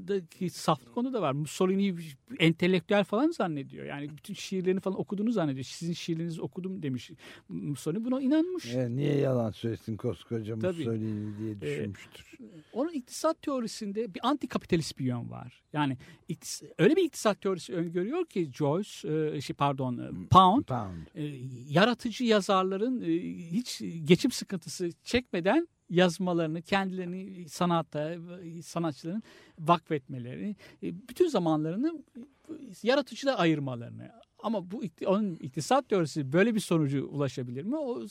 daki 0.09 0.51
saflık 0.51 0.95
konu 0.95 1.13
da 1.13 1.23
var. 1.23 1.33
Mussolini 1.33 1.97
entelektüel 2.39 3.05
falan 3.05 3.31
zannediyor. 3.31 3.87
Yani 3.87 4.09
bütün 4.17 4.35
şiirlerini 4.35 4.81
falan 4.81 5.01
okuduğunu 5.01 5.33
zannediyor. 5.33 5.65
Sizin 5.65 5.93
şiirlerinizi 5.93 6.43
okudum 6.43 6.83
demiş 6.83 7.11
Mussolini. 7.49 8.05
Buna 8.05 8.21
inanmış. 8.21 8.75
Evet, 8.75 8.91
niye 8.91 9.17
yalan 9.17 9.51
söylesin 9.51 9.97
koskoca 9.97 10.59
Tabii. 10.59 10.77
Mussolini 10.77 11.39
diye 11.39 11.61
düşünmüştür. 11.61 12.39
Onun 12.73 12.93
iktisat 12.93 13.43
teorisinde 13.43 14.15
bir 14.15 14.21
antikapitalist 14.29 14.99
bir 14.99 15.05
yön 15.05 15.31
var. 15.31 15.63
Yani 15.73 15.97
öyle 16.79 16.97
bir 16.97 17.03
iktisat 17.05 17.41
teorisi 17.41 17.75
öngörüyor 17.75 18.27
ki 18.27 18.51
Joyce, 18.55 19.09
e, 19.09 19.41
şey 19.41 19.57
pardon 19.57 19.99
e, 19.99 20.29
Pound, 20.31 20.65
Pound. 20.65 21.07
e, 21.15 21.23
yaratıcı 21.69 22.25
yazarların 22.25 23.01
e, 23.01 23.07
hiç 23.51 23.83
geçim 24.05 24.31
sıkıntısı 24.31 24.91
çekmeden 25.05 25.42
yazmalarını, 25.91 26.63
kendilerini 26.63 27.49
sanatta, 27.49 28.15
sanatçıların 28.63 29.23
vakfetmelerini, 29.59 30.57
e, 30.83 31.09
bütün 31.09 31.29
zamanlarını 31.29 32.03
e, 32.17 32.23
yaratıcılığa 32.83 33.35
ayırmalarını. 33.37 34.11
Ama 34.43 34.71
bu 34.71 34.83
onun 35.07 35.35
iktisat 35.35 35.89
teorisi 35.89 36.33
böyle 36.33 36.55
bir 36.55 36.61
sonucu 36.61 37.07
ulaşabilir 37.07 37.65
mi? 37.65 37.77
O 37.77 38.07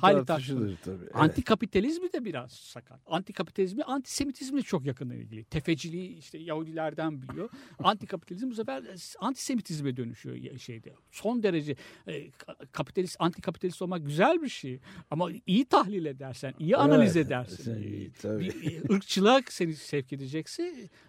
hali 0.00 0.24
tartışılır. 0.26 0.76
Tabii. 0.84 1.10
Antikapitalizmi 1.14 2.12
de 2.12 2.24
biraz 2.24 2.52
sakat. 2.52 3.00
Antikapitalizmi 3.06 3.82
antisemitizmle 3.82 4.62
çok 4.62 4.86
yakından 4.86 5.16
ilgili. 5.16 5.44
Tefeciliği 5.44 6.18
işte 6.18 6.38
Yahudilerden 6.38 7.22
biliyor. 7.22 7.50
Antikapitalizm 7.78 8.50
bu 8.50 8.54
sefer 8.54 8.84
antisemitizme 9.18 9.96
dönüşüyor 9.96 10.58
şeyde. 10.58 10.92
Son 11.10 11.42
derece 11.42 11.76
e, 12.06 12.28
ka- 12.28 12.66
kapitalist, 12.72 13.16
antikapitalist 13.18 13.82
olmak 13.82 14.06
güzel 14.06 14.42
bir 14.42 14.48
şey. 14.48 14.80
Ama 15.10 15.30
iyi 15.46 15.64
tahlil 15.64 16.04
edersen, 16.04 16.54
iyi 16.58 16.76
analiz 16.76 17.16
Evet, 17.16 17.26
edersin. 17.26 17.64
sen 17.64 17.82
e, 17.82 17.86
iyi, 17.86 18.12
tabii. 18.12 18.40
bir 18.40 18.72
e, 18.72 18.94
ırkçılığa 18.94 19.40
seni 19.48 19.74
sevk 19.74 20.12
edecekse 20.12 20.62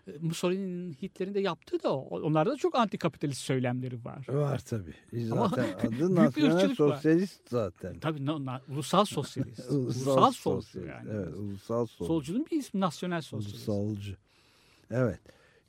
e, 0.07 0.11
Mussolini'nin 0.21 0.93
Hitler'in 1.01 1.33
de 1.33 1.39
yaptığı 1.39 1.83
da 1.83 1.95
o. 1.97 2.21
Onlarda 2.21 2.51
da 2.51 2.55
çok 2.57 2.75
antikapitalist 2.75 3.41
söylemleri 3.41 4.05
var. 4.05 4.25
Var 4.36 4.59
tabii. 4.59 4.93
Ama 5.31 5.47
Zaten 5.47 5.73
adı 5.79 5.91
büyük 5.91 6.09
bir 6.09 6.15
nasyonel 6.15 6.55
ırkçılık 6.55 6.79
var. 6.79 6.95
sosyalist 6.95 7.49
zaten. 7.49 7.99
Tabii 7.99 8.25
no, 8.25 8.45
na- 8.45 8.61
ulusal 8.69 9.05
sosyalist. 9.05 9.59
Ulusal, 9.71 9.75
ulusal 10.11 10.31
solcu 10.31 10.65
sosyalist. 10.65 10.89
yani. 10.89 11.09
Evet, 11.13 11.36
ulusal 11.36 11.86
solcu. 11.86 12.07
Solcunun 12.07 12.45
bir 12.51 12.57
ismi 12.59 12.79
nasyonel 12.79 13.21
sosyalist. 13.21 13.69
Ulusalcı. 13.69 14.17
Evet. 14.91 15.19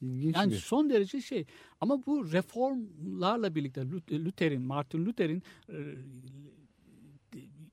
İlginç 0.03 0.37
Yani 0.37 0.53
bir. 0.53 0.57
son 0.59 0.91
derece 0.91 1.21
şey 1.21 1.45
ama 1.81 2.07
bu 2.07 2.33
reformlarla 2.33 3.55
birlikte 3.55 3.81
Lut- 3.81 4.25
Luther'in, 4.25 4.63
Martin 4.63 5.07
Luther'in 5.07 5.43
e, 5.69 5.75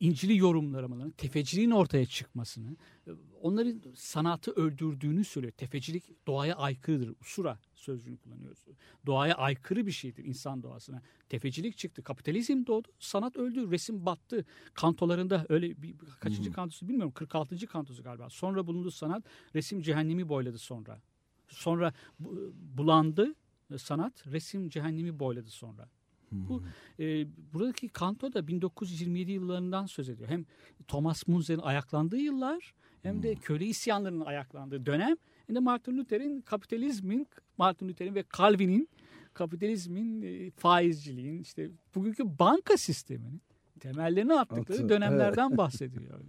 İncil'i 0.03 0.37
yorumlamalarını, 0.37 1.11
tefeciliğin 1.11 1.71
ortaya 1.71 2.05
çıkmasını, 2.05 2.75
e, 3.07 3.11
onların 3.41 3.81
sanatı 3.95 4.51
öldürdüğünü 4.51 5.23
söylüyor. 5.23 5.53
Tefecilik 5.57 6.27
doğaya 6.27 6.55
aykırıdır. 6.55 7.13
Usura 7.21 7.59
sözcüğünü 7.75 8.17
kullanıyoruz. 8.17 8.65
Doğaya 9.05 9.35
aykırı 9.35 9.85
bir 9.85 9.91
şeydir 9.91 10.25
insan 10.25 10.63
doğasına. 10.63 11.01
Tefecilik 11.29 11.77
çıktı, 11.77 12.03
kapitalizm 12.03 12.65
doğdu, 12.65 12.87
sanat 12.99 13.37
öldü, 13.37 13.71
resim 13.71 14.05
battı. 14.05 14.45
Kantolarında 14.73 15.45
öyle 15.49 15.81
bir, 15.81 15.95
kaçıncı 16.19 16.51
kantosu 16.51 16.87
bilmiyorum 16.87 17.11
46. 17.11 17.67
kantosu 17.67 18.03
galiba. 18.03 18.29
Sonra 18.29 18.67
bulundu 18.67 18.91
sanat, 18.91 19.23
resim 19.55 19.81
cehennemi 19.81 20.29
boyladı 20.29 20.57
sonra. 20.57 21.01
Sonra 21.47 21.93
bu- 22.19 22.53
bulandı, 22.55 23.35
sanat 23.77 24.27
resim 24.27 24.69
cehennemi 24.69 25.19
boyladı 25.19 25.49
sonra. 25.49 25.89
Bu 26.34 26.63
e, 26.99 27.27
buradaki 27.53 27.89
kanto 27.89 28.34
da 28.34 28.47
1927 28.47 29.31
yıllarından 29.31 29.86
söz 29.86 30.09
ediyor. 30.09 30.29
Hem 30.29 30.45
Thomas 30.88 31.27
Munzer'in 31.27 31.59
ayaklandığı 31.59 32.17
yıllar 32.17 32.73
hem 33.03 33.23
de 33.23 33.36
köle 33.36 33.65
isyanlarının 33.65 34.25
ayaklandığı 34.25 34.86
dönem 34.86 35.15
hem 35.47 35.55
de 35.55 35.59
Martin 35.59 35.97
Luther'in 35.97 36.41
kapitalizmin 36.41 37.27
Martin 37.57 37.89
Luther'in 37.89 38.15
ve 38.15 38.23
Calvin'in 38.38 38.89
kapitalizmin 39.34 40.21
e, 40.21 40.51
faizciliğin 40.51 41.41
işte 41.41 41.69
bugünkü 41.95 42.39
banka 42.39 42.77
sisteminin 42.77 43.41
temellerini 43.84 44.34
attıkları 44.34 44.79
Atı, 44.79 44.89
dönemlerden 44.89 45.57
bahsediyor. 45.57 46.19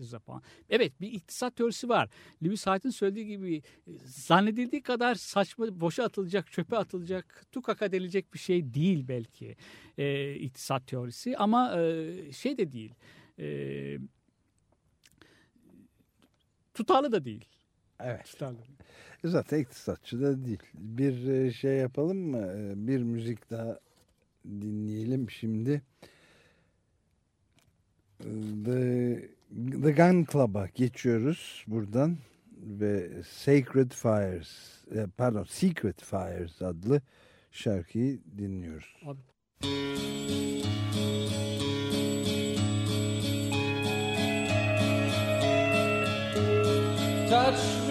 Zapan. 0.00 0.42
Evet 0.70 1.00
bir 1.00 1.12
iktisat 1.12 1.56
teorisi 1.56 1.88
var. 1.88 2.08
Lewis 2.44 2.66
Hyde'ın 2.66 2.90
söylediği 2.90 3.26
gibi 3.26 3.56
e, 3.56 3.62
zannedildiği 4.04 4.82
kadar 4.82 5.14
saçma 5.14 5.80
boşa 5.80 6.04
atılacak, 6.04 6.52
çöpe 6.52 6.76
atılacak, 6.76 7.46
tukaka 7.52 7.92
denilecek 7.92 8.34
bir 8.34 8.38
şey 8.38 8.74
değil 8.74 9.08
belki 9.08 9.56
e, 9.98 10.34
iktisat 10.34 10.86
teorisi 10.86 11.36
ama 11.36 11.80
e, 11.80 12.32
şey 12.32 12.58
de 12.58 12.72
değil. 12.72 12.94
E, 13.38 13.46
tutarlı 16.74 17.12
da 17.12 17.24
değil. 17.24 17.44
Evet. 18.00 18.24
Tutarlı. 18.24 18.58
Zaten 19.24 19.58
iktisatçı 19.58 20.20
da 20.20 20.44
değil. 20.44 20.62
Bir 20.74 21.26
e, 21.28 21.52
şey 21.52 21.76
yapalım 21.76 22.18
mı? 22.18 22.52
E, 22.56 22.86
Bir 22.86 23.02
müzik 23.02 23.50
daha 23.50 23.78
dinleyelim 24.44 25.30
şimdi. 25.30 25.82
The, 28.18 29.28
The 29.82 29.92
Gun 29.92 30.26
Club'a 30.32 30.66
geçiyoruz 30.74 31.64
buradan 31.66 32.16
ve 32.56 33.08
Sacred 33.28 33.90
Fires, 33.90 34.48
e, 34.94 35.06
pardon 35.16 35.44
Secret 35.44 36.04
Fires 36.04 36.62
adlı 36.62 37.00
şarkıyı 37.50 38.18
dinliyoruz. 38.38 38.96
Abi. 39.06 39.18
Touch 47.30 47.85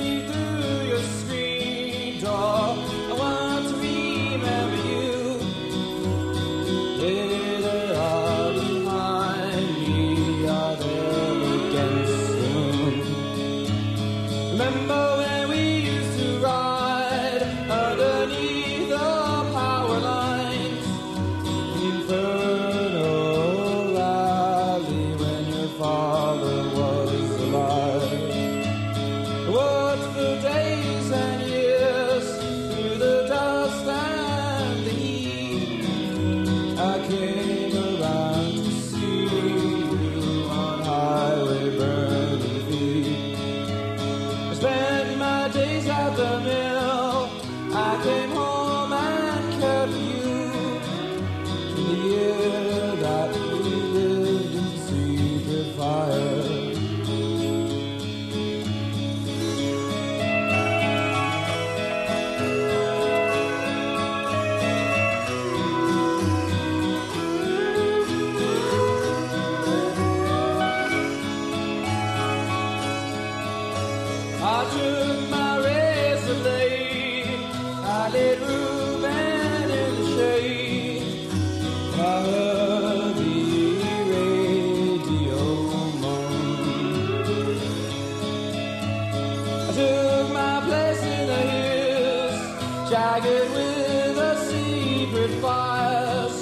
jagged 92.89 93.49
with 93.55 94.15
the 94.15 94.36
secret 94.45 95.31
fires. 95.41 96.38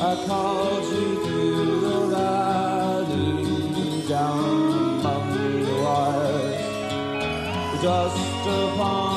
I 0.00 0.26
called 0.26 0.84
you 0.84 1.24
through 1.24 1.80
the 1.80 2.00
valley, 2.16 4.08
down 4.08 5.00
among 5.00 5.64
the 5.64 5.74
wires. 5.82 6.60
Dust 7.82 8.46
upon 8.46 9.09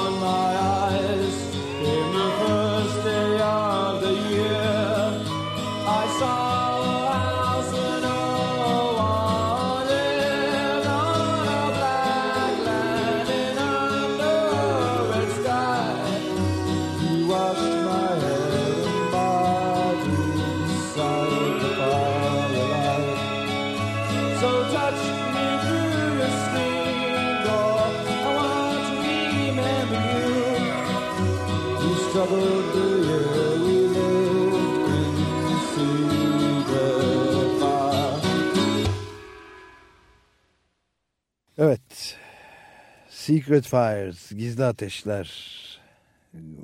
Secret 43.33 43.65
Fires, 43.65 44.31
Gizli 44.31 44.63
Ateşler 44.63 45.27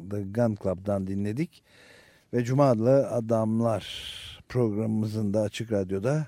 The 0.10 0.22
Gun 0.22 0.58
Club'dan 0.64 1.08
dinledik. 1.08 1.64
Ve 2.34 2.44
Cuma 2.44 2.66
Adamlar 2.66 3.86
programımızın 4.50 5.34
da 5.34 5.42
Açık 5.42 5.72
Radyo'da 5.72 6.28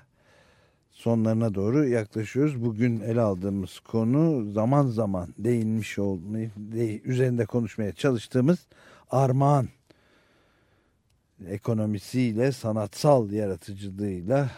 sonlarına 0.90 1.54
doğru 1.54 1.88
yaklaşıyoruz. 1.88 2.64
Bugün 2.64 3.00
ele 3.00 3.20
aldığımız 3.20 3.80
konu 3.80 4.52
zaman 4.52 4.86
zaman 4.86 5.34
değinmiş 5.38 5.98
olmayı, 5.98 6.50
de- 6.56 7.00
üzerinde 7.00 7.46
konuşmaya 7.46 7.92
çalıştığımız 7.92 8.58
armağan 9.10 9.68
ekonomisiyle, 11.48 12.52
sanatsal 12.52 13.30
yaratıcılığıyla 13.30 14.50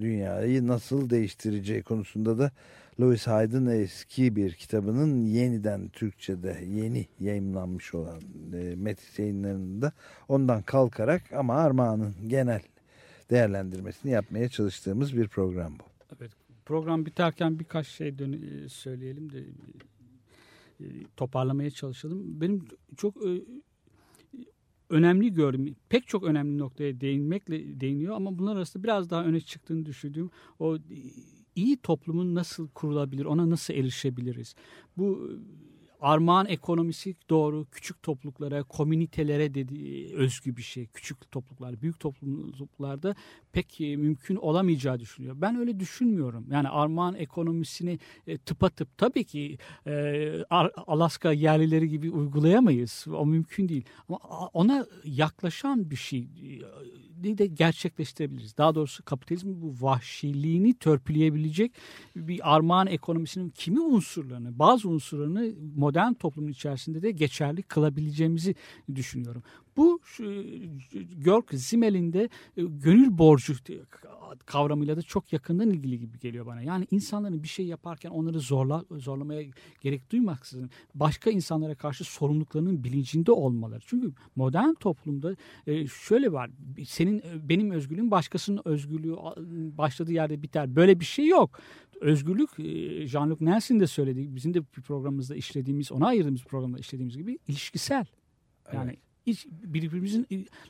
dünyayı 0.00 0.66
nasıl 0.66 1.10
değiştireceği 1.10 1.82
konusunda 1.82 2.38
da 2.38 2.50
Louis 3.00 3.26
Hyde'ın 3.26 3.66
eski 3.66 4.36
bir 4.36 4.52
kitabının 4.52 5.26
yeniden 5.26 5.88
Türkçe'de 5.88 6.64
yeni 6.66 7.06
yayımlanmış 7.20 7.94
olan 7.94 8.20
e, 8.52 8.76
Metis 8.76 9.18
yayınlarında 9.18 9.92
ondan 10.28 10.62
kalkarak 10.62 11.32
ama 11.32 11.54
armağanın 11.54 12.14
genel 12.26 12.62
değerlendirmesini 13.30 14.12
yapmaya 14.12 14.48
çalıştığımız 14.48 15.16
bir 15.16 15.28
program 15.28 15.72
bu. 15.78 15.84
Evet, 16.20 16.30
program 16.64 17.06
biterken 17.06 17.58
birkaç 17.58 17.86
şey 17.86 18.08
e, 18.08 18.68
söyleyelim 18.68 19.32
de 19.32 19.44
e, 20.80 20.84
toparlamaya 21.16 21.70
çalışalım. 21.70 22.40
Benim 22.40 22.64
çok 22.96 23.16
e, 23.26 23.42
önemli 24.90 25.32
gördüm. 25.32 25.76
Pek 25.88 26.06
çok 26.06 26.24
önemli 26.24 26.58
noktaya 26.58 27.00
değinmekle 27.00 27.80
değiniyor 27.80 28.14
ama 28.14 28.38
bunlar 28.38 28.56
arasında 28.56 28.84
biraz 28.84 29.10
daha 29.10 29.24
öne 29.24 29.40
çıktığını 29.40 29.86
düşündüğüm 29.86 30.30
o 30.58 30.76
e, 30.76 30.80
iyi 31.56 31.76
toplumun 31.76 32.34
nasıl 32.34 32.68
kurulabilir, 32.68 33.24
ona 33.24 33.50
nasıl 33.50 33.74
erişebiliriz? 33.74 34.54
Bu 34.96 35.30
e, 35.30 35.66
armağan 36.00 36.46
ekonomisi 36.46 37.14
doğru 37.30 37.66
küçük 37.70 38.02
topluluklara, 38.02 38.62
komünitelere 38.62 39.54
dedi, 39.54 40.10
özgü 40.14 40.56
bir 40.56 40.62
şey. 40.62 40.86
Küçük 40.86 41.30
topluluklar, 41.30 41.82
büyük 41.82 42.00
topluluklarda 42.00 43.14
pek 43.52 43.80
e, 43.80 43.96
mümkün 43.96 44.36
olamayacağı 44.36 45.00
düşünüyor. 45.00 45.36
Ben 45.38 45.56
öyle 45.56 45.80
düşünmüyorum. 45.80 46.46
Yani 46.50 46.68
armağan 46.68 47.14
ekonomisini 47.14 47.98
e, 48.26 48.38
tıpatıp 48.38 48.98
tabii 48.98 49.24
ki 49.24 49.58
e, 49.86 50.44
Alaska 50.86 51.32
yerlileri 51.32 51.88
gibi 51.88 52.10
uygulayamayız. 52.10 53.06
O 53.08 53.26
mümkün 53.26 53.68
değil. 53.68 53.84
Ama 54.08 54.18
ona 54.52 54.86
yaklaşan 55.04 55.90
bir 55.90 55.96
şey 55.96 56.28
de 57.24 57.46
gerçekleştirebiliriz. 57.46 58.56
Daha 58.56 58.74
doğrusu 58.74 59.04
kapitalizmin 59.04 59.62
bu 59.62 59.86
vahşiliğini 59.86 60.74
törpüleyebilecek 60.74 61.72
bir 62.16 62.54
armağan 62.54 62.86
ekonomisinin 62.86 63.50
kimi 63.50 63.80
unsurlarını, 63.80 64.58
bazı 64.58 64.88
unsurlarını 64.88 65.52
modern 65.76 66.12
toplumun 66.12 66.48
içerisinde 66.48 67.02
de 67.02 67.10
geçerli 67.10 67.62
kılabileceğimizi 67.62 68.54
düşünüyorum. 68.94 69.42
Bu 69.76 70.00
Görk 71.16 71.50
Zimmel'in 71.52 72.12
de 72.12 72.28
e, 72.56 72.62
gönül 72.62 73.18
borcu 73.18 73.54
kavramıyla 74.46 74.96
da 74.96 75.02
çok 75.02 75.32
yakından 75.32 75.70
ilgili 75.70 75.98
gibi 75.98 76.18
geliyor 76.18 76.46
bana. 76.46 76.62
Yani 76.62 76.86
insanların 76.90 77.42
bir 77.42 77.48
şey 77.48 77.66
yaparken 77.66 78.10
onları 78.10 78.40
zorla 78.40 78.84
zorlamaya 78.90 79.42
gerek 79.80 80.10
duymaksızın 80.10 80.70
başka 80.94 81.30
insanlara 81.30 81.74
karşı 81.74 82.04
sorumluluklarının 82.04 82.84
bilincinde 82.84 83.32
olmaları. 83.32 83.80
Çünkü 83.86 84.12
modern 84.36 84.74
toplumda 84.74 85.36
e, 85.66 85.86
şöyle 85.86 86.32
var. 86.32 86.50
Senin 86.86 87.22
benim 87.48 87.70
özgürlüğüm 87.70 88.10
başkasının 88.10 88.62
özgürlüğü 88.64 89.16
başladığı 89.78 90.12
yerde 90.12 90.42
biter. 90.42 90.76
Böyle 90.76 91.00
bir 91.00 91.04
şey 91.04 91.26
yok 91.26 91.60
özgürlük 92.00 92.50
e, 92.58 92.62
Jean-Luc 93.06 93.44
Nelson 93.44 93.80
de 93.80 93.86
söyledi. 93.86 94.36
Bizim 94.36 94.54
de 94.54 94.60
bir 94.60 94.82
programımızda 94.82 95.34
işlediğimiz, 95.36 95.92
ona 95.92 96.06
ayırdığımız 96.06 96.44
programda 96.44 96.78
işlediğimiz 96.78 97.16
gibi 97.16 97.38
ilişkisel. 97.48 98.06
Yani 98.72 98.90
evet 98.90 99.05
birbirimizin 99.46 100.26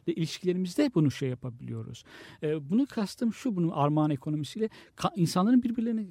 ilişkilerimizde 0.06 0.90
bunu 0.94 1.10
şey 1.10 1.28
yapabiliyoruz. 1.28 2.04
Bunu 2.42 2.86
kastım 2.86 3.32
şu 3.32 3.56
bunun 3.56 3.70
armağan 3.70 4.10
ekonomisiyle 4.10 4.68
insanların 5.16 5.62
birbirlerine 5.62 6.06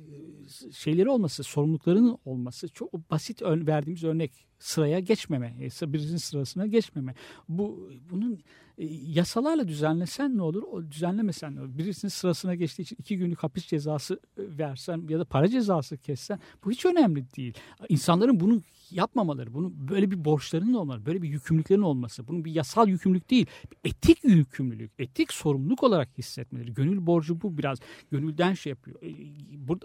şeyleri 0.72 1.10
olması, 1.10 1.43
sorumluluklarının 1.43 2.18
olması 2.26 2.68
çok 2.68 3.12
basit 3.12 3.41
verdiğimiz 3.41 4.04
örnek 4.04 4.32
sıraya 4.60 4.99
geçmeme, 4.99 5.56
birisinin 5.82 6.18
sırasına 6.18 6.66
geçmeme. 6.66 7.16
Bu 7.49 7.89
bunun 8.12 8.39
e, 8.78 8.86
yasalarla 9.06 9.68
düzenlesen 9.68 10.38
ne 10.38 10.41
olur, 10.41 10.64
o 10.64 10.91
düzenlemesen 10.91 11.56
ne 11.56 11.62
olur? 11.62 11.78
Birisinin 11.78 12.10
sırasına 12.10 12.56
geçtiği 12.56 12.82
için 12.82 12.97
iki 12.99 13.18
günlük 13.18 13.43
hapis 13.43 13.66
cezası 13.66 14.20
versen 14.38 15.03
ya 15.10 15.20
da 15.20 15.26
para 15.26 15.47
cezası 15.47 15.97
kessen 15.97 16.39
bu 16.66 16.72
hiç 16.72 16.86
önemli 16.86 17.26
değil. 17.38 17.53
İnsanların 17.89 18.39
bunu 18.39 18.62
yapmamaları, 18.91 19.53
bunu 19.53 19.74
böyle 19.76 20.12
bir 20.12 20.26
borçlarının 20.26 20.74
olmaları, 20.74 21.06
böyle 21.06 21.22
bir 21.22 21.30
yükümlülüklerin 21.30 21.82
olması, 21.82 22.28
bunun 22.28 22.45
bir 22.45 22.51
yasal 22.51 22.88
yükümlülük 22.88 23.30
değil, 23.30 23.45
bir 23.72 23.89
etik 23.89 24.24
yükümlülük, 24.24 24.91
etik 24.99 25.34
sorumluluk 25.34 25.84
olarak 25.84 26.10
hissetmeleri. 26.18 26.74
Gönül 26.74 27.06
borcu 27.06 27.41
bu 27.41 27.58
biraz 27.58 27.80
gönülden 28.12 28.53
şey 28.53 28.70
yapıyor. 28.70 28.97
E, 29.03 29.10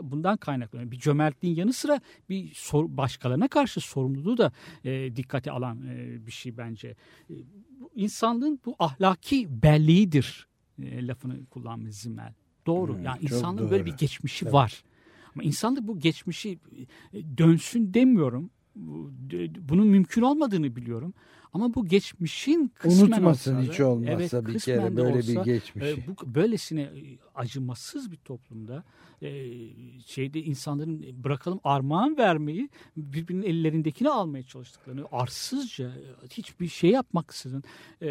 bundan 0.03 0.37
kaynaklanıyor. 0.37 0.91
Bir 0.91 0.99
cömertliğin 0.99 1.57
yanı 1.57 1.73
sıra 1.73 2.01
bir 2.29 2.55
sor, 2.55 2.97
başkalarına 2.97 3.49
karşı 3.49 3.81
sorumluluğu 3.81 4.39
da 4.39 4.53
e, 4.85 5.17
dikkate 5.17 5.51
alan 5.51 5.87
e, 5.87 6.27
bir 6.27 6.33
şey 6.33 6.57
bence. 6.57 6.97
E, 7.31 7.35
insanlığın 7.95 8.61
bu 8.65 8.77
ahlaki 8.79 9.63
belliğidir 9.63 10.49
e, 10.83 11.07
lafını 11.07 11.47
kullanmış 11.47 11.95
Zimmel. 11.97 12.35
Doğru. 12.67 12.95
Hmm, 12.97 13.03
yani 13.03 13.19
insanlığın 13.23 13.59
doğru. 13.59 13.71
böyle 13.71 13.87
bir 13.87 13.97
geçmişi 13.97 14.45
evet. 14.45 14.55
var. 14.55 14.85
Ama 15.35 15.43
insanlık 15.43 15.87
bu 15.87 15.99
geçmişi 15.99 16.59
e, 17.13 17.39
dönsün 17.39 17.95
demiyorum 17.95 18.51
bunun 19.69 19.87
mümkün 19.87 20.23
olmadığını 20.23 20.77
biliyorum. 20.77 21.15
Ama 21.53 21.75
bu 21.75 21.87
geçmişin 21.87 22.73
kısmen 22.75 23.07
Unutmasın 23.07 23.57
olsa, 23.57 23.73
hiç 23.73 23.81
olmazsa 23.81 24.39
evet, 24.39 24.49
bir 24.49 24.59
kere 24.59 24.97
böyle 24.97 25.19
olsa, 25.19 25.41
bir 25.41 25.53
geçmiş. 25.53 25.85
E, 25.85 25.97
bu 26.07 26.35
böylesine 26.35 26.83
e, 26.83 27.19
acımasız 27.35 28.13
bir 28.13 28.17
toplumda 28.17 28.85
e, 29.23 29.29
şeyde 30.07 30.43
insanların 30.43 31.25
bırakalım 31.25 31.61
armağan 31.65 32.19
vermeyi 32.19 32.69
birbirinin 32.97 33.43
ellerindekini 33.43 34.11
almaya 34.11 34.43
çalıştıklarını 34.43 35.05
arsızca 35.13 35.93
hiçbir 36.31 36.69
şey 36.69 36.91
yapmaksızın 36.91 37.63
e, 38.03 38.09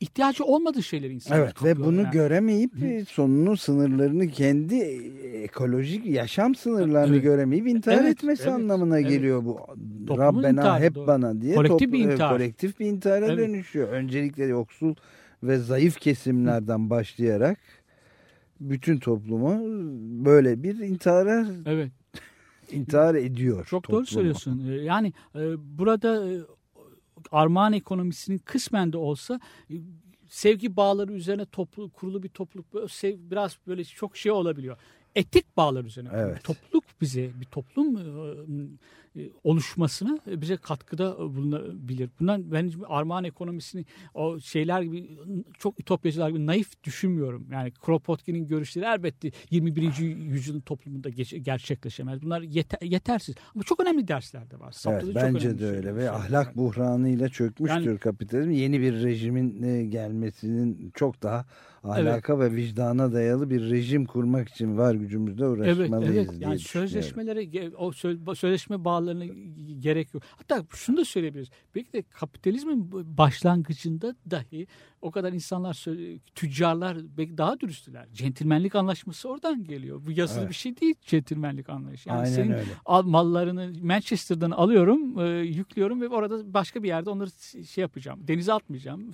ihtiyacı 0.00 0.44
olmadığı 0.44 0.82
şeyleri 0.82 1.12
insanlar 1.12 1.42
Evet 1.42 1.64
ve 1.64 1.76
bunu 1.76 2.00
yani. 2.00 2.10
göremeyip 2.10 2.74
Hı. 2.74 3.04
sonunu 3.04 3.56
sınırlarını 3.56 4.28
kendi 4.28 4.74
ekolojik 5.42 6.06
yaşam 6.06 6.54
sınırlarını 6.54 7.14
evet. 7.14 7.24
göremeyip 7.24 7.66
intihar 7.66 7.94
evet, 7.96 8.12
etmesi 8.12 8.42
evet, 8.42 8.52
anlamına 8.52 8.98
evet. 8.98 9.10
geliyor 9.10 9.44
bu. 9.44 9.60
Toplumun 10.06 10.18
Rabbena 10.18 10.50
intiharı, 10.50 10.82
hep 10.82 10.94
doğru. 10.94 11.06
bana 11.06 11.40
diye 11.40 11.54
kolektif 11.54 11.78
toplu, 11.78 11.92
bir 11.92 11.98
intihar. 11.98 12.32
kolektif 12.32 12.80
bir 12.80 12.86
intihara 12.86 13.26
evet. 13.26 13.38
dönüşüyor. 13.38 13.88
Öncelikle 13.88 14.44
yoksul 14.44 14.94
ve 15.42 15.58
zayıf 15.58 16.00
kesimlerden 16.00 16.86
Hı. 16.86 16.90
başlayarak 16.90 17.58
bütün 18.60 18.98
toplumu 18.98 19.60
böyle 20.24 20.62
bir 20.62 20.78
intihara 20.78 21.46
evet. 21.66 21.90
intihar 22.70 23.14
ediyor. 23.14 23.66
Çok 23.66 23.82
toplumu. 23.82 23.98
doğru 24.00 24.06
söylüyorsun. 24.06 24.60
Yani 24.82 25.12
e, 25.34 25.40
burada 25.78 26.28
e, 26.30 26.38
armağan 27.32 27.72
ekonomisinin 27.72 28.38
kısmen 28.38 28.92
de 28.92 28.96
olsa 28.96 29.40
e, 29.70 29.74
sevgi 30.28 30.76
bağları 30.76 31.12
üzerine 31.12 31.44
toplu, 31.44 31.90
kurulu 31.90 32.22
bir 32.22 32.28
topluluk 32.28 32.66
biraz 33.30 33.58
böyle 33.66 33.84
çok 33.84 34.16
şey 34.16 34.32
olabiliyor. 34.32 34.76
Etik 35.14 35.56
bağlar 35.56 35.84
üzerine. 35.84 36.08
Evet. 36.12 36.44
Topluluk 36.44 36.84
bize 37.00 37.30
bir 37.40 37.44
toplum 37.44 37.96
e, 37.96 38.02
oluşmasına 39.44 40.18
bize 40.26 40.56
katkıda 40.56 41.18
bulunabilir. 41.18 42.10
Bundan 42.20 42.52
ben 42.52 42.72
armağan 42.88 43.24
ekonomisini 43.24 43.84
o 44.14 44.40
şeyler 44.40 44.82
gibi 44.82 45.18
çok 45.58 45.80
ütopyacılar 45.80 46.28
gibi 46.28 46.46
naif 46.46 46.84
düşünmüyorum. 46.84 47.46
Yani 47.52 47.70
Kropotkin'in 47.70 48.46
görüşleri 48.46 48.84
elbette 48.84 49.30
21. 49.50 49.98
yüzyılın 50.32 50.60
toplumunda 50.60 51.08
gerçekleşemez. 51.42 52.22
Bunlar 52.22 52.42
yeter, 52.42 52.78
yetersiz. 52.82 53.34
Ama 53.54 53.64
çok 53.64 53.80
önemli 53.80 54.08
dersler 54.08 54.50
de 54.50 54.60
var. 54.60 54.74
evet, 54.86 55.04
bence 55.14 55.58
de 55.58 55.66
öyle 55.66 55.96
ve 55.96 56.10
ahlak 56.10 56.46
yani. 56.46 56.56
buhranıyla 56.56 57.28
çökmüştür 57.28 57.86
yani, 57.86 57.98
kapitalizm. 57.98 58.50
Yeni 58.50 58.80
bir 58.80 59.02
rejimin 59.02 59.62
e, 59.62 59.84
gelmesinin 59.84 60.90
çok 60.94 61.22
daha 61.22 61.46
ahlaka 61.84 62.34
evet. 62.34 62.52
ve 62.52 62.56
vicdana 62.56 63.12
dayalı 63.12 63.50
bir 63.50 63.70
rejim 63.70 64.06
kurmak 64.06 64.48
için 64.48 64.78
var 64.78 64.94
gücümüzde 64.94 65.46
uğraşmalıyız 65.46 66.16
evet, 66.16 66.28
evet. 66.30 66.42
Yani 66.42 66.58
sözleşmeleri 66.58 67.72
o 67.76 67.92
sözleşme 68.34 68.84
bağlarına 69.06 69.24
gerek 69.78 70.14
yok. 70.14 70.22
Hatta 70.36 70.64
şunu 70.74 70.96
da 70.96 71.04
söyleyebiliriz. 71.04 71.48
Belki 71.74 71.92
de 71.92 72.02
kapitalizmin 72.02 72.90
başlangıcında 73.18 74.14
dahi 74.30 74.66
o 75.02 75.10
kadar 75.10 75.32
insanlar 75.32 75.84
tüccarlar 76.34 76.98
belki 77.18 77.38
daha 77.38 77.60
dürüsttüler. 77.60 78.06
Centilmenlik 78.12 78.74
anlaşması 78.74 79.28
oradan 79.28 79.64
geliyor. 79.64 80.00
Bu 80.06 80.12
yazılı 80.12 80.40
evet. 80.40 80.50
bir 80.50 80.54
şey 80.54 80.80
değil 80.80 80.94
centilmenlik 81.02 81.68
anlayışı. 81.68 82.08
Yani 82.08 82.18
Aynen 82.18 82.30
senin 82.30 82.52
öyle. 82.52 82.70
Al, 82.86 83.02
mallarını 83.02 83.72
Manchester'dan 83.82 84.50
alıyorum, 84.50 85.18
e, 85.18 85.28
yüklüyorum 85.38 86.00
ve 86.00 86.08
orada 86.08 86.54
başka 86.54 86.82
bir 86.82 86.88
yerde 86.88 87.10
onları 87.10 87.30
şey 87.66 87.82
yapacağım. 87.82 88.20
Denize 88.28 88.52
atmayacağım. 88.52 89.12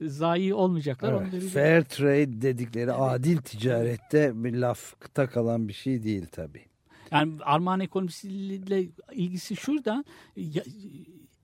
Zayi 0.00 0.54
olmayacaklar. 0.54 1.12
Evet. 1.12 1.34
Onları 1.34 1.46
Fair 1.48 1.82
trade 1.82 2.42
dedikleri 2.42 2.90
evet. 2.90 3.00
adil 3.00 3.36
ticarette 3.36 4.32
bir 4.34 4.54
lafta 4.54 5.26
kalan 5.26 5.68
bir 5.68 5.72
şey 5.72 6.02
değil 6.02 6.26
tabii. 6.32 6.73
Yani 7.14 7.42
armağan 7.42 7.80
ekonomisiyle 7.80 8.88
ilgisi 9.12 9.56
şurada 9.56 10.04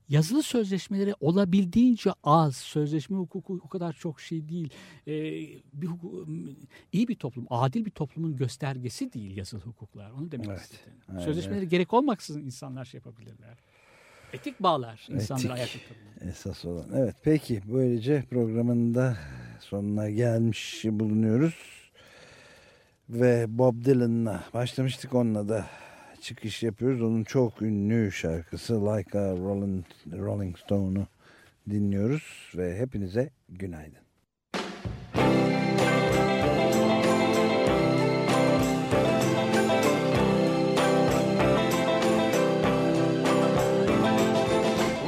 yazılı 0.09 0.43
sözleşmeleri 0.43 1.13
olabildiğince 1.19 2.11
az 2.23 2.57
sözleşme 2.57 3.17
hukuku 3.17 3.59
o 3.63 3.67
kadar 3.67 3.93
çok 3.93 4.21
şey 4.21 4.49
değil 4.49 4.73
ee, 5.07 5.11
bir 5.73 5.87
hukuku, 5.87 6.27
iyi 6.91 7.07
bir 7.07 7.15
toplum 7.15 7.47
adil 7.49 7.85
bir 7.85 7.91
toplumun 7.91 8.35
göstergesi 8.35 9.13
değil 9.13 9.37
yazılı 9.37 9.61
hukuklar 9.61 10.11
onu 10.11 10.31
demek 10.31 10.47
evet. 10.49 10.61
istedim. 10.61 10.93
Evet, 11.11 11.23
Sözleşmeleri 11.23 11.67
gerek 11.67 11.93
olmaksızın 11.93 12.41
insanlar 12.41 12.85
şey 12.85 12.97
yapabilirler. 12.97 13.57
Etik 14.33 14.59
bağlar 14.59 15.07
insanları 15.09 15.53
ayakta 15.53 15.79
Esas 16.21 16.65
olan. 16.65 16.85
Evet 16.95 17.15
peki 17.23 17.61
böylece 17.73 18.23
programın 18.29 18.95
da 18.95 19.17
sonuna 19.59 20.09
gelmiş 20.09 20.85
bulunuyoruz. 20.85 21.80
Ve 23.11 23.45
Bob 23.49 23.85
Dylan'la 23.85 24.43
başlamıştık 24.53 25.15
onunla 25.15 25.49
da 25.49 25.65
çıkış 26.21 26.63
yapıyoruz. 26.63 27.01
Onun 27.01 27.23
çok 27.23 27.61
ünlü 27.61 28.11
şarkısı 28.11 28.85
Like 28.85 29.19
a 29.19 29.31
Rolling, 29.31 29.85
Rolling 30.11 30.57
Stone'u 30.57 31.07
dinliyoruz 31.69 32.51
ve 32.55 32.77
hepinize 32.77 33.29
günaydın. 33.49 34.01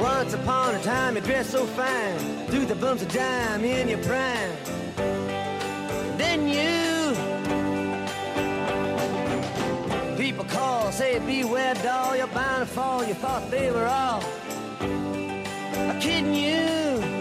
Once 0.00 0.34
upon 0.34 0.74
a 0.74 0.80
time 0.82 1.16
you 1.16 1.26
dressed 1.26 1.52
so 1.52 1.66
fine 1.66 2.46
Threw 2.46 2.66
the 2.66 2.82
bumps 2.82 3.02
of 3.02 3.12
dime 3.12 3.64
in 3.64 3.88
your 3.88 4.02
prime 4.02 4.83
You 10.36 10.42
call, 10.44 10.90
say 10.90 11.20
beware 11.20 11.74
doll, 11.74 12.16
you're 12.16 12.26
bound 12.26 12.66
to 12.66 12.74
fall. 12.74 13.04
You 13.04 13.14
thought 13.14 13.48
they 13.52 13.70
were 13.70 13.86
all 13.86 14.20
kidding. 16.00 16.34
You 16.34 17.13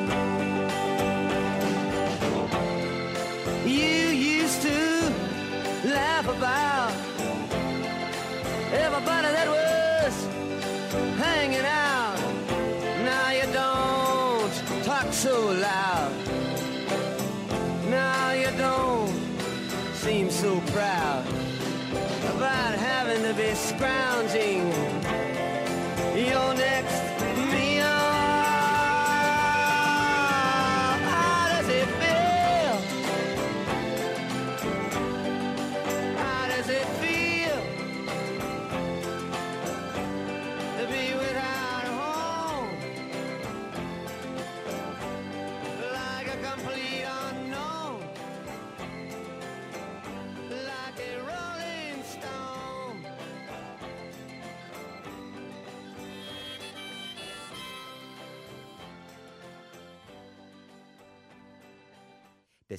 ground. 23.83 24.12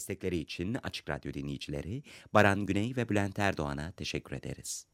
Destekleri 0.04 0.36
için 0.36 0.76
Açık 0.82 1.10
Radyo 1.10 1.34
dinleyicileri 1.34 2.02
Baran 2.34 2.66
Güney 2.66 2.96
ve 2.96 3.08
Bülent 3.08 3.38
Erdoğan'a 3.38 3.92
teşekkür 3.92 4.36
ederiz. 4.36 4.86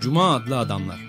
Cuma 0.00 0.34
adlı 0.34 0.58
adamlar. 0.58 1.00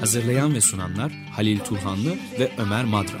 Hazırlayan 0.00 0.54
ve 0.54 0.60
sunanlar 0.60 1.12
Halil 1.12 1.58
Turhanlı 1.58 2.14
ve 2.40 2.52
Ömer 2.58 2.84
Madra. 2.84 3.20